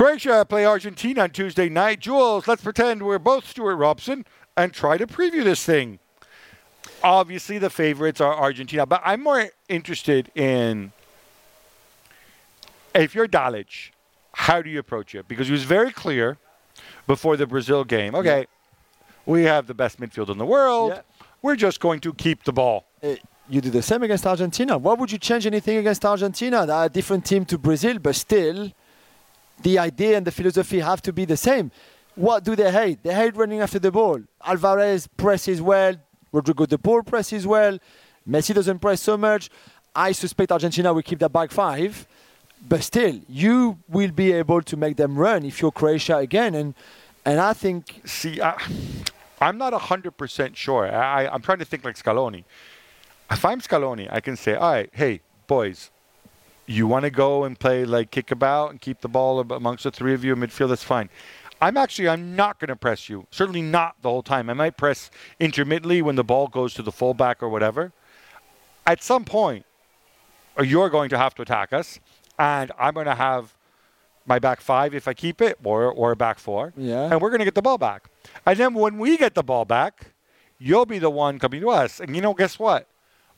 Croatia 0.00 0.46
play 0.48 0.64
Argentina 0.64 1.24
on 1.24 1.28
Tuesday 1.28 1.68
night. 1.68 2.00
Jules, 2.00 2.48
let's 2.48 2.62
pretend 2.62 3.02
we're 3.02 3.18
both 3.18 3.46
Stewart 3.46 3.76
Robson 3.76 4.24
and 4.56 4.72
try 4.72 4.96
to 4.96 5.06
preview 5.06 5.44
this 5.44 5.62
thing. 5.62 5.98
Obviously, 7.04 7.58
the 7.58 7.68
favorites 7.68 8.18
are 8.18 8.34
Argentina, 8.34 8.86
but 8.86 9.02
I'm 9.04 9.22
more 9.22 9.50
interested 9.68 10.30
in 10.34 10.92
if 12.94 13.14
you're 13.14 13.28
Dalic, 13.28 13.90
how 14.32 14.62
do 14.62 14.70
you 14.70 14.78
approach 14.78 15.14
it? 15.14 15.28
Because 15.28 15.48
he 15.48 15.52
was 15.52 15.64
very 15.64 15.92
clear 15.92 16.38
before 17.06 17.36
the 17.36 17.46
Brazil 17.46 17.84
game. 17.84 18.14
Okay, 18.14 18.46
we 19.26 19.42
have 19.42 19.66
the 19.66 19.74
best 19.74 20.00
midfield 20.00 20.30
in 20.30 20.38
the 20.38 20.46
world. 20.46 20.92
Yeah. 20.94 21.02
We're 21.42 21.56
just 21.56 21.78
going 21.78 22.00
to 22.00 22.14
keep 22.14 22.44
the 22.44 22.54
ball. 22.54 22.86
Uh, 23.02 23.16
you 23.50 23.60
do 23.60 23.68
the 23.68 23.82
same 23.82 24.02
against 24.02 24.26
Argentina. 24.26 24.78
Why 24.78 24.94
would 24.94 25.12
you 25.12 25.18
change 25.18 25.46
anything 25.46 25.76
against 25.76 26.06
Argentina? 26.06 26.64
They're 26.64 26.86
a 26.86 26.88
different 26.88 27.26
team 27.26 27.44
to 27.44 27.58
Brazil, 27.58 27.98
but 27.98 28.14
still, 28.14 28.72
the 29.62 29.78
idea 29.78 30.16
and 30.16 30.26
the 30.26 30.32
philosophy 30.32 30.80
have 30.80 31.02
to 31.02 31.12
be 31.12 31.24
the 31.24 31.36
same. 31.36 31.70
What 32.14 32.44
do 32.44 32.56
they 32.56 32.70
hate? 32.70 33.02
They 33.02 33.14
hate 33.14 33.36
running 33.36 33.60
after 33.60 33.78
the 33.78 33.90
ball. 33.90 34.20
Alvarez 34.44 35.06
presses 35.06 35.62
well. 35.62 35.94
Rodrigo 36.32 36.66
de 36.66 36.78
Paul 36.78 37.02
presses 37.02 37.46
well. 37.46 37.78
Messi 38.28 38.54
doesn't 38.54 38.78
press 38.78 39.00
so 39.00 39.16
much. 39.16 39.50
I 39.94 40.12
suspect 40.12 40.52
Argentina 40.52 40.92
will 40.92 41.02
keep 41.02 41.18
that 41.18 41.32
back 41.32 41.50
five, 41.50 42.06
but 42.68 42.82
still, 42.82 43.18
you 43.28 43.78
will 43.88 44.12
be 44.12 44.32
able 44.32 44.62
to 44.62 44.76
make 44.76 44.96
them 44.96 45.16
run 45.16 45.44
if 45.44 45.60
you're 45.60 45.72
Croatia 45.72 46.18
again. 46.18 46.54
And 46.54 46.74
and 47.24 47.40
I 47.40 47.52
think 47.52 48.00
See, 48.04 48.40
I, 48.40 48.56
I'm 49.40 49.58
not 49.58 49.72
100% 49.72 50.56
sure. 50.56 50.92
I, 50.92 51.26
I'm 51.26 51.42
trying 51.42 51.58
to 51.58 51.64
think 51.64 51.84
like 51.84 51.96
Scaloni. 51.96 52.44
If 53.30 53.44
I'm 53.44 53.60
Scaloni, 53.60 54.08
I 54.10 54.20
can 54.20 54.36
say, 54.36 54.54
all 54.54 54.72
right, 54.72 54.90
hey, 54.92 55.20
boys, 55.46 55.90
you 56.70 56.86
want 56.86 57.04
to 57.04 57.10
go 57.10 57.44
and 57.44 57.58
play 57.58 57.84
like 57.84 58.10
kickabout 58.10 58.70
and 58.70 58.80
keep 58.80 59.00
the 59.00 59.08
ball 59.08 59.40
amongst 59.40 59.84
the 59.84 59.90
three 59.90 60.14
of 60.14 60.24
you 60.24 60.32
in 60.32 60.38
midfield, 60.38 60.68
that's 60.68 60.84
fine. 60.84 61.08
I'm 61.60 61.76
actually, 61.76 62.08
I'm 62.08 62.36
not 62.36 62.58
going 62.58 62.68
to 62.68 62.76
press 62.76 63.08
you. 63.08 63.26
Certainly 63.30 63.62
not 63.62 63.96
the 64.02 64.08
whole 64.08 64.22
time. 64.22 64.48
I 64.48 64.54
might 64.54 64.76
press 64.76 65.10
intermittently 65.38 66.00
when 66.00 66.16
the 66.16 66.24
ball 66.24 66.46
goes 66.46 66.72
to 66.74 66.82
the 66.82 66.92
fullback 66.92 67.42
or 67.42 67.48
whatever. 67.48 67.92
At 68.86 69.02
some 69.02 69.24
point, 69.24 69.66
uh, 70.58 70.62
you're 70.62 70.88
going 70.88 71.10
to 71.10 71.18
have 71.18 71.34
to 71.34 71.42
attack 71.42 71.72
us, 71.72 72.00
and 72.38 72.72
I'm 72.78 72.94
going 72.94 73.06
to 73.06 73.14
have 73.14 73.56
my 74.24 74.38
back 74.38 74.60
five 74.60 74.94
if 74.94 75.06
I 75.08 75.12
keep 75.12 75.42
it, 75.42 75.58
or 75.64 75.92
or 75.92 76.12
a 76.12 76.16
back 76.16 76.38
four. 76.38 76.72
Yeah. 76.76 77.10
And 77.10 77.20
we're 77.20 77.30
going 77.30 77.40
to 77.40 77.44
get 77.44 77.54
the 77.54 77.62
ball 77.62 77.78
back. 77.78 78.08
And 78.46 78.58
then 78.58 78.74
when 78.74 78.96
we 78.98 79.16
get 79.16 79.34
the 79.34 79.42
ball 79.42 79.64
back, 79.64 80.12
you'll 80.58 80.86
be 80.86 80.98
the 80.98 81.10
one 81.10 81.38
coming 81.38 81.60
to 81.60 81.70
us. 81.70 82.00
And 82.00 82.14
you 82.14 82.22
know, 82.22 82.32
guess 82.32 82.58
what? 82.58 82.86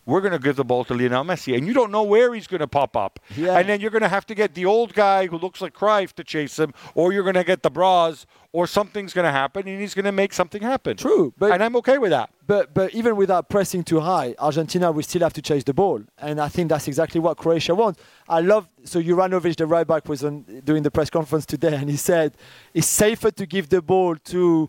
We're 0.04 0.20
going 0.20 0.32
to 0.32 0.38
give 0.38 0.56
the 0.56 0.64
ball 0.64 0.84
to 0.86 0.94
Lionel 0.94 1.24
Messi, 1.24 1.56
and 1.56 1.64
you 1.66 1.72
don't 1.72 1.92
know 1.92 2.02
where 2.02 2.34
he's 2.34 2.48
going 2.48 2.60
to 2.60 2.66
pop 2.66 2.96
up. 2.96 3.20
Yeah. 3.36 3.56
And 3.58 3.68
then 3.68 3.80
you're 3.80 3.90
going 3.92 4.02
to 4.02 4.08
have 4.08 4.26
to 4.26 4.34
get 4.34 4.54
the 4.54 4.66
old 4.66 4.94
guy 4.94 5.28
who 5.28 5.38
looks 5.38 5.60
like 5.60 5.74
Cruyff 5.74 6.12
to 6.14 6.24
chase 6.24 6.58
him, 6.58 6.74
or 6.96 7.12
you're 7.12 7.22
going 7.22 7.34
to 7.36 7.44
get 7.44 7.62
the 7.62 7.70
bras, 7.70 8.26
or 8.52 8.66
something's 8.66 9.12
going 9.14 9.24
to 9.26 9.30
happen, 9.30 9.68
and 9.68 9.80
he's 9.80 9.94
going 9.94 10.04
to 10.04 10.12
make 10.12 10.32
something 10.32 10.60
happen. 10.60 10.96
True, 10.96 11.32
but- 11.38 11.52
and 11.52 11.62
I'm 11.62 11.76
okay 11.76 11.98
with 11.98 12.10
that. 12.10 12.30
But 12.44 12.74
but 12.74 12.92
even 12.92 13.14
without 13.14 13.48
pressing 13.48 13.84
too 13.84 14.00
high, 14.00 14.34
Argentina 14.40 14.90
will 14.90 15.04
still 15.04 15.22
have 15.22 15.32
to 15.34 15.42
chase 15.42 15.62
the 15.62 15.72
ball, 15.72 16.02
and 16.18 16.40
I 16.40 16.48
think 16.48 16.68
that's 16.68 16.88
exactly 16.88 17.20
what 17.20 17.36
Croatia 17.36 17.74
wants. 17.74 18.00
I 18.28 18.40
love 18.40 18.68
so 18.84 19.00
Juranovic, 19.00 19.54
the 19.56 19.66
right 19.66 19.86
back, 19.86 20.08
was 20.08 20.24
on 20.24 20.42
doing 20.64 20.82
the 20.82 20.90
press 20.90 21.08
conference 21.08 21.46
today, 21.46 21.76
and 21.76 21.88
he 21.88 21.96
said 21.96 22.36
it's 22.74 22.88
safer 22.88 23.30
to 23.30 23.46
give 23.46 23.68
the 23.68 23.80
ball 23.80 24.16
to 24.16 24.68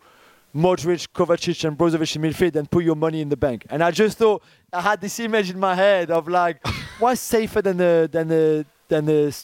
Modric, 0.55 1.07
Kovacic, 1.13 1.67
and 1.67 1.77
Brozovic 1.77 2.15
in 2.15 2.21
midfield 2.21 2.55
and 2.55 2.69
put 2.69 2.83
your 2.83 2.95
money 2.95 3.21
in 3.21 3.29
the 3.29 3.37
bank. 3.37 3.65
And 3.69 3.83
I 3.83 3.91
just 3.91 4.19
thought 4.19 4.43
I 4.71 4.81
had 4.81 5.01
this 5.01 5.19
image 5.19 5.49
in 5.49 5.59
my 5.59 5.73
head 5.73 6.11
of 6.11 6.27
like, 6.27 6.65
what's 6.99 7.21
safer 7.21 7.61
than 7.61 7.77
the 7.77 8.07
than 8.11 8.27
the 8.27 8.65
than 8.87 9.05
the 9.05 9.35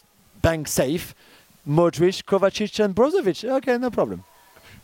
bank 0.42 0.68
safe? 0.68 1.16
Modric, 1.68 2.24
Kovacic, 2.24 2.84
and 2.84 2.96
Brozovic. 2.96 3.48
Okay, 3.58 3.78
no 3.78 3.90
problem. 3.90 4.24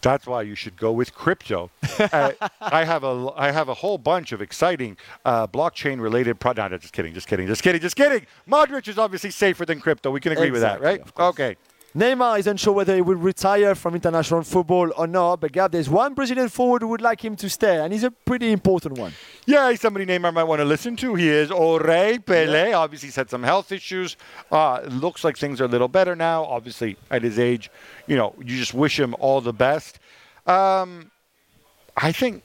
That's 0.02 0.28
why 0.28 0.44
you 0.44 0.56
should 0.56 0.78
go 0.78 0.92
with 0.92 1.16
crypto. 1.16 1.72
uh, 2.00 2.32
I 2.62 2.84
have 2.84 3.04
a 3.04 3.32
I 3.36 3.52
have 3.52 3.70
a 3.70 3.74
whole 3.74 3.98
bunch 3.98 4.32
of 4.32 4.42
exciting 4.42 4.98
uh, 5.26 5.48
blockchain 5.48 6.02
related 6.02 6.40
products. 6.40 6.72
No, 6.72 6.78
just 6.78 6.94
kidding, 6.94 7.14
just 7.14 7.28
kidding, 7.28 7.48
just 7.48 7.64
kidding, 7.64 7.82
just 7.82 7.96
kidding. 7.96 8.26
Modric 8.50 8.88
is 8.88 8.98
obviously 8.98 9.32
safer 9.32 9.66
than 9.66 9.80
crypto. 9.80 10.12
We 10.12 10.20
can 10.20 10.32
agree 10.32 10.52
with 10.52 10.62
that, 10.62 10.82
right? 10.82 11.02
Okay. 11.20 11.56
Neymar 11.96 12.40
is 12.40 12.48
unsure 12.48 12.74
whether 12.74 12.94
he 12.94 13.02
will 13.02 13.16
retire 13.16 13.74
from 13.74 13.96
international 13.96 14.44
football 14.44 14.92
or 14.98 15.08
not, 15.08 15.40
but 15.40 15.54
Gab, 15.54 15.72
there's 15.72 15.90
one 15.90 16.14
Brazilian 16.14 16.50
forward 16.50 16.82
who 16.82 16.90
would 16.90 17.00
like 17.00 17.24
him 17.24 17.38
to 17.38 17.50
stay, 17.50 17.80
and 17.80 17.94
he's 17.94 18.04
a 18.04 18.12
pretty 18.12 18.52
important 18.52 18.98
one. 18.98 19.14
Yeah, 19.46 19.72
he's 19.72 19.80
somebody 19.80 20.06
Neymar 20.06 20.34
might 20.34 20.44
want 20.44 20.60
to 20.60 20.66
listen 20.66 20.98
to. 20.98 21.16
He 21.16 21.30
is 21.30 21.52
Ore 21.52 21.80
Pele. 21.80 22.74
Obviously, 22.74 23.08
he's 23.08 23.16
had 23.16 23.30
some 23.30 23.44
health 23.44 23.72
issues. 23.72 24.18
Uh, 24.52 24.82
looks 24.82 25.24
like 25.24 25.38
things 25.38 25.62
are 25.62 25.66
a 25.66 25.70
little 25.70 25.88
better 25.88 26.18
now. 26.18 26.44
Obviously, 26.44 26.98
at 27.10 27.24
his 27.24 27.40
age, 27.40 27.72
you 28.08 28.18
know, 28.18 28.36
you 28.40 28.58
just 28.58 28.74
wish 28.74 29.00
him 29.00 29.16
all 29.20 29.40
the 29.40 29.54
best. 29.54 30.00
Um, 30.46 31.12
I 31.96 32.12
think 32.12 32.44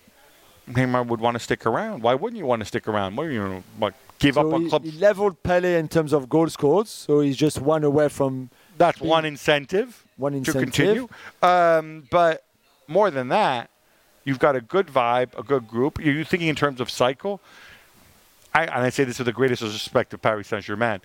Neymar 0.69 1.09
would 1.09 1.21
want 1.21 1.35
to 1.35 1.41
stick 1.41 1.67
around. 1.67 2.05
Why 2.05 2.15
wouldn't 2.15 2.39
you 2.39 2.47
want 2.47 2.61
to 2.61 2.67
stick 2.67 2.87
around? 2.87 3.17
What, 3.17 3.25
you 3.25 3.41
know, 3.41 3.65
what, 3.79 3.95
give 4.21 4.39
up 4.39 4.47
So 4.47 4.55
on 4.55 4.83
he, 4.85 4.91
he 4.91 4.99
leveled 5.01 5.43
Pele 5.43 5.77
in 5.77 5.89
terms 5.89 6.13
of 6.13 6.29
goal 6.29 6.49
scored, 6.49 6.87
so 6.87 7.19
he's 7.19 7.37
just 7.37 7.61
one 7.61 7.83
away 7.83 8.09
from 8.09 8.51
That's 8.81 8.99
one 8.99 9.27
incentive 9.27 10.07
one 10.17 10.43
to 10.43 10.53
continue. 10.55 11.07
Um, 11.43 12.05
but 12.11 12.45
more 12.89 13.11
than 13.11 13.29
that, 13.29 13.69
you've 14.25 14.39
got 14.39 14.57
a 14.57 14.63
good 14.63 14.87
vibe, 14.87 15.39
a 15.39 15.43
good 15.43 15.69
group. 15.69 16.03
You're 16.03 16.15
you 16.15 16.25
thinking 16.25 16.49
in 16.49 16.57
terms 16.57 16.81
of 16.81 16.89
cycle. 16.89 17.43
I, 18.55 18.65
and 18.65 18.83
I 18.83 18.89
say 18.89 19.05
this 19.05 19.19
with 19.19 19.27
the 19.27 19.35
greatest 19.35 19.61
respect 19.63 20.13
to 20.13 20.19
Paris 20.19 20.49
Saint 20.49 20.65
Germain. 20.65 21.03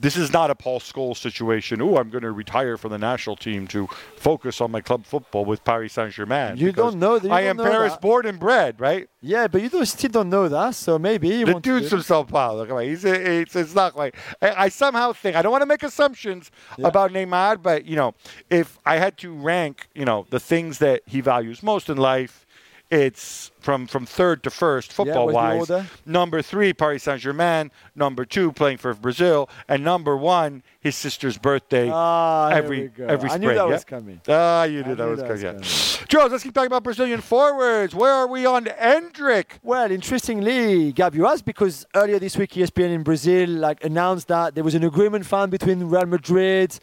This 0.00 0.16
is 0.16 0.32
not 0.32 0.50
a 0.50 0.54
Paul 0.54 0.78
Scholes 0.78 1.16
situation. 1.16 1.82
Oh, 1.82 1.96
I'm 1.96 2.08
going 2.10 2.22
to 2.22 2.30
retire 2.30 2.76
from 2.76 2.92
the 2.92 2.98
national 2.98 3.34
team 3.36 3.66
to 3.68 3.88
focus 4.16 4.60
on 4.60 4.70
my 4.70 4.80
club 4.80 5.04
football 5.04 5.44
with 5.44 5.64
Paris 5.64 5.94
Saint 5.94 6.12
Germain. 6.12 6.56
You 6.56 6.70
don't 6.70 6.98
know 7.00 7.18
that- 7.18 7.26
you 7.28 7.34
I 7.34 7.40
am 7.42 7.56
Paris 7.56 7.92
that. 7.94 8.00
born 8.00 8.24
and 8.26 8.38
bred, 8.38 8.80
right? 8.80 9.08
Yeah, 9.20 9.48
but 9.48 9.60
you 9.62 9.68
don't, 9.68 9.84
still 9.86 10.10
don't 10.10 10.30
know 10.30 10.48
that, 10.48 10.76
so 10.76 10.98
maybe 10.98 11.28
he 11.30 11.42
The 11.42 11.58
dude's 11.58 11.90
from 11.90 12.02
Sao 12.02 12.22
Paulo. 12.22 12.64
Come 12.66 12.76
on, 12.76 12.84
he's 12.84 13.04
a, 13.04 13.40
it's, 13.40 13.56
it's 13.56 13.74
not 13.74 13.96
like 13.96 14.14
I, 14.40 14.64
I 14.64 14.68
somehow 14.68 15.12
think 15.12 15.34
I 15.34 15.42
don't 15.42 15.50
want 15.50 15.62
to 15.62 15.66
make 15.66 15.82
assumptions 15.82 16.52
Yeah. 16.76 16.86
about 16.86 17.10
Neymar, 17.10 17.60
but 17.60 17.84
you 17.84 17.96
know, 17.96 18.14
if 18.50 18.78
I 18.86 18.98
had 18.98 19.18
to 19.18 19.32
rank, 19.34 19.88
you 19.94 20.04
know, 20.04 20.26
the 20.30 20.38
things 20.38 20.78
that 20.78 21.02
he 21.06 21.20
values 21.20 21.62
most 21.64 21.90
in 21.90 21.96
life, 21.96 22.46
it's 22.90 23.50
from 23.60 23.86
from 23.86 24.06
third 24.06 24.42
to 24.44 24.50
first 24.50 24.92
football 24.92 25.28
wise. 25.28 25.70
order? 25.70 25.86
Number 26.06 26.40
three, 26.40 26.72
Paris 26.72 27.02
Saint 27.02 27.20
Germain. 27.20 27.70
Number 27.94 28.24
two, 28.24 28.52
playing 28.52 28.78
for 28.78 28.94
Brazil, 28.94 29.48
and 29.68 29.84
number 29.84 30.16
one, 30.16 30.62
his 30.80 30.96
sister's 30.96 31.36
birthday. 31.36 31.90
Ah, 31.92 32.48
every 32.48 32.90
every 32.98 33.28
I 33.28 33.34
spring. 33.34 33.40
knew 33.40 33.48
that 33.48 33.54
yeah? 33.56 33.64
was 33.64 33.84
coming. 33.84 34.20
Ah, 34.26 34.64
you 34.64 34.82
I 34.82 34.86
knew 34.86 34.94
that 34.94 35.04
knew 35.04 35.10
was 35.10 35.20
that 35.20 35.40
coming. 35.40 35.62
Yeah. 35.62 36.06
Joe, 36.08 36.26
let's 36.30 36.42
keep 36.42 36.54
talking 36.54 36.68
about 36.68 36.82
Brazilian 36.82 37.20
forwards. 37.20 37.94
Where 37.94 38.12
are 38.12 38.26
we 38.26 38.46
on 38.46 38.64
Endrick? 38.64 39.58
Well, 39.62 39.90
interestingly, 39.90 40.92
Gab, 40.92 41.14
you 41.14 41.26
asked 41.26 41.44
because 41.44 41.84
earlier 41.94 42.18
this 42.18 42.38
week 42.38 42.52
ESPN 42.52 42.94
in 42.94 43.02
Brazil 43.02 43.50
like 43.50 43.84
announced 43.84 44.28
that 44.28 44.54
there 44.54 44.64
was 44.64 44.74
an 44.74 44.84
agreement 44.84 45.26
found 45.26 45.50
between 45.50 45.84
Real 45.84 46.06
Madrid 46.06 46.78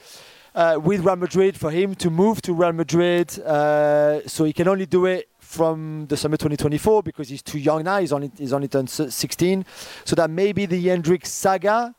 uh, 0.56 0.80
with 0.82 1.02
Real 1.06 1.16
Madrid 1.18 1.58
for 1.58 1.72
him 1.72 1.96
to 1.96 2.10
move 2.10 2.42
to 2.44 2.54
Real 2.54 2.74
Madrid. 2.74 3.38
Uh, 3.40 4.26
so 4.28 4.44
he 4.44 4.54
can 4.54 4.68
only 4.68 4.86
do 4.86 5.06
it 5.06 5.30
from 5.56 6.06
the 6.08 6.18
summer 6.18 6.38
2024 6.38 7.04
because 7.04 7.30
he's 7.30 7.42
too 7.42 7.60
young 7.60 7.84
now. 7.84 8.00
He's 8.00 8.12
only 8.14 8.32
he's 8.38 8.54
only 8.54 8.68
turned 8.68 8.90
16. 8.90 9.66
So 10.04 10.16
that 10.16 10.30
maybe 10.30 10.66
the 10.66 10.88
Endrick 10.88 11.26
saga 11.26 11.96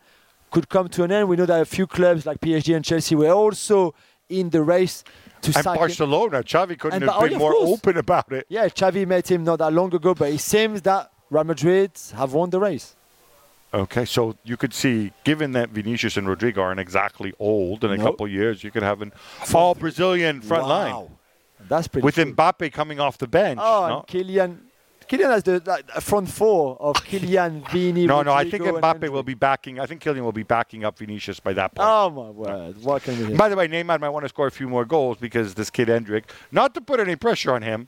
could 0.50 0.68
come 0.68 0.88
to 0.88 1.04
an 1.04 1.12
end. 1.12 1.28
We 1.28 1.36
know 1.36 1.46
that 1.46 1.60
a 1.60 1.64
few 1.64 1.86
clubs 1.86 2.26
like 2.26 2.40
PSG 2.40 2.76
and 2.76 2.84
Chelsea 2.84 3.14
were 3.14 3.30
also 3.30 3.94
in 4.28 4.50
the 4.50 4.62
race 4.62 5.02
to 5.42 5.52
And 5.54 5.64
sign 5.64 5.74
him. 5.74 5.80
Barcelona, 5.80 6.42
Xavi 6.42 6.78
couldn't 6.78 7.02
And 7.02 7.10
have 7.10 7.22
oh, 7.22 7.28
been 7.28 7.38
more 7.38 7.52
course. 7.52 7.70
open 7.78 7.96
about 7.96 8.32
it. 8.32 8.46
Yeah, 8.48 8.66
Xavi 8.68 9.06
met 9.06 9.30
him 9.30 9.44
not 9.44 9.58
that 9.60 9.72
long 9.72 9.94
ago, 9.94 10.14
but 10.14 10.30
it 10.32 10.40
seems 10.40 10.82
that 10.82 11.10
Real 11.30 11.44
Madrid 11.44 11.92
have 12.16 12.32
won 12.32 12.50
the 12.50 12.60
race. 12.60 12.94
Okay, 13.74 14.04
so 14.04 14.36
you 14.44 14.56
could 14.56 14.72
see, 14.72 15.12
given 15.24 15.52
that 15.52 15.70
Vinicius 15.70 16.16
and 16.16 16.28
Rodrigo 16.28 16.62
aren't 16.62 16.80
exactly 16.80 17.34
old, 17.38 17.84
in 17.84 17.90
a 17.90 17.96
Nope. 17.96 18.06
couple 18.06 18.26
of 18.26 18.32
years, 18.32 18.62
you 18.64 18.70
could 18.70 18.82
have 18.84 19.02
an 19.02 19.12
all 19.52 19.74
Brazilian 19.74 20.40
front 20.40 20.66
line 20.68 20.92
Wow. 20.92 21.10
That's 21.68 21.88
pretty 21.88 22.04
with 22.04 22.16
cool. 22.16 22.26
Mbappe 22.26 22.72
coming 22.72 23.00
off 23.00 23.18
the 23.18 23.26
bench. 23.28 23.60
Oh, 23.62 23.86
no? 23.88 24.04
Kylian. 24.08 24.58
Kylian 25.08 25.30
has 25.30 25.42
the 25.44 25.62
like, 25.64 25.88
front 26.02 26.28
four 26.28 26.76
of 26.80 26.96
Kylian, 27.04 27.68
Vini. 27.70 28.06
no, 28.06 28.22
no, 28.22 28.32
I 28.32 28.42
think 28.48 28.64
Rodrigo, 28.64 28.80
Mbappe 28.80 29.08
will 29.08 29.22
be 29.22 29.34
backing. 29.34 29.78
I 29.78 29.86
think 29.86 30.02
Kylian 30.02 30.22
will 30.22 30.32
be 30.32 30.42
backing 30.42 30.84
up 30.84 30.98
Vinicius 30.98 31.38
by 31.38 31.52
that 31.52 31.74
point. 31.76 31.88
Oh 31.88 32.10
my 32.10 32.30
word! 32.30 32.82
What 32.82 33.04
can 33.04 33.16
we 33.20 33.26
do? 33.28 33.36
By 33.36 33.48
the 33.48 33.54
way, 33.54 33.68
Neymar 33.68 34.00
might 34.00 34.08
want 34.08 34.24
to 34.24 34.28
score 34.28 34.48
a 34.48 34.50
few 34.50 34.68
more 34.68 34.84
goals 34.84 35.18
because 35.18 35.54
this 35.54 35.70
kid 35.70 35.86
Endrick. 35.88 36.24
not 36.50 36.74
to 36.74 36.80
put 36.80 36.98
any 36.98 37.14
pressure 37.14 37.52
on 37.54 37.62
him, 37.62 37.86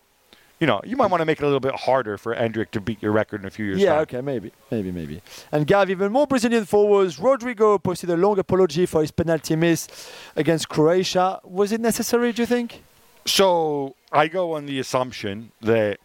you 0.60 0.68
know, 0.68 0.80
you 0.84 0.96
might 0.96 1.10
want 1.10 1.20
to 1.20 1.24
make 1.24 1.38
it 1.40 1.42
a 1.42 1.46
little 1.46 1.58
bit 1.58 1.74
harder 1.74 2.18
for 2.18 2.36
Endrick 2.36 2.70
to 2.70 2.80
beat 2.80 3.02
your 3.02 3.10
record 3.10 3.40
in 3.40 3.48
a 3.48 3.50
few 3.50 3.64
years' 3.64 3.78
Yeah, 3.80 3.94
time. 3.94 4.02
okay, 4.02 4.20
maybe, 4.20 4.52
maybe, 4.70 4.92
maybe. 4.92 5.20
And 5.50 5.66
Gav, 5.66 5.90
even 5.90 6.12
more 6.12 6.28
Brazilian 6.28 6.66
forwards. 6.66 7.18
Rodrigo 7.18 7.78
posted 7.78 8.10
a 8.10 8.16
long 8.16 8.38
apology 8.38 8.86
for 8.86 9.00
his 9.00 9.10
penalty 9.10 9.56
miss 9.56 9.88
against 10.36 10.68
Croatia. 10.68 11.40
Was 11.42 11.72
it 11.72 11.80
necessary? 11.80 12.32
Do 12.32 12.42
you 12.42 12.46
think? 12.46 12.84
So 13.28 13.94
I 14.10 14.26
go 14.28 14.54
on 14.54 14.64
the 14.64 14.78
assumption 14.78 15.52
that 15.60 15.98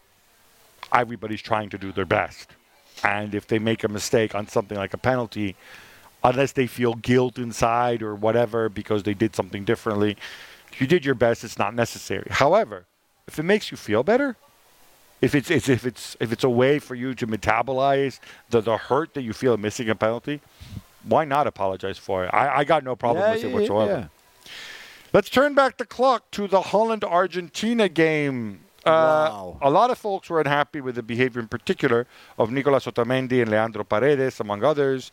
everybody's 0.93 1.41
trying 1.41 1.69
to 1.69 1.78
do 1.78 1.93
their 1.93 2.05
best. 2.05 2.49
And 3.01 3.34
if 3.34 3.47
they 3.47 3.59
make 3.59 3.84
a 3.84 3.88
mistake 3.88 4.36
on 4.36 4.47
something 4.49 4.78
like 4.78 4.93
a 4.93 4.97
penalty, 4.97 5.55
unless 6.21 6.51
they 6.51 6.67
feel 6.67 6.95
guilt 6.95 7.38
inside 7.38 8.01
or 8.01 8.13
whatever 8.13 8.67
because 8.67 9.03
they 9.03 9.13
did 9.13 9.36
something 9.36 9.63
differently, 9.63 10.17
if 10.71 10.82
you 10.82 10.88
did 10.88 11.05
your 11.05 11.15
best, 11.15 11.45
it's 11.45 11.57
not 11.57 11.74
necessary. 11.74 12.28
However, 12.30 12.86
if 13.26 13.39
it 13.39 13.43
makes 13.43 13.71
you 13.71 13.78
feel 13.78 14.03
better, 14.03 14.36
if 15.21 15.34
it's, 15.34 15.49
it's 15.49 15.69
if 15.69 15.86
it's 15.86 16.17
if 16.19 16.34
it's 16.34 16.43
a 16.43 16.49
way 16.49 16.78
for 16.80 16.95
you 16.95 17.15
to 17.15 17.26
metabolize 17.26 18.19
the, 18.49 18.59
the 18.59 18.76
hurt 18.76 19.13
that 19.13 19.21
you 19.21 19.32
feel 19.32 19.55
missing 19.55 19.88
a 19.89 19.95
penalty, 19.95 20.41
why 21.03 21.24
not 21.24 21.47
apologize 21.47 21.97
for 21.97 22.26
it? 22.26 22.32
I, 22.34 22.57
I 22.57 22.63
got 22.65 22.84
no 22.84 22.97
problem 22.97 23.24
yeah, 23.24 23.32
with 23.32 23.43
yeah, 23.43 23.49
it 23.49 23.53
whatsoever. 23.53 23.91
yeah. 23.91 24.07
Let's 25.14 25.30
turn 25.30 25.53
back 25.53 25.78
the 25.78 25.86
clock 25.86 26.32
to 26.32 26.47
the 26.47 26.61
Holland 26.61 27.03
Argentina 27.03 27.88
game. 27.88 28.61
Uh, 28.84 28.89
Wow. 28.89 29.57
A 29.61 29.70
lot 29.70 29.91
of 29.91 29.97
folks 29.99 30.28
were 30.30 30.41
unhappy 30.41 30.82
with 30.82 30.95
the 30.95 31.03
behavior, 31.03 31.39
in 31.39 31.47
particular, 31.47 32.07
of 32.38 32.51
Nicolas 32.51 32.86
Otamendi 32.86 33.41
and 33.41 33.51
Leandro 33.51 33.84
Paredes, 33.84 34.39
among 34.39 34.64
others. 34.64 35.11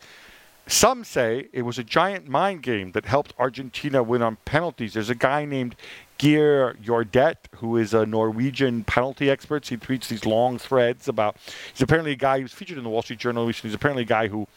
Some 0.67 1.03
say 1.03 1.49
it 1.53 1.61
was 1.63 1.77
a 1.77 1.83
giant 1.83 2.27
mind 2.27 2.63
game 2.63 2.91
that 2.93 3.05
helped 3.05 3.33
Argentina 3.37 4.01
win 4.03 4.21
on 4.21 4.37
penalties. 4.45 4.93
There's 4.93 5.09
a 5.09 5.15
guy 5.15 5.45
named 5.45 5.75
Geir 6.17 6.75
Jordet, 6.83 7.35
who 7.57 7.77
is 7.77 7.93
a 7.93 8.05
Norwegian 8.05 8.83
penalty 8.83 9.29
expert. 9.29 9.67
He 9.67 9.77
tweets 9.77 10.07
these 10.07 10.25
long 10.25 10.57
threads 10.57 11.07
about. 11.07 11.37
He's 11.73 11.81
apparently 11.81 12.11
a 12.11 12.15
guy 12.15 12.39
who's 12.41 12.53
featured 12.53 12.77
in 12.77 12.83
the 12.83 12.89
Wall 12.89 13.01
Street 13.01 13.19
Journal 13.19 13.45
recently. 13.45 13.69
He's 13.69 13.75
apparently 13.75 14.03
a 14.03 14.05
guy 14.07 14.27
who, 14.27 14.47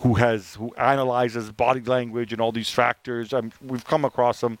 who 0.00 0.14
has 0.14 0.54
who 0.54 0.72
analyzes 0.76 1.50
body 1.50 1.80
language 1.80 2.32
and 2.32 2.40
all 2.40 2.52
these 2.52 2.70
factors. 2.70 3.32
Um, 3.32 3.52
we've 3.64 3.84
come 3.84 4.04
across 4.04 4.42
him. 4.42 4.58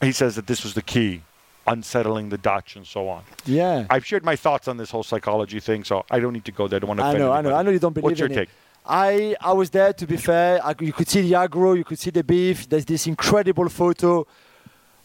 He 0.00 0.12
says 0.12 0.34
that 0.36 0.46
this 0.46 0.64
was 0.64 0.74
the 0.74 0.82
key, 0.82 1.22
unsettling 1.66 2.30
the 2.30 2.38
Dutch 2.38 2.74
and 2.76 2.86
so 2.86 3.08
on. 3.08 3.22
Yeah. 3.44 3.86
I've 3.90 4.04
shared 4.04 4.24
my 4.24 4.34
thoughts 4.34 4.66
on 4.66 4.76
this 4.76 4.90
whole 4.90 5.02
psychology 5.04 5.60
thing, 5.60 5.84
so 5.84 6.04
I 6.10 6.18
don't 6.18 6.32
need 6.32 6.44
to 6.46 6.52
go 6.52 6.66
there. 6.66 6.78
I 6.78 6.80
don't 6.80 6.88
want 6.88 7.00
to 7.00 7.06
I 7.06 7.18
know, 7.18 7.32
I 7.32 7.40
know. 7.40 7.54
I 7.54 7.62
know 7.62 7.70
you 7.70 7.78
don't 7.78 7.92
believe 7.92 8.04
What's 8.04 8.20
your 8.20 8.28
take? 8.28 8.48
it. 8.48 8.48
I 8.84 9.36
I 9.40 9.52
was 9.52 9.70
there 9.70 9.92
to 9.92 10.06
be 10.06 10.16
fair. 10.16 10.64
I, 10.64 10.74
you 10.80 10.92
could 10.92 11.08
see 11.08 11.22
the 11.22 11.32
aggro, 11.32 11.76
you 11.76 11.84
could 11.84 11.98
see 11.98 12.10
the 12.10 12.24
beef. 12.24 12.68
There's 12.68 12.84
this 12.84 13.06
incredible 13.06 13.68
photo. 13.68 14.26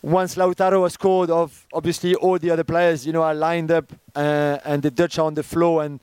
Once 0.02 0.36
Lautaro 0.36 0.84
has 0.84 0.94
scored, 0.94 1.30
of 1.30 1.66
obviously 1.74 2.16
all 2.16 2.40
the 2.40 2.50
other 2.50 2.64
players, 2.64 3.06
you 3.06 3.12
know, 3.12 3.24
are 3.24 3.34
lined 3.36 3.72
up, 3.72 3.92
uh, 4.16 4.58
and 4.64 4.82
the 4.82 4.92
Dutch 4.92 5.20
are 5.20 5.26
on 5.26 5.34
the 5.34 5.44
floor, 5.44 5.84
and 5.84 6.00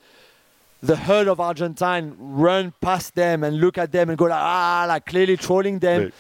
the 0.84 0.96
herd 0.96 1.28
of 1.28 1.40
Argentine 1.40 2.14
run 2.18 2.72
past 2.80 3.14
them 3.14 3.42
and 3.42 3.58
look 3.58 3.78
at 3.78 3.90
them 3.90 4.10
and 4.10 4.18
go 4.18 4.26
like 4.26 4.40
ah, 4.40 4.84
like 4.86 5.06
clearly 5.06 5.36
trolling 5.36 5.78
them. 5.78 6.02
Right. 6.04 6.14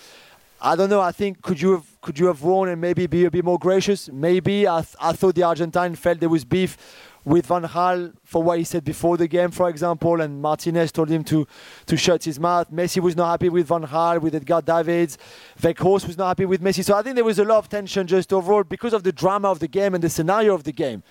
I 0.60 0.76
don't 0.76 0.88
know. 0.88 1.02
I 1.02 1.12
think 1.12 1.42
could 1.42 1.60
you 1.60 1.72
have 1.72 2.00
could 2.00 2.18
you 2.18 2.26
have 2.26 2.42
won 2.42 2.70
and 2.70 2.80
maybe 2.80 3.06
be 3.06 3.26
a 3.26 3.30
bit 3.30 3.44
more 3.44 3.58
gracious? 3.58 4.08
Maybe 4.10 4.66
I, 4.66 4.80
th- 4.80 4.96
I 4.98 5.12
thought 5.12 5.34
the 5.34 5.42
Argentine 5.42 5.94
felt 5.94 6.20
there 6.20 6.30
was 6.30 6.46
beef 6.46 6.78
with 7.26 7.46
Van 7.46 7.62
Gaal 7.62 8.14
for 8.24 8.42
what 8.42 8.58
he 8.58 8.64
said 8.64 8.84
before 8.84 9.16
the 9.16 9.28
game, 9.28 9.50
for 9.50 9.68
example, 9.68 10.20
and 10.20 10.40
Martinez 10.40 10.92
told 10.92 11.10
him 11.10 11.24
to 11.24 11.46
to 11.84 11.96
shut 11.98 12.24
his 12.24 12.40
mouth. 12.40 12.70
Messi 12.72 13.02
was 13.02 13.14
not 13.14 13.30
happy 13.30 13.50
with 13.50 13.66
Van 13.66 13.82
Gaal, 13.82 14.18
with 14.22 14.34
Edgar 14.34 14.62
Davids. 14.62 15.18
Weghorst 15.60 16.06
was 16.06 16.16
not 16.16 16.28
happy 16.28 16.46
with 16.46 16.62
Messi. 16.62 16.82
So 16.82 16.94
I 16.96 17.02
think 17.02 17.16
there 17.16 17.24
was 17.24 17.38
a 17.38 17.44
lot 17.44 17.58
of 17.58 17.68
tension 17.68 18.06
just 18.06 18.32
overall 18.32 18.64
because 18.64 18.94
of 18.94 19.02
the 19.02 19.12
drama 19.12 19.50
of 19.50 19.58
the 19.58 19.68
game 19.68 19.94
and 19.94 20.02
the 20.02 20.08
scenario 20.08 20.54
of 20.54 20.64
the 20.64 20.72
game. 20.72 21.02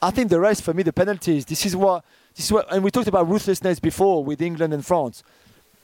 I 0.00 0.12
think 0.12 0.30
the 0.30 0.38
rest 0.38 0.62
for 0.62 0.72
me, 0.74 0.84
the 0.84 0.92
penalties. 0.92 1.46
This 1.46 1.66
is 1.66 1.74
what 1.74 2.04
this 2.36 2.46
is 2.46 2.52
what, 2.52 2.72
and 2.72 2.82
we 2.84 2.90
talked 2.90 3.08
about 3.08 3.28
ruthlessness 3.28 3.80
before 3.80 4.24
with 4.24 4.40
England 4.42 4.72
and 4.74 4.84
France. 4.84 5.22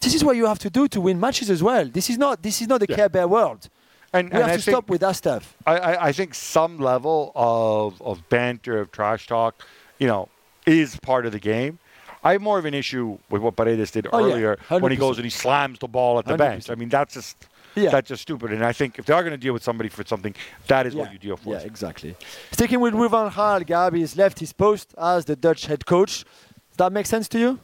This 0.01 0.14
is 0.14 0.24
what 0.24 0.36
you 0.36 0.46
have 0.46 0.59
to 0.61 0.70
do 0.70 0.88
to 0.88 1.01
win 1.01 1.20
matches 1.20 1.51
as 1.51 1.62
well. 1.62 1.84
This 1.86 2.09
is 2.11 2.16
not 2.18 2.42
this 2.42 2.61
is 2.62 2.68
not 2.68 2.80
the 2.80 2.86
Yeah. 2.88 2.96
Care 2.96 3.09
Bear 3.09 3.28
world. 3.28 3.68
And, 4.12 4.28
We 4.30 4.34
and 4.34 4.42
have 4.42 4.51
I 4.53 4.57
to 4.57 4.62
stop 4.62 4.88
with 4.88 5.03
that 5.03 5.12
stuff. 5.14 5.55
I, 5.66 5.76
I, 5.76 6.07
I 6.09 6.12
think 6.12 6.34
some 6.34 6.78
level 6.78 7.30
of, 7.36 8.01
of 8.03 8.28
banter, 8.28 8.80
of 8.80 8.90
trash 8.90 9.28
talk, 9.28 9.64
you 10.01 10.09
know, 10.09 10.28
is 10.66 10.96
part 10.96 11.26
of 11.26 11.32
the 11.32 11.38
game. 11.38 11.78
I 12.24 12.32
have 12.32 12.40
more 12.42 12.59
of 12.59 12.64
an 12.64 12.74
issue 12.74 13.18
with 13.30 13.40
what 13.40 13.55
Paredes 13.57 13.92
did 13.92 14.09
Oh, 14.12 14.18
yeah. 14.26 14.32
earlier 14.34 14.59
when 14.68 14.90
he 14.90 14.96
goes 14.98 15.16
and 15.18 15.24
he 15.24 15.30
slams 15.30 15.78
the 15.78 15.86
ball 15.86 16.18
at 16.18 16.24
the 16.24 16.36
bench. 16.36 16.64
100%. 16.64 16.70
I 16.70 16.74
mean, 16.74 16.88
that's 16.88 17.14
just 17.14 17.36
Yeah. 17.74 17.90
that's 17.90 18.08
just 18.08 18.22
stupid. 18.22 18.52
And 18.52 18.64
I 18.64 18.72
think 18.72 18.98
if 18.98 19.06
they 19.06 19.12
are 19.14 19.22
going 19.22 19.32
to 19.32 19.36
deal 19.38 19.52
with 19.52 19.62
somebody 19.62 19.88
for 19.88 20.04
something, 20.04 20.34
that 20.66 20.86
is 20.86 20.94
what 20.94 21.12
you 21.12 21.18
deal 21.18 21.36
for. 21.36 21.54
Yeah, 21.54 21.60
exactly. 21.60 22.16
Sticking 22.52 22.80
with 22.80 22.94
Louis 22.94 23.08
van 23.08 23.30
Gaal, 23.30 23.64
Gabi 23.64 24.00
has 24.00 24.16
left 24.16 24.38
his 24.40 24.52
post 24.52 24.94
as 24.98 25.24
the 25.24 25.36
Dutch 25.36 25.66
head 25.66 25.86
coach. 25.86 26.24
Does 26.70 26.76
that 26.78 26.92
make 26.92 27.06
sense 27.06 27.28
to 27.28 27.38
you? 27.38 27.58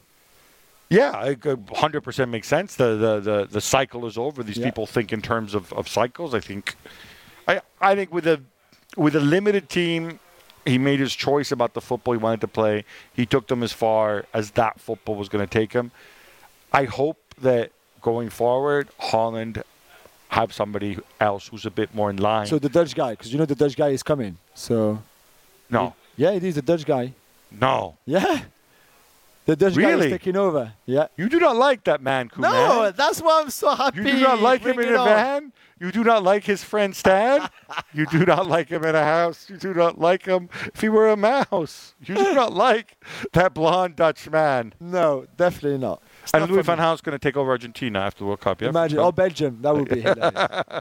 Yeah, 0.88 1.20
it 1.24 1.44
uh, 1.44 1.56
100% 1.56 2.28
makes 2.28 2.46
sense. 2.46 2.76
The, 2.76 2.96
the, 2.96 3.20
the, 3.20 3.46
the 3.50 3.60
cycle 3.60 4.06
is 4.06 4.16
over. 4.16 4.42
These 4.44 4.58
Yeah. 4.58 4.66
people 4.66 4.86
think 4.86 5.12
in 5.12 5.20
terms 5.20 5.54
of, 5.54 5.72
of 5.72 5.88
cycles. 5.88 6.32
I 6.34 6.40
think, 6.40 6.76
I, 7.48 7.60
I 7.80 7.94
think 7.96 8.12
with 8.12 8.26
a, 8.28 8.40
with 8.96 9.16
a 9.16 9.20
limited 9.20 9.68
team, 9.68 10.20
he 10.64 10.78
made 10.78 11.00
his 11.00 11.14
choice 11.14 11.50
about 11.50 11.74
the 11.74 11.80
football 11.80 12.14
he 12.14 12.18
wanted 12.18 12.40
to 12.42 12.48
play. 12.48 12.84
He 13.12 13.26
took 13.26 13.48
them 13.48 13.62
as 13.64 13.72
far 13.72 14.26
as 14.32 14.52
that 14.52 14.78
football 14.80 15.16
was 15.16 15.28
going 15.28 15.44
to 15.44 15.50
take 15.50 15.72
him. 15.72 15.90
I 16.72 16.84
hope 16.84 17.18
that 17.40 17.72
going 18.00 18.30
forward, 18.30 18.88
Holland 18.98 19.64
have 20.28 20.52
somebody 20.52 20.98
else 21.20 21.48
who's 21.48 21.66
a 21.66 21.70
bit 21.70 21.94
more 21.94 22.10
in 22.10 22.16
line. 22.16 22.46
So 22.46 22.58
the 22.58 22.68
Dutch 22.68 22.94
guy, 22.94 23.12
because 23.12 23.32
you 23.32 23.38
know 23.38 23.46
the 23.46 23.54
Dutch 23.54 23.76
guy 23.76 23.88
is 23.88 24.02
coming. 24.02 24.38
So 24.54 25.02
no, 25.70 25.94
yeah, 26.16 26.32
it 26.32 26.44
is 26.44 26.56
the 26.56 26.62
Dutch 26.62 26.84
guy. 26.84 27.12
no. 27.50 27.96
Yeah, 28.04 28.42
the 29.46 29.54
Dutch 29.54 29.76
guy 29.76 29.90
is 29.92 30.10
taking 30.10 30.36
over. 30.36 30.72
Yeah. 30.86 31.06
You 31.16 31.28
do 31.28 31.38
not 31.38 31.54
like 31.56 31.84
that 31.84 32.02
man, 32.02 32.28
Koeman. 32.28 32.42
No, 32.42 32.90
that's 32.90 33.22
why 33.22 33.40
I'm 33.42 33.50
so 33.50 33.74
happy. 33.74 33.98
You 33.98 34.04
do 34.04 34.20
not 34.20 34.40
like 34.40 34.62
him 34.62 34.78
in 34.80 34.92
a 34.92 34.98
on. 34.98 35.06
van. 35.06 35.52
You 35.78 35.92
do 35.92 36.02
not 36.02 36.22
like 36.24 36.42
his 36.44 36.64
friend 36.64 36.96
Stan. 36.96 37.48
you 37.92 38.06
do 38.06 38.24
not 38.24 38.48
like 38.48 38.70
him 38.70 38.82
in 38.84 38.94
a 38.94 39.04
house. 39.04 39.48
You 39.48 39.56
do 39.58 39.72
not 39.74 40.00
like 40.00 40.24
him 40.24 40.48
if 40.74 40.80
he 40.80 40.88
were 40.88 41.08
a 41.10 41.16
mouse. 41.16 41.94
You 42.04 42.16
do 42.16 42.34
not 42.34 42.52
like 42.66 42.96
that 43.34 43.54
blonde 43.54 43.94
Dutch 43.96 44.28
man. 44.28 44.74
No, 44.80 45.26
definitely 45.36 45.78
not. 45.78 46.02
And 46.34 46.50
Louis 46.50 46.62
van. 46.62 46.78
Gaal's 46.78 47.00
going 47.00 47.14
to 47.14 47.18
take 47.18 47.36
over 47.36 47.50
Argentina 47.50 48.00
after 48.00 48.20
the 48.20 48.24
World 48.26 48.40
Cup. 48.40 48.60
Yeah, 48.60 48.68
Imagine, 48.68 48.98
or 48.98 49.12
Belgium. 49.12 49.58
That 49.62 49.74
would 49.76 49.88
be 49.88 50.00
hilarious. 50.02 50.80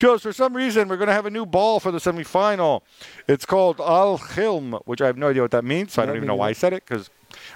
Joes, 0.00 0.22
for 0.22 0.32
some 0.32 0.54
reason, 0.56 0.88
we're 0.88 0.96
going 0.96 1.08
to 1.08 1.12
have 1.12 1.26
a 1.26 1.30
new 1.30 1.44
ball 1.44 1.80
for 1.80 1.90
the 1.90 1.98
semifinal. 1.98 2.82
It's 3.26 3.44
called 3.44 3.80
Al 3.80 4.16
Hilm, 4.16 4.80
which 4.84 5.02
I 5.02 5.06
have 5.06 5.18
no 5.18 5.30
idea 5.30 5.42
what 5.42 5.50
that 5.50 5.64
means. 5.64 5.92
So 5.94 6.02
I 6.02 6.06
don't 6.06 6.14
even 6.14 6.28
know 6.28 6.36
why 6.36 6.50
I 6.50 6.52
said 6.52 6.72
it 6.72 6.84
because 6.86 7.10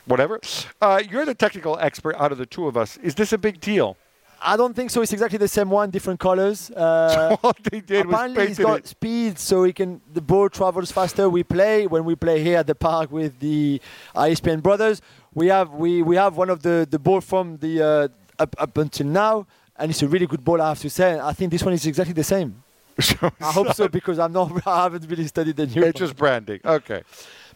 whatever. 0.06 0.40
Uh, 0.80 1.00
you're 1.08 1.24
the 1.24 1.34
technical 1.36 1.78
expert 1.78 2.16
out 2.18 2.32
of 2.32 2.38
the 2.38 2.46
two 2.46 2.66
of 2.66 2.76
us. 2.76 2.96
Is 2.96 3.14
this 3.14 3.32
a 3.32 3.38
big 3.38 3.60
deal? 3.60 3.96
I 4.44 4.56
don't 4.56 4.74
think 4.74 4.90
so. 4.90 5.02
It's 5.02 5.12
exactly 5.12 5.38
the 5.38 5.46
same 5.46 5.70
one, 5.70 5.90
different 5.90 6.18
colors. 6.18 6.68
Uh, 6.72 7.36
All 7.44 7.54
they 7.70 7.78
did 7.78 8.06
was 8.06 8.14
Apparently, 8.14 8.48
he's 8.48 8.58
got 8.58 8.80
it. 8.80 8.88
speed, 8.88 9.38
so 9.38 9.62
he 9.62 9.72
can. 9.72 10.00
The 10.12 10.20
ball 10.20 10.48
travels 10.48 10.90
faster. 10.90 11.30
We 11.30 11.44
play 11.44 11.86
when 11.86 12.04
we 12.04 12.16
play 12.16 12.42
here 12.42 12.58
at 12.58 12.66
the 12.66 12.74
park 12.74 13.12
with 13.12 13.38
the 13.38 13.80
ESPN 14.16 14.60
brothers. 14.64 15.00
We 15.32 15.46
have 15.46 15.70
we, 15.70 16.02
we 16.02 16.16
have 16.16 16.36
one 16.36 16.50
of 16.50 16.62
the 16.62 16.88
the 16.90 16.98
ball 16.98 17.20
from 17.20 17.58
the 17.58 17.82
uh, 17.82 18.08
up 18.40 18.56
up 18.58 18.76
until 18.78 19.06
now, 19.06 19.46
and 19.82 19.90
it's 19.90 20.02
a 20.02 20.08
really 20.08 20.26
good 20.26 20.44
ball. 20.44 20.62
I 20.62 20.68
have 20.68 20.78
to 20.80 20.88
say. 20.88 21.18
I 21.18 21.32
think 21.32 21.50
this 21.50 21.62
one 21.64 21.74
is 21.74 21.84
exactly 21.84 22.14
the 22.14 22.22
same. 22.22 22.62
I 23.40 23.52
hope 23.52 23.74
so 23.74 23.88
because 23.88 24.18
I'm 24.20 24.32
not. 24.32 24.64
I 24.66 24.84
haven't 24.84 25.10
really 25.10 25.26
studied 25.26 25.56
the 25.56 25.66
new. 25.66 25.82
It's 25.82 25.98
just 25.98 26.16
branding. 26.16 26.60
Okay. 26.64 27.02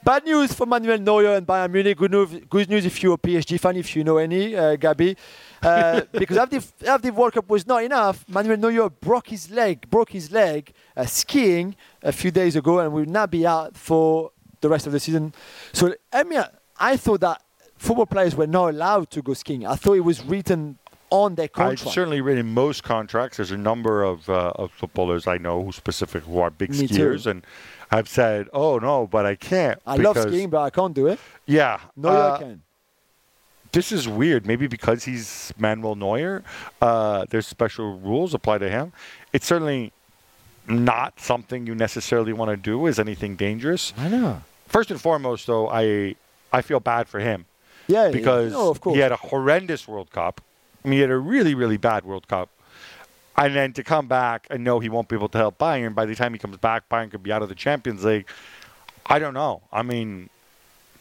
Bad 0.04 0.24
news 0.24 0.52
for 0.52 0.66
Manuel 0.66 0.98
Neuer 0.98 1.36
and 1.36 1.46
Bayern 1.46 1.70
Munich. 1.70 1.96
Good 1.96 2.10
news, 2.10 2.30
good 2.50 2.68
news 2.68 2.84
if 2.84 3.00
you're 3.02 3.14
a 3.14 3.18
PSG 3.18 3.60
fan, 3.60 3.76
if 3.76 3.94
you 3.94 4.02
know 4.02 4.16
any, 4.18 4.56
uh, 4.56 4.76
Gabi. 4.76 5.16
Uh, 5.62 6.02
because 6.12 6.36
after, 6.36 6.56
after 6.86 7.10
the 7.10 7.12
World 7.12 7.32
Cup 7.32 7.48
was 7.48 7.66
not 7.66 7.82
enough, 7.82 8.24
Manuel 8.28 8.56
Neuer 8.56 8.90
broke 8.90 9.28
his 9.28 9.50
leg, 9.50 9.88
broke 9.88 10.10
his 10.10 10.30
leg 10.30 10.72
uh, 10.96 11.06
skiing 11.06 11.76
a 12.02 12.12
few 12.12 12.30
days 12.30 12.56
ago, 12.56 12.80
and 12.80 12.92
will 12.92 13.06
now 13.06 13.26
be 13.26 13.46
out 13.46 13.76
for 13.76 14.32
the 14.60 14.68
rest 14.68 14.86
of 14.86 14.92
the 14.92 15.00
season. 15.00 15.32
So, 15.72 15.94
I 16.12 16.24
mean, 16.24 16.42
I 16.78 16.96
thought 16.96 17.20
that 17.20 17.42
football 17.76 18.06
players 18.06 18.34
were 18.34 18.46
not 18.46 18.70
allowed 18.70 19.10
to 19.12 19.22
go 19.22 19.34
skiing. 19.34 19.66
I 19.66 19.76
thought 19.76 19.94
it 19.94 20.00
was 20.00 20.22
written 20.24 20.78
on 21.24 21.34
their 21.34 21.48
I've 21.56 21.78
certainly 21.80 22.20
read 22.20 22.38
in 22.38 22.52
most 22.54 22.82
contracts. 22.84 23.36
There's 23.38 23.50
a 23.50 23.56
number 23.56 24.02
of, 24.02 24.28
uh, 24.28 24.52
of 24.56 24.70
footballers 24.72 25.26
I 25.26 25.38
know 25.38 25.64
who 25.64 25.72
specific 25.72 26.22
who 26.24 26.38
are 26.38 26.50
big 26.50 26.70
Me 26.70 26.86
too. 26.86 26.94
skiers, 26.94 27.26
and 27.26 27.44
I've 27.90 28.08
said, 28.08 28.48
"Oh 28.52 28.78
no, 28.78 29.06
but 29.06 29.26
I 29.26 29.34
can't." 29.34 29.80
I 29.86 29.96
love 29.96 30.18
skiing, 30.18 30.50
but 30.50 30.60
I 30.62 30.70
can't 30.70 30.94
do 30.94 31.06
it. 31.06 31.18
Yeah, 31.46 31.80
no, 31.96 32.08
uh, 32.08 32.38
can. 32.38 32.62
this 33.72 33.92
is 33.92 34.08
weird. 34.08 34.46
Maybe 34.46 34.66
because 34.66 35.04
he's 35.04 35.52
Manuel 35.58 35.94
Neuer, 35.94 36.42
uh, 36.82 37.26
there's 37.30 37.46
special 37.46 37.98
rules 37.98 38.34
apply 38.34 38.58
to 38.58 38.68
him. 38.68 38.92
It's 39.32 39.46
certainly 39.46 39.92
not 40.68 41.20
something 41.20 41.66
you 41.66 41.74
necessarily 41.74 42.32
want 42.32 42.50
to 42.50 42.56
do. 42.56 42.86
Is 42.86 42.98
anything 42.98 43.36
dangerous? 43.36 43.92
I 43.96 44.08
know. 44.08 44.42
First 44.66 44.90
and 44.90 45.00
foremost, 45.00 45.46
though, 45.46 45.68
I 45.68 46.16
I 46.52 46.62
feel 46.62 46.80
bad 46.80 47.06
for 47.08 47.20
him 47.20 47.44
Yeah, 47.86 48.08
because 48.10 48.50
yeah. 48.52 48.58
No, 48.58 48.70
of 48.70 48.80
course. 48.80 48.94
he 48.96 49.00
had 49.00 49.12
a 49.12 49.16
horrendous 49.16 49.86
World 49.86 50.10
Cup. 50.10 50.40
I 50.86 50.88
mean, 50.88 50.98
he 50.98 51.00
had 51.00 51.10
a 51.10 51.18
really, 51.18 51.56
really 51.56 51.78
bad 51.78 52.04
World 52.04 52.28
Cup. 52.28 52.48
And 53.36 53.56
then 53.56 53.72
to 53.72 53.82
come 53.82 54.06
back 54.06 54.46
and 54.50 54.62
know 54.62 54.78
he 54.78 54.88
won't 54.88 55.08
be 55.08 55.16
able 55.16 55.28
to 55.30 55.38
help 55.38 55.58
Bayern, 55.58 55.96
by 55.96 56.06
the 56.06 56.14
time 56.14 56.32
he 56.32 56.38
comes 56.38 56.56
back, 56.58 56.88
Bayern 56.88 57.10
could 57.10 57.24
be 57.24 57.32
out 57.32 57.42
of 57.42 57.48
the 57.48 57.56
Champions 57.56 58.04
League. 58.04 58.26
I 59.04 59.18
don't 59.18 59.34
know. 59.34 59.62
I 59.72 59.82
mean, 59.82 60.30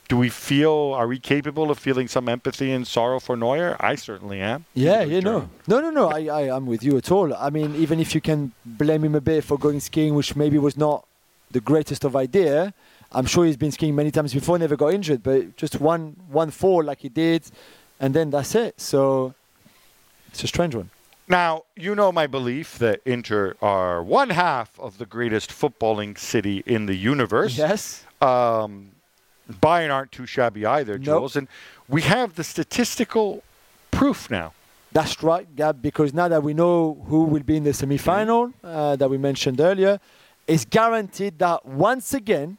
do 0.10 0.18
we 0.18 0.30
feel, 0.30 0.94
are 0.96 1.08
we 1.08 1.20
capable 1.20 1.70
of 1.70 1.78
feeling 1.78 2.08
some 2.08 2.28
empathy 2.28 2.72
and 2.72 2.86
sorrow 2.86 3.20
for 3.20 3.38
Neuer? 3.38 3.78
I 3.80 3.94
certainly 3.94 4.42
am. 4.42 4.66
Yeah, 4.74 5.04
good 5.04 5.14
yeah, 5.14 5.20
no, 5.20 5.50
no, 5.68 5.80
no, 5.80 5.92
no. 5.92 6.10
I, 6.10 6.26
I, 6.26 6.56
I'm 6.56 6.66
with 6.66 6.84
you 6.84 6.98
at 6.98 7.12
all. 7.12 7.34
I 7.36 7.52
mean, 7.52 7.76
even 7.76 8.00
if 8.00 8.16
you 8.16 8.22
can 8.22 8.54
blame 8.66 9.04
him 9.04 9.14
a 9.14 9.22
bit 9.22 9.44
for 9.44 9.58
going 9.58 9.80
skiing, 9.80 10.16
which 10.16 10.36
maybe 10.36 10.58
was 10.58 10.76
not 10.76 11.06
the 11.52 11.62
greatest 11.62 12.04
of 12.04 12.16
idea, 12.16 12.74
I'm 13.12 13.28
sure 13.28 13.46
he's 13.46 13.56
been 13.56 13.72
skiing 13.72 13.96
many 13.96 14.10
times 14.10 14.34
before, 14.34 14.58
never 14.58 14.76
got 14.76 14.96
injured. 14.96 15.22
But 15.22 15.56
just 15.58 15.80
one, 15.80 16.16
one 16.28 16.50
fall 16.50 16.84
like 16.84 17.02
he 17.02 17.10
did, 17.10 17.44
and 18.00 18.16
then 18.16 18.32
that's 18.32 18.56
it. 18.56 18.82
So 18.82 19.36
it's 20.36 20.44
a 20.44 20.48
strange 20.48 20.76
one. 20.76 20.90
Now, 21.28 21.64
you 21.76 21.96
know 21.96 22.12
my 22.12 22.28
belief 22.28 22.78
that 22.78 23.02
Inter 23.06 23.56
are 23.62 24.04
one 24.04 24.30
half 24.30 24.80
of 24.80 24.98
the 24.98 25.06
greatest 25.06 25.50
footballing 25.50 26.18
city 26.18 26.62
in 26.66 26.86
the 26.86 26.96
universe. 26.96 27.58
Yes. 27.58 28.04
um, 28.22 28.92
Bayern 29.50 29.92
aren't 29.94 30.12
too 30.12 30.26
shabby 30.26 30.66
either, 30.66 30.98
Nope. 30.98 31.06
Jules. 31.06 31.36
And 31.36 31.48
we 31.88 32.02
have 32.02 32.36
the 32.36 32.44
statistical 32.44 33.44
proof 33.92 34.30
now. 34.30 34.54
That's 34.92 35.22
right, 35.24 35.48
Gab, 35.56 35.82
because 35.82 36.14
now 36.14 36.28
that 36.28 36.42
we 36.44 36.54
know 36.54 37.04
who 37.08 37.24
will 37.26 37.44
be 37.44 37.58
in 37.58 37.64
the 37.64 37.74
semi 37.74 37.98
final 37.98 38.52
uh, 38.64 38.96
that 38.96 39.10
we 39.10 39.18
mentioned 39.18 39.60
earlier, 39.60 40.00
it's 40.48 40.66
guaranteed 40.66 41.40
that 41.40 41.66
once 41.66 42.14
again, 42.14 42.58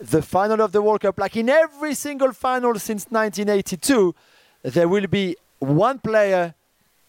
the 0.00 0.22
final 0.22 0.60
of 0.60 0.72
the 0.72 0.82
World 0.82 1.00
Cup, 1.00 1.18
like 1.18 1.36
in 1.36 1.48
every 1.48 1.94
single 1.94 2.32
final 2.32 2.74
since 2.78 3.06
1982, 3.10 4.14
there 4.62 4.88
will 4.88 5.06
be 5.06 5.36
one 5.58 5.98
player 5.98 6.54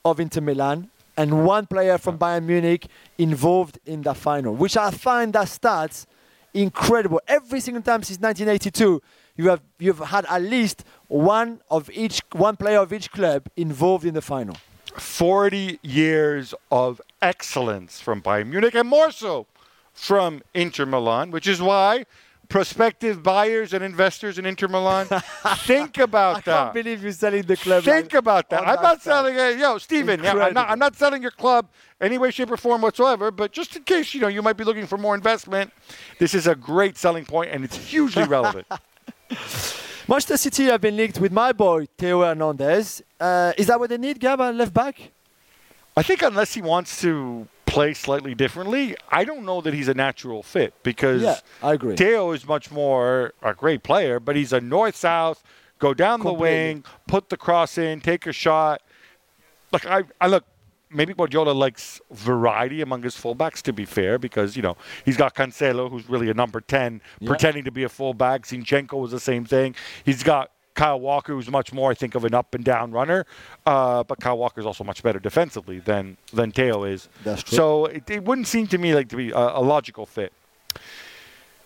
of 0.05 0.19
Inter 0.19 0.39
Milan 0.39 0.89
and 1.17 1.45
one 1.45 1.65
player 1.65 1.97
from 1.97 2.17
Bayern 2.17 2.43
Munich 2.43 2.87
involved 3.17 3.79
in 3.85 4.03
the 4.03 4.13
final, 4.13 4.53
which 4.53 4.77
I 4.77 4.91
find 4.91 5.33
that 5.33 5.47
stats 5.47 6.05
incredible. 6.53 7.19
Every 7.27 7.59
single 7.59 7.81
time 7.81 8.03
since 8.03 8.19
1982, 8.19 9.01
you 9.37 9.49
have 9.49 9.61
you've 9.79 9.99
had 9.99 10.25
at 10.29 10.41
least 10.43 10.85
one 11.07 11.59
of 11.69 11.89
each 11.91 12.21
one 12.31 12.55
player 12.55 12.79
of 12.79 12.93
each 12.93 13.11
club 13.11 13.47
involved 13.57 14.05
in 14.05 14.13
the 14.13 14.21
final. 14.21 14.55
40 14.97 15.79
years 15.81 16.53
of 16.71 17.01
excellence 17.21 17.99
from 17.99 18.21
Bayern 18.21 18.47
Munich, 18.47 18.75
and 18.75 18.87
more 18.87 19.11
so 19.11 19.45
from 19.93 20.41
Inter 20.53 20.85
Milan, 20.85 21.31
which 21.31 21.47
is 21.47 21.61
why 21.61 22.05
prospective 22.49 23.23
buyers 23.23 23.73
and 23.73 23.83
investors 23.83 24.37
in 24.37 24.45
Inter 24.45 24.67
Milan 24.67 25.07
think 25.59 25.97
about 25.97 26.37
I 26.37 26.39
that. 26.41 26.45
can't 26.45 26.73
believe 26.73 27.03
you're 27.03 27.11
selling 27.11 27.43
the 27.43 27.57
club. 27.57 27.83
Think 27.83 28.13
about 28.13 28.49
that. 28.49 28.67
I'm 28.67 28.81
not 28.81 29.01
side. 29.01 29.11
selling 29.11 29.35
it. 29.35 29.59
Yo, 29.59 29.77
Steven, 29.77 30.23
yeah, 30.23 30.33
I'm, 30.33 30.53
not, 30.53 30.69
I'm 30.69 30.79
not 30.79 30.95
selling 30.95 31.21
your 31.21 31.31
club 31.31 31.69
any 31.99 32.17
way, 32.17 32.31
shape, 32.31 32.51
or 32.51 32.57
form 32.57 32.81
whatsoever. 32.81 33.31
But 33.31 33.51
just 33.51 33.75
in 33.75 33.83
case, 33.83 34.13
you 34.13 34.21
know, 34.21 34.27
you 34.27 34.41
might 34.41 34.57
be 34.57 34.63
looking 34.63 34.85
for 34.85 34.97
more 34.97 35.15
investment, 35.15 35.71
this 36.19 36.33
is 36.33 36.47
a 36.47 36.55
great 36.55 36.97
selling 36.97 37.25
point, 37.25 37.51
and 37.51 37.63
it's 37.63 37.77
hugely 37.77 38.23
relevant. 38.27 38.67
Manchester 40.07 40.37
City 40.37 40.65
have 40.65 40.81
been 40.81 40.95
linked 40.97 41.19
with 41.19 41.31
my 41.31 41.51
boy 41.51 41.87
Theo 41.97 42.21
Hernandez. 42.21 43.01
Uh, 43.19 43.53
is 43.57 43.67
that 43.67 43.79
what 43.79 43.89
they 43.89 43.97
need, 43.97 44.19
Gab, 44.19 44.39
left 44.39 44.73
back? 44.73 45.11
I 45.97 46.03
think 46.03 46.21
unless 46.21 46.53
he 46.53 46.61
wants 46.61 47.01
to 47.01 47.47
play 47.75 47.93
slightly 47.93 48.33
differently, 48.33 48.95
I 49.09 49.23
don't 49.25 49.45
know 49.45 49.61
that 49.61 49.73
he's 49.73 49.87
a 49.87 49.93
natural 49.93 50.41
fit 50.43 50.73
because 50.83 51.21
Yeah, 51.21 51.39
I 51.61 51.73
agree. 51.73 51.95
Theo 51.95 52.31
is 52.31 52.47
much 52.47 52.71
more 52.71 53.33
a 53.43 53.53
great 53.53 53.83
player, 53.83 54.19
but 54.19 54.35
he's 54.35 54.51
a 54.53 54.61
north-south, 54.61 55.43
go 55.79 55.93
down 55.93 56.21
the 56.21 56.33
wing, 56.33 56.83
put 57.07 57.29
the 57.29 57.37
cross 57.37 57.77
in, 57.77 58.01
take 58.01 58.25
a 58.25 58.33
shot. 58.33 58.81
Look, 59.71 59.85
I, 59.85 60.03
I 60.19 60.27
look. 60.27 60.45
Maybe 60.91 61.13
Guardiola 61.13 61.51
likes 61.51 61.99
variety 62.11 62.79
among 62.81 63.03
his 63.03 63.15
fullbacks. 63.15 63.61
To 63.63 63.73
be 63.73 63.83
fair, 63.83 64.17
because 64.17 64.55
you 64.55 64.61
know 64.61 64.77
he's 65.03 65.17
got 65.17 65.35
Cancelo, 65.35 65.89
who's 65.89 66.07
really 66.07 66.29
a 66.29 66.33
number 66.33 66.61
ten, 66.61 67.01
Yeah. 67.19 67.27
pretending 67.27 67.65
to 67.65 67.71
be 67.71 67.83
a 67.83 67.89
fullback. 67.89 68.43
Zinchenko 68.43 69.01
was 69.01 69.11
the 69.11 69.19
same 69.19 69.43
thing. 69.43 69.75
He's 70.05 70.23
got 70.23 70.51
Kyle 70.75 70.99
Walker, 70.99 71.33
who's 71.33 71.49
much 71.49 71.73
more, 71.73 71.89
I 71.91 71.95
think, 71.95 72.13
of 72.15 72.23
an 72.25 72.33
up 72.33 72.53
and 72.53 72.63
down 72.63 72.91
runner. 72.91 73.25
Uh, 73.65 74.03
but 74.03 74.19
Kyle 74.19 74.37
Walker 74.37 74.59
is 74.61 74.67
also 74.67 74.83
much 74.83 75.01
better 75.01 75.19
defensively 75.19 75.79
than 75.79 76.17
than 76.33 76.51
Theo 76.51 76.83
is. 76.83 77.09
That's 77.23 77.41
true. 77.43 77.55
So 77.55 77.85
it, 77.85 78.09
it 78.09 78.23
wouldn't 78.23 78.47
seem 78.47 78.67
to 78.67 78.77
me 78.77 78.93
like 78.93 79.09
to 79.09 79.15
be 79.15 79.31
a, 79.31 79.37
a 79.37 79.61
logical 79.61 80.05
fit. 80.05 80.31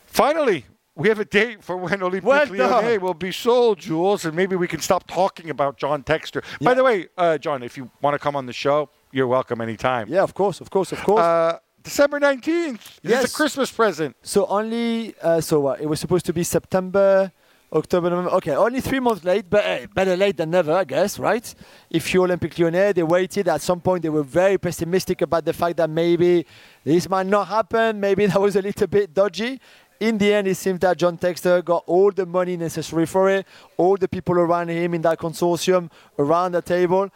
Finally, 0.06 0.66
we 0.96 1.08
have 1.08 1.20
a 1.20 1.26
date 1.26 1.64
for 1.64 1.78
when 1.78 2.00
Olympique 2.00 2.24
Well 2.24 2.46
Lyonnais 2.48 2.96
done. 2.98 3.02
will 3.02 3.14
be 3.14 3.32
sold, 3.32 3.80
Jules, 3.80 4.26
and 4.26 4.36
maybe 4.36 4.56
we 4.56 4.68
can 4.68 4.80
stop 4.82 5.08
talking 5.08 5.50
about 5.50 5.78
John 5.78 6.04
Textor. 6.04 6.44
By 6.62 6.74
the 6.74 6.84
way, 6.84 7.08
uh, 7.18 7.38
John, 7.38 7.64
if 7.64 7.78
you 7.78 7.90
want 8.02 8.16
to 8.16 8.20
come 8.20 8.36
on 8.36 8.46
the 8.46 8.54
show, 8.54 8.90
you're 9.12 9.28
welcome 9.28 9.62
anytime. 9.62 10.08
Yeah, 10.10 10.24
of 10.24 10.34
course, 10.34 10.62
of 10.62 10.70
course, 10.70 10.92
of 10.92 11.02
course. 11.04 11.22
Uh, 11.22 11.60
December 11.84 12.20
19th. 12.20 12.42
This 12.44 12.82
is 13.04 13.10
Yes. 13.12 13.32
a 13.32 13.36
Christmas 13.36 13.72
present. 13.72 14.16
so 14.22 14.46
only, 14.48 15.16
uh, 15.22 15.40
so 15.42 15.60
what? 15.62 15.80
It 15.80 15.86
was 15.88 16.00
supposed 16.00 16.26
to 16.26 16.34
be 16.34 16.44
September, 16.44 17.32
October, 17.72 18.10
November. 18.10 18.32
Okay, 18.32 18.56
only 18.56 18.82
three 18.82 19.00
months 19.00 19.24
late, 19.24 19.46
but 19.48 19.64
hey, 19.64 19.88
better 19.94 20.18
late 20.18 20.38
than 20.38 20.50
never, 20.50 20.74
I 20.74 20.84
guess, 20.84 21.20
right? 21.20 21.54
If 21.90 22.12
you're 22.14 22.28
Olympique 22.28 22.58
Lyonnais, 22.58 22.94
they 22.94 23.04
waited. 23.04 23.48
At 23.48 23.62
some 23.62 23.80
point, 23.80 24.02
they 24.02 24.10
were 24.10 24.24
very 24.24 24.58
pessimistic 24.58 25.22
about 25.22 25.46
the 25.46 25.54
fact 25.54 25.78
that 25.78 25.90
maybe 25.90 26.46
this 26.84 27.08
might 27.08 27.28
not 27.28 27.48
happen. 27.48 28.00
Maybe 28.00 28.26
that 28.28 28.42
was 28.42 28.56
a 28.56 28.62
little 28.62 28.88
bit 28.88 29.14
dodgy. 29.14 29.60
In 30.00 30.18
the 30.18 30.34
end, 30.34 30.48
it 30.48 30.56
seems 30.56 30.80
that 30.80 30.98
John 30.98 31.18
Textor 31.18 31.64
got 31.64 31.84
all 31.86 32.10
the 32.12 32.26
money 32.26 32.58
necessary 32.58 33.06
for 33.06 33.30
it, 33.30 33.46
all 33.78 33.98
the 33.98 34.08
people 34.08 34.36
around 34.36 34.70
him 34.70 34.94
in 34.94 35.02
that 35.04 35.20
consortium 35.20 35.92
around 36.18 36.54
the 36.54 36.62
table, 36.62 37.10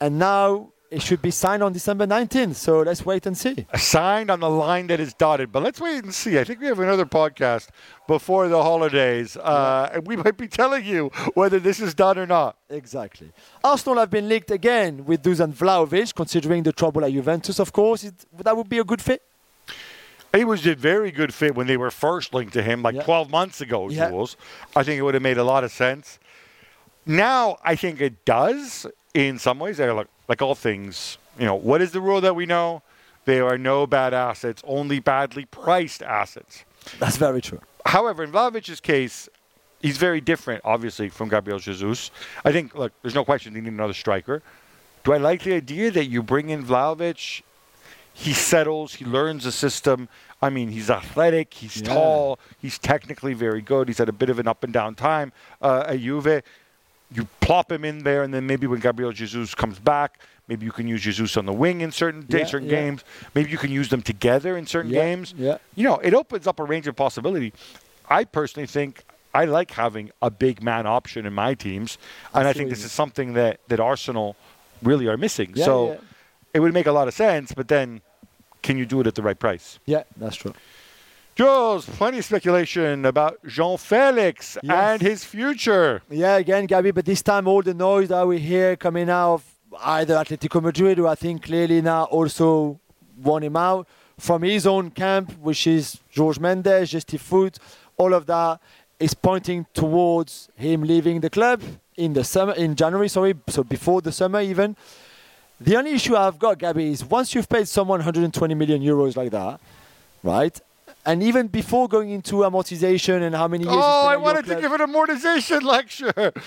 and 0.00 0.18
now 0.18 0.72
it 0.94 1.02
should 1.02 1.20
be 1.20 1.30
signed 1.30 1.62
on 1.62 1.72
December 1.72 2.06
19th. 2.06 2.54
So 2.54 2.80
let's 2.82 3.04
wait 3.04 3.26
and 3.26 3.36
see. 3.36 3.66
Signed 3.76 4.30
on 4.30 4.40
the 4.40 4.48
line 4.48 4.86
that 4.88 5.00
is 5.00 5.12
dotted. 5.14 5.50
But 5.52 5.62
let's 5.62 5.80
wait 5.80 6.04
and 6.04 6.14
see. 6.14 6.38
I 6.38 6.44
think 6.44 6.60
we 6.60 6.66
have 6.66 6.78
another 6.78 7.04
podcast 7.04 7.68
before 8.06 8.48
the 8.48 8.62
holidays, 8.62 9.36
uh, 9.36 9.90
and 9.92 10.06
we 10.06 10.16
might 10.16 10.36
be 10.36 10.46
telling 10.46 10.84
you 10.84 11.08
whether 11.34 11.58
this 11.58 11.80
is 11.80 11.94
done 11.94 12.18
or 12.18 12.26
not. 12.26 12.56
Exactly. 12.70 13.32
Arsenal 13.62 13.98
have 13.98 14.10
been 14.10 14.28
linked 14.28 14.50
again 14.50 15.04
with 15.04 15.22
Dusan 15.22 15.52
Vlahovic, 15.52 16.14
considering 16.14 16.62
the 16.62 16.72
trouble 16.72 17.04
at 17.04 17.12
Juventus, 17.12 17.58
of 17.58 17.72
course. 17.72 18.04
It, 18.04 18.14
that 18.38 18.56
would 18.56 18.68
be 18.68 18.78
a 18.78 18.84
good 18.84 19.02
fit. 19.02 19.22
He 20.34 20.44
was 20.44 20.66
a 20.66 20.74
very 20.74 21.10
good 21.12 21.32
fit 21.32 21.54
when 21.54 21.66
they 21.66 21.76
were 21.76 21.90
first 21.92 22.34
linked 22.34 22.52
to 22.54 22.62
him, 22.62 22.82
like 22.82 22.96
Yeah. 22.96 23.02
12 23.04 23.30
months 23.30 23.60
ago, 23.60 23.88
Yeah. 23.88 24.10
Jules. 24.10 24.36
I 24.74 24.82
think 24.82 24.98
it 24.98 25.02
would 25.02 25.14
have 25.14 25.22
made 25.22 25.38
a 25.38 25.44
lot 25.44 25.62
of 25.64 25.70
sense. 25.72 26.18
Now, 27.06 27.58
I 27.64 27.76
think 27.76 28.00
it 28.00 28.24
does 28.24 28.86
in 29.12 29.38
some 29.38 29.58
ways. 29.58 29.76
They're 29.76 29.94
Like, 29.94 30.08
like 30.28 30.40
all 30.42 30.54
things, 30.54 31.18
you 31.38 31.44
know, 31.46 31.54
what 31.54 31.80
is 31.82 31.92
the 31.92 32.00
rule 32.00 32.20
that 32.20 32.34
we 32.34 32.46
know? 32.46 32.82
There 33.24 33.46
are 33.46 33.58
no 33.58 33.86
bad 33.86 34.12
assets, 34.12 34.62
only 34.66 35.00
badly 35.00 35.46
priced 35.46 36.02
assets. 36.02 36.64
That's 36.98 37.16
very 37.16 37.40
true. 37.40 37.60
However, 37.86 38.22
in 38.24 38.32
Vlahovic's 38.32 38.80
case, 38.80 39.28
he's 39.80 39.96
very 39.96 40.20
different, 40.20 40.62
obviously, 40.64 41.08
from 41.08 41.28
Gabriel 41.28 41.58
Jesus. 41.58 42.10
I 42.44 42.52
think, 42.52 42.74
look, 42.74 42.92
there's 43.02 43.14
no 43.14 43.24
question 43.24 43.54
they 43.54 43.60
need 43.60 43.72
another 43.72 43.94
striker. 43.94 44.42
Do 45.04 45.12
I 45.12 45.18
like 45.18 45.42
the 45.42 45.54
idea 45.54 45.90
that 45.90 46.06
you 46.06 46.22
bring 46.22 46.50
in 46.50 46.64
Vlahovic? 46.64 47.42
He 48.12 48.32
settles, 48.32 48.94
he 48.94 49.04
learns 49.04 49.44
the 49.44 49.52
system. 49.52 50.08
I 50.40 50.48
mean, 50.50 50.68
he's 50.68 50.88
athletic, 50.88 51.52
he's 51.52 51.78
Yeah. 51.80 51.94
tall, 51.94 52.38
he's 52.60 52.78
technically 52.78 53.34
very 53.34 53.60
good. 53.60 53.88
He's 53.88 53.98
had 53.98 54.08
a 54.08 54.12
bit 54.12 54.30
of 54.30 54.38
an 54.38 54.46
up 54.46 54.62
and 54.64 54.72
down 54.72 54.94
time 54.94 55.32
uh, 55.60 55.84
at 55.88 56.00
Juve. 56.00 56.42
You 57.12 57.26
plop 57.40 57.70
him 57.70 57.84
in 57.84 57.98
there, 58.04 58.22
and 58.22 58.32
then 58.32 58.46
maybe 58.46 58.66
when 58.66 58.80
Gabriel 58.80 59.12
Jesus 59.12 59.54
comes 59.54 59.78
back, 59.78 60.20
maybe 60.48 60.64
you 60.66 60.72
can 60.72 60.88
use 60.88 61.02
Jesus 61.02 61.36
on 61.36 61.46
the 61.46 61.52
wing 61.52 61.80
in 61.80 61.92
certain 61.92 62.22
days, 62.22 62.40
Yeah, 62.40 62.46
certain 62.46 62.68
yeah. 62.68 62.80
games. 62.82 63.04
Maybe 63.34 63.50
you 63.50 63.58
can 63.58 63.70
use 63.70 63.88
them 63.88 64.02
together 64.02 64.56
in 64.56 64.66
certain 64.66 64.90
Yeah, 64.90 65.02
games 65.02 65.34
yeah. 65.36 65.58
you 65.74 65.84
know, 65.84 65.98
it 65.98 66.14
opens 66.14 66.46
up 66.46 66.58
a 66.58 66.64
range 66.64 66.86
of 66.86 66.96
possibility. 66.96 67.52
I 68.08 68.24
personally 68.24 68.66
think 68.66 69.04
I 69.34 69.44
like 69.44 69.72
having 69.72 70.10
a 70.22 70.30
big 70.30 70.62
man 70.62 70.86
option 70.86 71.26
in 71.26 71.32
my 71.32 71.54
teams, 71.54 71.98
and 72.32 72.46
I 72.48 72.52
think 72.52 72.70
this 72.70 72.84
is 72.84 72.92
something 72.92 73.34
that 73.34 73.60
that 73.68 73.80
Arsenal 73.80 74.36
really 74.82 75.06
are 75.06 75.16
missing. 75.16 75.54
So 75.56 75.98
it 76.52 76.60
would 76.60 76.72
make 76.74 76.86
a 76.86 76.92
lot 76.92 77.08
of 77.08 77.14
sense, 77.14 77.52
but 77.52 77.68
then 77.68 78.00
can 78.62 78.78
you 78.78 78.86
do 78.86 79.00
it 79.00 79.06
at 79.06 79.14
the 79.14 79.22
right 79.22 79.38
price? 79.38 79.78
Yeah, 79.86 80.04
that's 80.16 80.36
true. 80.36 80.54
Jules, 81.36 81.86
plenty 81.86 82.18
of 82.18 82.24
speculation 82.24 83.04
about 83.04 83.42
João 83.44 83.78
Felix 83.78 84.56
Yes. 84.62 84.72
and 84.92 85.02
his 85.02 85.24
future. 85.24 86.02
Yeah, 86.08 86.36
again, 86.36 86.66
Gabby, 86.66 86.92
but 86.92 87.04
this 87.04 87.22
time 87.22 87.48
all 87.48 87.60
the 87.62 87.74
noise 87.74 88.08
that 88.08 88.26
we 88.26 88.38
hear 88.38 88.76
coming 88.76 89.10
out 89.10 89.34
of 89.34 89.44
either 89.82 90.14
Atletico 90.14 90.62
Madrid, 90.62 90.98
who 90.98 91.08
I 91.08 91.16
think 91.16 91.42
clearly 91.42 91.82
now 91.82 92.04
also 92.04 92.78
want 93.20 93.44
him 93.44 93.56
out, 93.56 93.88
from 94.16 94.42
his 94.42 94.64
own 94.64 94.92
camp, 94.92 95.32
which 95.40 95.66
is 95.66 95.98
Jorge 96.16 96.40
Mendes, 96.40 96.92
Gestifute, 96.92 97.58
all 97.96 98.14
of 98.14 98.26
that 98.26 98.60
is 99.00 99.12
pointing 99.12 99.66
towards 99.74 100.48
him 100.54 100.82
leaving 100.82 101.18
the 101.20 101.30
club 101.30 101.60
in 101.96 102.12
the 102.12 102.22
summer, 102.22 102.52
in 102.52 102.76
January, 102.76 103.08
sorry, 103.08 103.34
so 103.48 103.64
before 103.64 104.00
the 104.00 104.12
summer 104.12 104.40
even. 104.40 104.76
The 105.60 105.76
only 105.76 105.92
issue 105.94 106.14
I've 106.14 106.38
got, 106.38 106.58
Gabby, 106.58 106.92
is 106.92 107.04
once 107.04 107.34
you've 107.34 107.48
paid 107.48 107.66
someone 107.66 107.98
120 107.98 108.54
million 108.54 108.82
euros 108.82 109.16
like 109.16 109.32
that, 109.32 109.60
right? 110.22 110.60
And 111.06 111.22
even 111.22 111.48
before 111.48 111.86
going 111.88 112.10
into 112.10 112.36
amortization 112.36 113.22
and 113.22 113.34
how 113.34 113.46
many 113.46 113.64
years. 113.64 113.76
Oh, 113.76 114.06
I 114.06 114.16
wanted 114.16 114.46
to 114.46 114.60
give 114.60 114.72
an 114.72 114.80
amortization 114.80 115.62
lecture. 115.62 116.32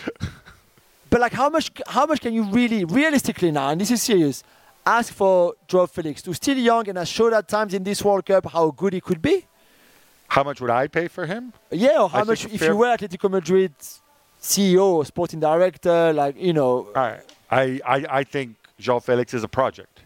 But 1.10 1.22
like, 1.22 1.32
how 1.34 1.50
much? 1.50 1.72
How 1.88 2.06
much 2.06 2.20
can 2.20 2.34
you 2.34 2.44
really, 2.44 2.84
realistically 2.84 3.50
now? 3.52 3.70
And 3.70 3.80
this 3.80 3.92
is 3.92 4.04
serious. 4.04 4.44
Ask 4.86 5.14
for 5.14 5.54
Joao 5.68 5.88
Felix, 5.88 6.24
who's 6.26 6.36
still 6.36 6.58
young 6.58 6.88
and 6.90 6.98
has 6.98 7.08
showed 7.08 7.34
at 7.34 7.48
times 7.48 7.74
in 7.74 7.84
this 7.84 8.04
World 8.04 8.26
Cup 8.26 8.46
how 8.52 8.72
good 8.72 8.92
he 8.94 9.00
could 9.02 9.22
be. 9.22 9.46
How 10.28 10.44
much 10.44 10.60
would 10.60 10.70
I 10.70 10.88
pay 10.88 11.08
for 11.08 11.26
him? 11.26 11.54
Yeah, 11.72 12.02
or 12.02 12.10
how 12.10 12.20
I 12.20 12.24
much 12.24 12.46
if 12.46 12.60
fair- 12.60 12.72
you 12.72 12.78
were 12.78 12.88
Atletico 12.88 13.30
Madrid 13.30 13.74
CEO 14.42 14.84
or 14.84 15.06
sporting 15.06 15.40
director, 15.40 16.12
like 16.12 16.36
you 16.38 16.52
know. 16.52 16.90
I, 16.94 17.20
I, 17.50 17.80
I 17.86 18.06
I 18.20 18.24
think 18.24 18.56
João 18.80 19.02
Felix 19.02 19.34
is 19.34 19.44
a 19.44 19.48
project. 19.48 19.97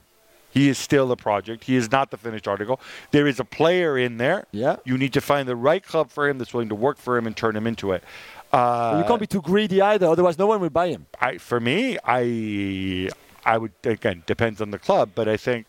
He 0.51 0.69
is 0.69 0.77
still 0.77 1.11
a 1.11 1.15
project. 1.15 1.63
He 1.63 1.75
is 1.75 1.91
not 1.91 2.11
the 2.11 2.17
finished 2.17 2.47
article. 2.47 2.79
There 3.11 3.25
is 3.25 3.39
a 3.39 3.45
player 3.45 3.97
in 3.97 4.17
there. 4.17 4.45
Yeah. 4.51 4.77
You 4.83 4.97
need 4.97 5.13
to 5.13 5.21
find 5.21 5.47
the 5.47 5.55
right 5.55 5.83
club 5.83 6.11
for 6.11 6.27
him 6.29 6.37
that's 6.37 6.53
willing 6.53 6.69
to 6.69 6.75
work 6.75 6.97
for 6.97 7.17
him 7.17 7.25
and 7.25 7.35
turn 7.35 7.55
him 7.55 7.65
into 7.65 7.93
it. 7.93 8.03
Uh, 8.51 8.97
you 9.01 9.07
can't 9.07 9.19
be 9.19 9.27
too 9.27 9.41
greedy 9.41 9.81
either, 9.81 10.07
otherwise 10.07 10.37
no 10.37 10.45
one 10.45 10.59
will 10.59 10.69
buy 10.69 10.87
him. 10.87 11.05
I, 11.21 11.37
for 11.37 11.59
me, 11.59 11.97
I 12.03 13.09
I 13.45 13.57
would 13.57 13.71
again 13.85 14.23
depends 14.25 14.59
on 14.59 14.71
the 14.71 14.79
club, 14.79 15.11
but 15.15 15.29
I 15.29 15.37
think 15.37 15.65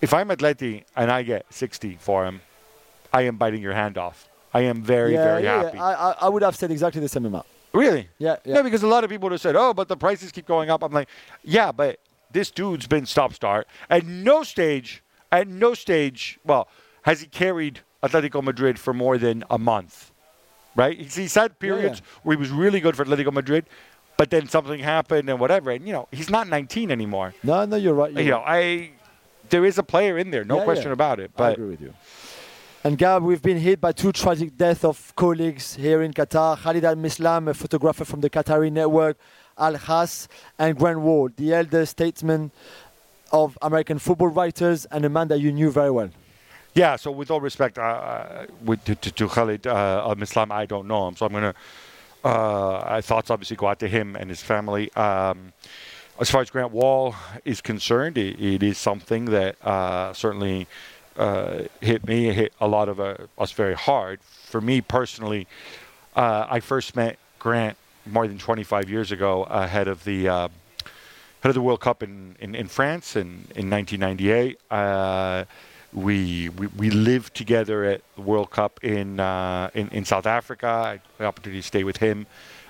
if 0.00 0.12
I'm 0.12 0.28
Atleti 0.28 0.84
and 0.96 1.10
I 1.12 1.22
get 1.22 1.46
60 1.50 1.96
for 2.00 2.26
him, 2.26 2.40
I 3.12 3.22
am 3.22 3.36
biting 3.36 3.62
your 3.62 3.72
hand 3.72 3.96
off. 3.96 4.28
I 4.52 4.62
am 4.62 4.82
very 4.82 5.12
yeah, 5.12 5.24
very 5.24 5.42
yeah, 5.44 5.62
happy. 5.62 5.76
yeah. 5.76 5.84
I, 5.84 6.10
I, 6.10 6.16
I 6.22 6.28
would 6.28 6.42
have 6.42 6.56
said 6.56 6.72
exactly 6.72 7.00
the 7.00 7.08
same 7.08 7.24
amount. 7.24 7.46
Really? 7.72 8.08
Yeah, 8.18 8.36
yeah. 8.44 8.62
because 8.62 8.82
a 8.82 8.88
lot 8.88 9.04
of 9.04 9.10
people 9.10 9.26
would 9.26 9.32
have 9.32 9.40
said, 9.40 9.54
"Oh, 9.54 9.74
but 9.74 9.88
the 9.88 9.96
prices 9.96 10.32
keep 10.32 10.46
going 10.46 10.70
up." 10.70 10.82
I'm 10.82 10.92
like, 10.92 11.08
"Yeah, 11.44 11.70
but 11.70 12.00
this 12.32 12.50
dude's 12.50 12.86
been 12.86 13.06
stop-start 13.06 13.66
at 13.90 14.04
no 14.04 14.42
stage, 14.42 15.02
at 15.32 15.48
no 15.48 15.74
stage. 15.74 16.38
Well, 16.44 16.68
has 17.02 17.20
he 17.20 17.26
carried 17.26 17.80
Atletico 18.02 18.42
Madrid 18.42 18.78
for 18.78 18.92
more 18.94 19.18
than 19.18 19.44
a 19.50 19.58
month? 19.58 20.12
Right? 20.76 20.98
He's, 20.98 21.14
he's 21.16 21.34
had 21.34 21.58
periods 21.58 22.02
where 22.22 22.36
he 22.36 22.40
was 22.40 22.50
really 22.50 22.80
good 22.80 22.94
for 22.96 23.04
Atletico 23.04 23.32
Madrid, 23.32 23.66
but 24.16 24.30
then 24.30 24.48
something 24.48 24.78
happened 24.80 25.28
and 25.28 25.40
whatever. 25.40 25.70
And 25.70 25.86
you 25.86 25.92
know, 25.92 26.08
he's 26.12 26.30
not 26.30 26.48
19 26.48 26.90
anymore. 26.90 27.34
No, 27.42 27.64
no, 27.64 27.76
you're 27.76 27.94
right. 27.94 28.12
You're 28.12 28.22
You 28.22 28.30
know. 28.30 28.42
I 28.46 28.92
there 29.50 29.64
is 29.64 29.78
a 29.78 29.82
player 29.82 30.18
in 30.18 30.30
there, 30.30 30.44
no 30.44 30.58
Yeah, 30.58 30.64
question 30.64 30.88
yeah. 30.88 30.92
about 30.92 31.20
it. 31.20 31.30
But 31.36 31.44
I 31.44 31.50
agree 31.52 31.68
with 31.68 31.80
you. 31.80 31.94
And 32.84 32.96
Gab, 32.96 33.22
we've 33.22 33.42
been 33.42 33.58
hit 33.58 33.80
by 33.80 33.92
two 33.92 34.12
tragic 34.12 34.56
deaths 34.56 34.84
of 34.84 35.12
colleagues 35.16 35.74
here 35.74 36.00
in 36.00 36.12
Qatar. 36.12 36.56
Khalid 36.58 36.84
Al 36.84 36.94
Mislam, 36.94 37.48
a 37.48 37.54
photographer 37.54 38.04
from 38.04 38.20
the 38.20 38.30
Qatari 38.30 38.70
network, 38.70 39.18
Al 39.58 39.78
Kass, 39.78 40.28
and 40.58 40.78
Grant 40.78 41.00
Wahl, 41.00 41.28
the 41.36 41.54
elder 41.54 41.84
statesman 41.86 42.50
of 43.32 43.58
American 43.62 43.98
football 43.98 44.28
writers 44.28 44.86
and 44.86 45.04
a 45.04 45.08
man 45.08 45.28
that 45.28 45.40
you 45.40 45.52
knew 45.52 45.70
very 45.70 45.90
well. 45.90 46.10
Yeah, 46.74 46.96
so 46.96 47.10
with 47.10 47.30
all 47.30 47.40
respect, 47.40 47.78
uh, 47.78 47.82
uh, 47.82 48.46
with, 48.64 48.84
to, 48.84 48.94
to, 48.94 49.10
to 49.10 49.28
Khalid 49.28 49.66
uh, 49.66 50.04
Al 50.06 50.16
Mislam, 50.16 50.50
I 50.52 50.66
don't 50.66 50.86
know 50.86 51.08
him, 51.08 51.16
so 51.16 51.26
I'm 51.26 51.32
gonna. 51.32 51.54
Uh, 52.24 52.82
I 52.84 53.00
thoughts 53.00 53.30
obviously 53.30 53.56
go 53.56 53.68
out 53.68 53.78
to 53.78 53.88
him 53.88 54.16
and 54.16 54.28
his 54.28 54.42
family. 54.42 54.92
Um, 54.94 55.52
as 56.20 56.30
far 56.30 56.40
as 56.40 56.50
Grant 56.50 56.72
Wahl 56.72 57.14
is 57.44 57.60
concerned, 57.60 58.18
it, 58.18 58.40
it 58.40 58.62
is 58.62 58.76
something 58.76 59.26
that 59.26 59.56
uh, 59.64 60.12
certainly 60.12 60.66
uh, 61.16 61.62
hit 61.80 62.06
me, 62.06 62.32
hit 62.32 62.52
a 62.60 62.66
lot 62.66 62.88
of 62.88 62.98
uh, 62.98 63.16
us 63.38 63.52
very 63.52 63.74
hard. 63.74 64.20
For 64.22 64.60
me 64.60 64.80
personally, 64.80 65.46
uh, 66.16 66.46
I 66.48 66.60
first 66.60 66.96
met 66.96 67.18
Grant 67.38 67.76
more 68.10 68.26
than 68.26 68.38
25 68.38 68.88
years 68.90 69.12
ago 69.12 69.44
ahead 69.44 69.88
of 69.88 70.04
the. 70.04 70.28
Uh, 70.28 70.48
head 71.40 71.50
of 71.50 71.54
the 71.54 71.62
World 71.62 71.80
Cup 71.80 72.02
in, 72.02 72.34
in, 72.40 72.56
in 72.56 72.66
France 72.66 73.14
in, 73.14 73.46
in 73.54 73.70
1998. 73.70 74.58
Uh, 74.70 75.44
we, 75.92 76.48
we 76.50 76.66
we 76.66 76.90
lived 76.90 77.34
together 77.34 77.84
at 77.84 78.02
the 78.14 78.20
World 78.20 78.50
Cup 78.50 78.84
in 78.84 79.20
uh, 79.20 79.70
in, 79.74 79.88
in 79.88 80.04
South 80.04 80.26
Africa. 80.26 80.66
I 80.66 80.90
had 80.90 81.00
the 81.16 81.24
opportunity 81.24 81.60
to 81.62 81.66
stay 81.66 81.82
with 81.82 81.96
him 81.96 82.26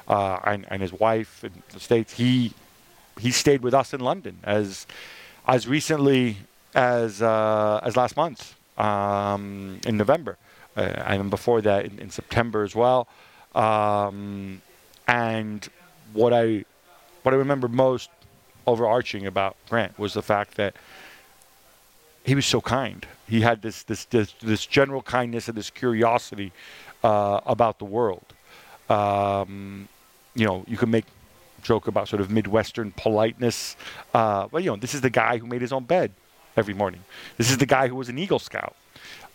uh, 0.07 0.39
and, 0.45 0.67
and 0.71 0.81
his 0.81 0.93
wife 0.93 1.43
in 1.43 1.53
the 1.73 1.81
States. 1.81 2.13
He 2.13 2.53
he 3.19 3.33
stayed 3.33 3.63
with 3.63 3.75
us 3.75 3.93
in 3.93 4.01
London 4.01 4.39
as 4.45 4.87
as 5.49 5.67
recently 5.67 6.37
as 6.75 7.21
uh, 7.21 7.81
as 7.83 7.97
last 7.97 8.17
month 8.17 8.55
um, 8.79 9.81
in 9.85 9.97
November, 9.97 10.39
uh, 10.77 10.81
and 10.81 11.29
before 11.29 11.61
that 11.63 11.87
in, 11.87 11.99
in 11.99 12.11
September 12.11 12.63
as 12.63 12.77
well. 12.77 13.09
Um, 13.55 14.63
and 15.09 15.69
what 16.13 16.33
I 16.33 16.65
what 17.23 17.35
I 17.35 17.39
remember 17.39 17.67
most 17.67 18.11
overarching 18.67 19.27
about 19.27 19.57
Grant 19.69 19.99
was 19.99 20.15
the 20.15 20.23
fact 20.23 20.57
that 20.57 20.77
he 22.25 22.35
was 22.35 22.47
so 22.47 22.61
kind. 22.61 23.07
He 23.27 23.41
had 23.41 23.63
this 23.63 23.83
this 23.83 24.05
this, 24.05 24.35
this 24.41 24.67
general 24.67 25.03
kindness 25.03 25.49
and 25.49 25.57
this 25.57 25.71
curiosity 25.71 26.53
uh, 27.03 27.41
about 27.47 27.79
the 27.79 27.87
world. 27.87 28.35
Um, 28.89 29.89
you 30.35 30.47
know, 30.47 30.65
you 30.69 30.77
can 30.77 30.91
make 30.91 31.07
joke 31.63 31.89
about 31.89 32.09
sort 32.09 32.21
of 32.21 32.31
midwestern 32.31 32.93
politeness, 32.93 33.77
uh, 34.15 34.47
but 34.49 34.63
you 34.63 34.71
know, 34.71 34.77
this 34.77 34.95
is 34.95 35.01
the 35.01 35.11
guy 35.11 35.39
who 35.39 35.47
made 35.47 35.61
his 35.61 35.73
own 35.73 35.85
bed 35.85 36.13
every 36.57 36.75
morning. 36.75 37.03
This 37.37 37.51
is 37.51 37.59
the 37.59 37.67
guy 37.67 37.89
who 37.89 37.97
was 37.97 38.09
an 38.09 38.19
Eagle 38.19 38.39
Scout. 38.39 38.77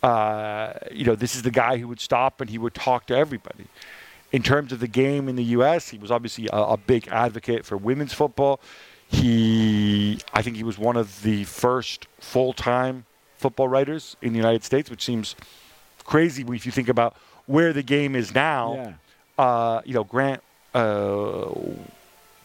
Uh, 0.01 0.73
you 0.91 1.05
know, 1.05 1.15
this 1.15 1.35
is 1.35 1.41
the 1.41 1.51
guy 1.51 1.77
who 1.77 1.87
would 1.87 1.99
stop 1.99 2.41
and 2.41 2.49
he 2.49 2.57
would 2.57 2.73
talk 2.73 3.05
to 3.07 3.15
everybody. 3.15 3.65
In 4.33 4.43
terms 4.43 4.73
of 4.73 4.79
the 4.81 4.87
game 4.87 5.29
in 5.29 5.37
the 5.37 5.43
U.S., 5.43 5.89
he 5.89 5.97
was 5.97 6.11
obviously 6.11 6.49
a, 6.51 6.57
a 6.57 6.77
big 6.77 7.07
advocate 7.07 7.65
for 7.65 7.77
women's 7.77 8.13
football. 8.13 8.59
He, 9.07 10.19
I 10.33 10.41
think, 10.41 10.57
he 10.57 10.63
was 10.63 10.77
one 10.77 10.97
of 10.97 11.21
the 11.21 11.45
first 11.45 12.07
full-time 12.19 13.05
football 13.37 13.67
writers 13.67 14.17
in 14.21 14.33
the 14.33 14.37
United 14.37 14.63
States, 14.63 14.89
which 14.89 15.03
seems 15.03 15.35
crazy 16.03 16.43
if 16.47 16.65
you 16.65 16.71
think 16.71 16.89
about 16.89 17.15
where 17.45 17.73
the 17.73 17.83
game 17.83 18.15
is 18.15 18.33
now. 18.33 18.73
Yeah. 18.73 18.93
Uh, 19.37 19.81
you 19.85 19.93
know, 19.93 20.03
Grant 20.03 20.41
uh, 20.73 21.49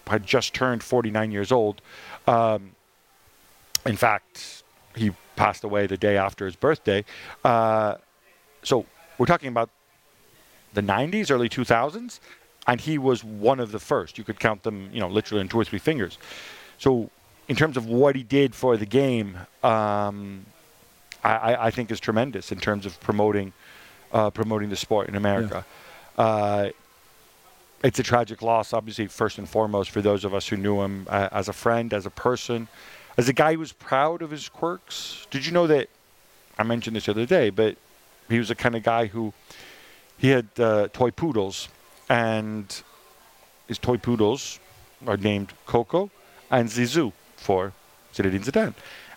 had 0.07 0.27
just 0.27 0.55
turned 0.55 0.83
49 0.83 1.31
years 1.31 1.51
old. 1.51 1.81
Um, 2.27 2.73
in 3.87 3.97
fact, 3.97 4.63
he 4.95 5.13
passed 5.37 5.65
away 5.65 5.87
the 5.87 5.97
day 5.97 6.17
after 6.17 6.45
his 6.45 6.57
birthday. 6.57 7.05
Uh, 7.45 7.95
so 8.63 8.85
we're 9.17 9.27
talking 9.27 9.49
about 9.49 9.71
the 10.79 10.93
90s, 10.93 11.31
early 11.31 11.49
2000s, 11.49 12.21
and 12.69 12.81
he 12.81 12.99
was 12.99 13.25
one 13.25 13.59
of 13.59 13.73
the 13.73 13.79
first. 13.81 14.17
You 14.19 14.25
could 14.25 14.39
count 14.39 14.63
them, 14.63 14.91
you 14.93 15.01
know, 15.01 15.09
literally 15.09 15.41
on 15.41 15.49
two 15.49 15.59
or 15.59 15.65
three 15.65 15.79
fingers. 15.81 16.19
So, 16.79 17.11
in 17.49 17.57
terms 17.57 17.77
of 17.77 17.87
what 17.87 18.15
he 18.15 18.23
did 18.23 18.55
for 18.55 18.77
the 18.77 18.87
game, 18.87 19.39
um, 19.65 20.45
I, 21.25 21.57
I, 21.67 21.71
think 21.71 21.91
is 21.91 21.99
tremendous 21.99 22.53
in 22.53 22.61
terms 22.61 22.85
of 22.85 23.01
promoting 23.01 23.55
uh, 24.13 24.31
promoting 24.31 24.69
the 24.69 24.77
sport 24.77 25.09
in 25.09 25.15
America. 25.17 25.65
Uh, 26.17 26.69
it's 27.83 27.99
a 27.99 28.03
tragic 28.03 28.43
loss, 28.43 28.73
obviously, 28.73 29.07
first 29.07 29.39
and 29.39 29.49
foremost 29.49 29.91
for 29.91 30.03
those 30.03 30.25
of 30.25 30.35
us 30.35 30.47
who 30.49 30.57
knew 30.57 30.83
him 30.83 31.07
uh, 31.09 31.29
as 31.33 31.49
a 31.49 31.53
friend, 31.53 31.93
as 31.95 32.07
a 32.07 32.11
person, 32.11 32.69
as 33.17 33.29
a 33.29 33.33
guy 33.33 33.55
who 33.55 33.61
was 33.61 33.73
proud 33.73 34.21
of 34.21 34.31
his 34.31 34.49
quirks. 34.49 35.27
Did 35.31 35.47
you 35.47 35.53
know 35.53 35.67
that? 35.67 35.89
I 36.59 36.65
mentioned 36.65 36.97
this 36.97 37.07
the 37.07 37.13
other 37.13 37.27
day, 37.27 37.51
but 37.51 37.77
he 38.29 38.39
was 38.39 38.49
the 38.49 38.55
kind 38.55 38.75
of 38.75 38.83
guy 38.83 39.07
who 39.07 39.33
he 40.19 40.29
had 40.31 40.49
uh, 40.59 40.89
toy 40.93 41.11
poodles, 41.11 41.69
and 42.09 42.83
his 43.67 43.79
toy 43.79 43.97
poodles 43.97 44.59
are 45.07 45.17
named 45.17 45.53
Coco 45.67 46.11
and 46.51 46.69
Zizou 46.69 47.13
for 47.37 47.73
Zinedine 48.15 48.45
Zidane. 48.45 48.75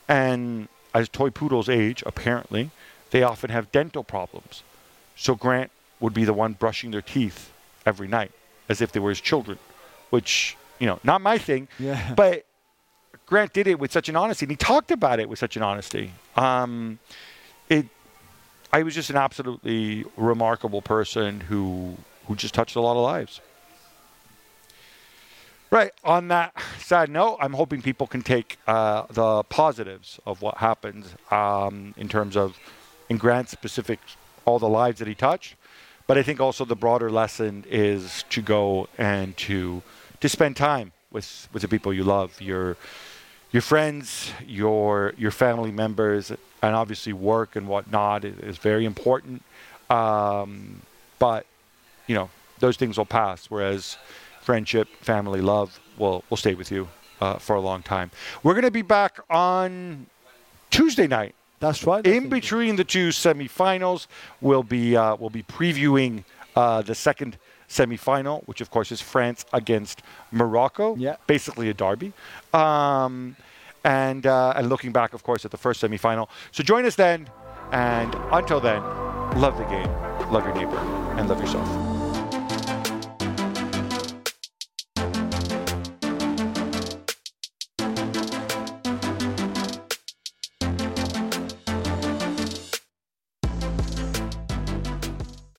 And 0.07 0.67
as 0.93 1.09
toy 1.09 1.29
poodles 1.29 1.69
age, 1.69 2.03
apparently, 2.05 2.69
they 3.11 3.23
often 3.23 3.49
have 3.49 3.71
dental 3.71 4.03
problems. 4.03 4.63
So 5.15 5.35
Grant 5.35 5.71
would 5.99 6.13
be 6.13 6.23
the 6.23 6.33
one 6.33 6.53
brushing 6.53 6.91
their 6.91 7.01
teeth 7.01 7.51
every 7.85 8.07
night 8.07 8.31
as 8.69 8.81
if 8.81 8.91
they 8.91 8.99
were 8.99 9.09
his 9.09 9.21
children, 9.21 9.57
which, 10.09 10.55
you 10.79 10.87
know, 10.87 10.99
not 11.03 11.21
my 11.21 11.37
thing. 11.37 11.67
Yeah. 11.79 12.13
But 12.15 12.45
Grant 13.25 13.53
did 13.53 13.67
it 13.67 13.79
with 13.79 13.91
such 13.91 14.09
an 14.09 14.15
honesty, 14.15 14.45
and 14.45 14.51
he 14.51 14.55
talked 14.57 14.91
about 14.91 15.19
it 15.19 15.29
with 15.29 15.39
such 15.39 15.55
an 15.55 15.63
honesty. 15.63 16.11
Um, 16.35 16.99
it, 17.69 17.87
I 18.73 18.83
was 18.83 18.95
just 18.95 19.09
an 19.09 19.17
absolutely 19.17 20.05
remarkable 20.15 20.81
person 20.81 21.41
who 21.41 21.97
who 22.27 22.35
just 22.35 22.53
touched 22.53 22.75
a 22.75 22.81
lot 22.81 22.95
of 22.95 23.03
lives. 23.03 23.41
Right. 25.69 25.91
On 26.03 26.27
that 26.27 26.53
sad 26.79 27.09
note, 27.09 27.37
I'm 27.39 27.53
hoping 27.53 27.81
people 27.81 28.05
can 28.05 28.21
take 28.21 28.57
uh, 28.67 29.03
the 29.09 29.43
positives 29.43 30.19
of 30.25 30.41
what 30.41 30.57
happened 30.57 31.05
um, 31.31 31.93
in 31.95 32.09
terms 32.09 32.35
of, 32.35 32.57
in 33.09 33.17
Grant's 33.17 33.51
specific, 33.51 33.99
all 34.43 34.59
the 34.59 34.67
lives 34.67 34.99
that 34.99 35.07
he 35.07 35.15
touched. 35.15 35.55
But 36.07 36.17
I 36.17 36.23
think 36.23 36.41
also 36.41 36.65
the 36.65 36.75
broader 36.75 37.09
lesson 37.09 37.63
is 37.69 38.25
to 38.31 38.41
go 38.41 38.89
and 38.97 39.35
to 39.37 39.81
to 40.19 40.29
spend 40.29 40.57
time 40.57 40.91
with 41.09 41.47
with 41.53 41.61
the 41.61 41.67
people 41.67 41.93
you 41.93 42.03
love, 42.03 42.41
your 42.41 42.75
your 43.51 43.61
friends, 43.61 44.31
your 44.45 45.13
your 45.17 45.31
family 45.31 45.71
members, 45.71 46.31
and 46.61 46.75
obviously 46.75 47.13
work 47.13 47.55
and 47.55 47.67
whatnot 47.67 48.23
is, 48.25 48.57
very 48.57 48.85
important. 48.85 49.43
Um, 49.89 50.81
but 51.19 51.45
you 52.07 52.15
know 52.15 52.29
those 52.59 52.77
things 52.77 52.97
will 52.97 53.05
pass. 53.05 53.47
Whereas 53.49 53.97
friendship, 54.41 54.87
family, 55.01 55.41
love 55.41 55.79
will 55.97 56.23
will 56.29 56.37
stay 56.37 56.55
with 56.55 56.71
you 56.71 56.87
uh, 57.19 57.35
for 57.35 57.55
a 57.55 57.61
long 57.61 57.83
time. 57.83 58.11
We're 58.43 58.53
going 58.53 58.63
to 58.63 58.71
be 58.71 58.81
back 58.81 59.19
on 59.29 60.07
Tuesday 60.69 61.07
night. 61.07 61.35
That's 61.59 61.85
right. 61.85 62.05
In 62.07 62.29
between 62.29 62.75
the 62.75 62.83
two 62.83 63.09
semifinals, 63.09 64.07
we'll 64.39 64.63
be 64.63 64.95
uh, 64.95 65.15
we'll 65.17 65.29
be 65.29 65.43
previewing 65.43 66.23
uh, 66.55 66.81
the 66.81 66.95
second 66.95 67.37
semifinal, 67.71 68.43
which 68.47 68.61
of 68.61 68.69
course 68.69 68.91
is 68.91 69.01
France 69.01 69.45
against 69.53 70.01
Morocco. 70.31 70.95
Yeah. 70.95 71.15
Basically 71.27 71.69
a 71.69 71.73
derby. 71.73 72.13
Um, 72.53 73.35
and 73.83 74.25
uh, 74.27 74.53
and 74.55 74.69
looking 74.69 74.91
back, 74.91 75.13
of 75.13 75.23
course, 75.23 75.45
at 75.45 75.51
the 75.51 75.57
first 75.57 75.81
semifinal. 75.81 76.27
So 76.51 76.63
join 76.63 76.85
us 76.85 76.95
then. 76.95 77.29
And 77.71 78.13
until 78.31 78.59
then, 78.59 78.81
love 79.39 79.57
the 79.57 79.63
game, 79.63 79.89
love 80.29 80.45
your 80.45 80.53
neighbor, 80.53 80.77
and 81.17 81.29
love 81.29 81.39
yourself. 81.39 81.90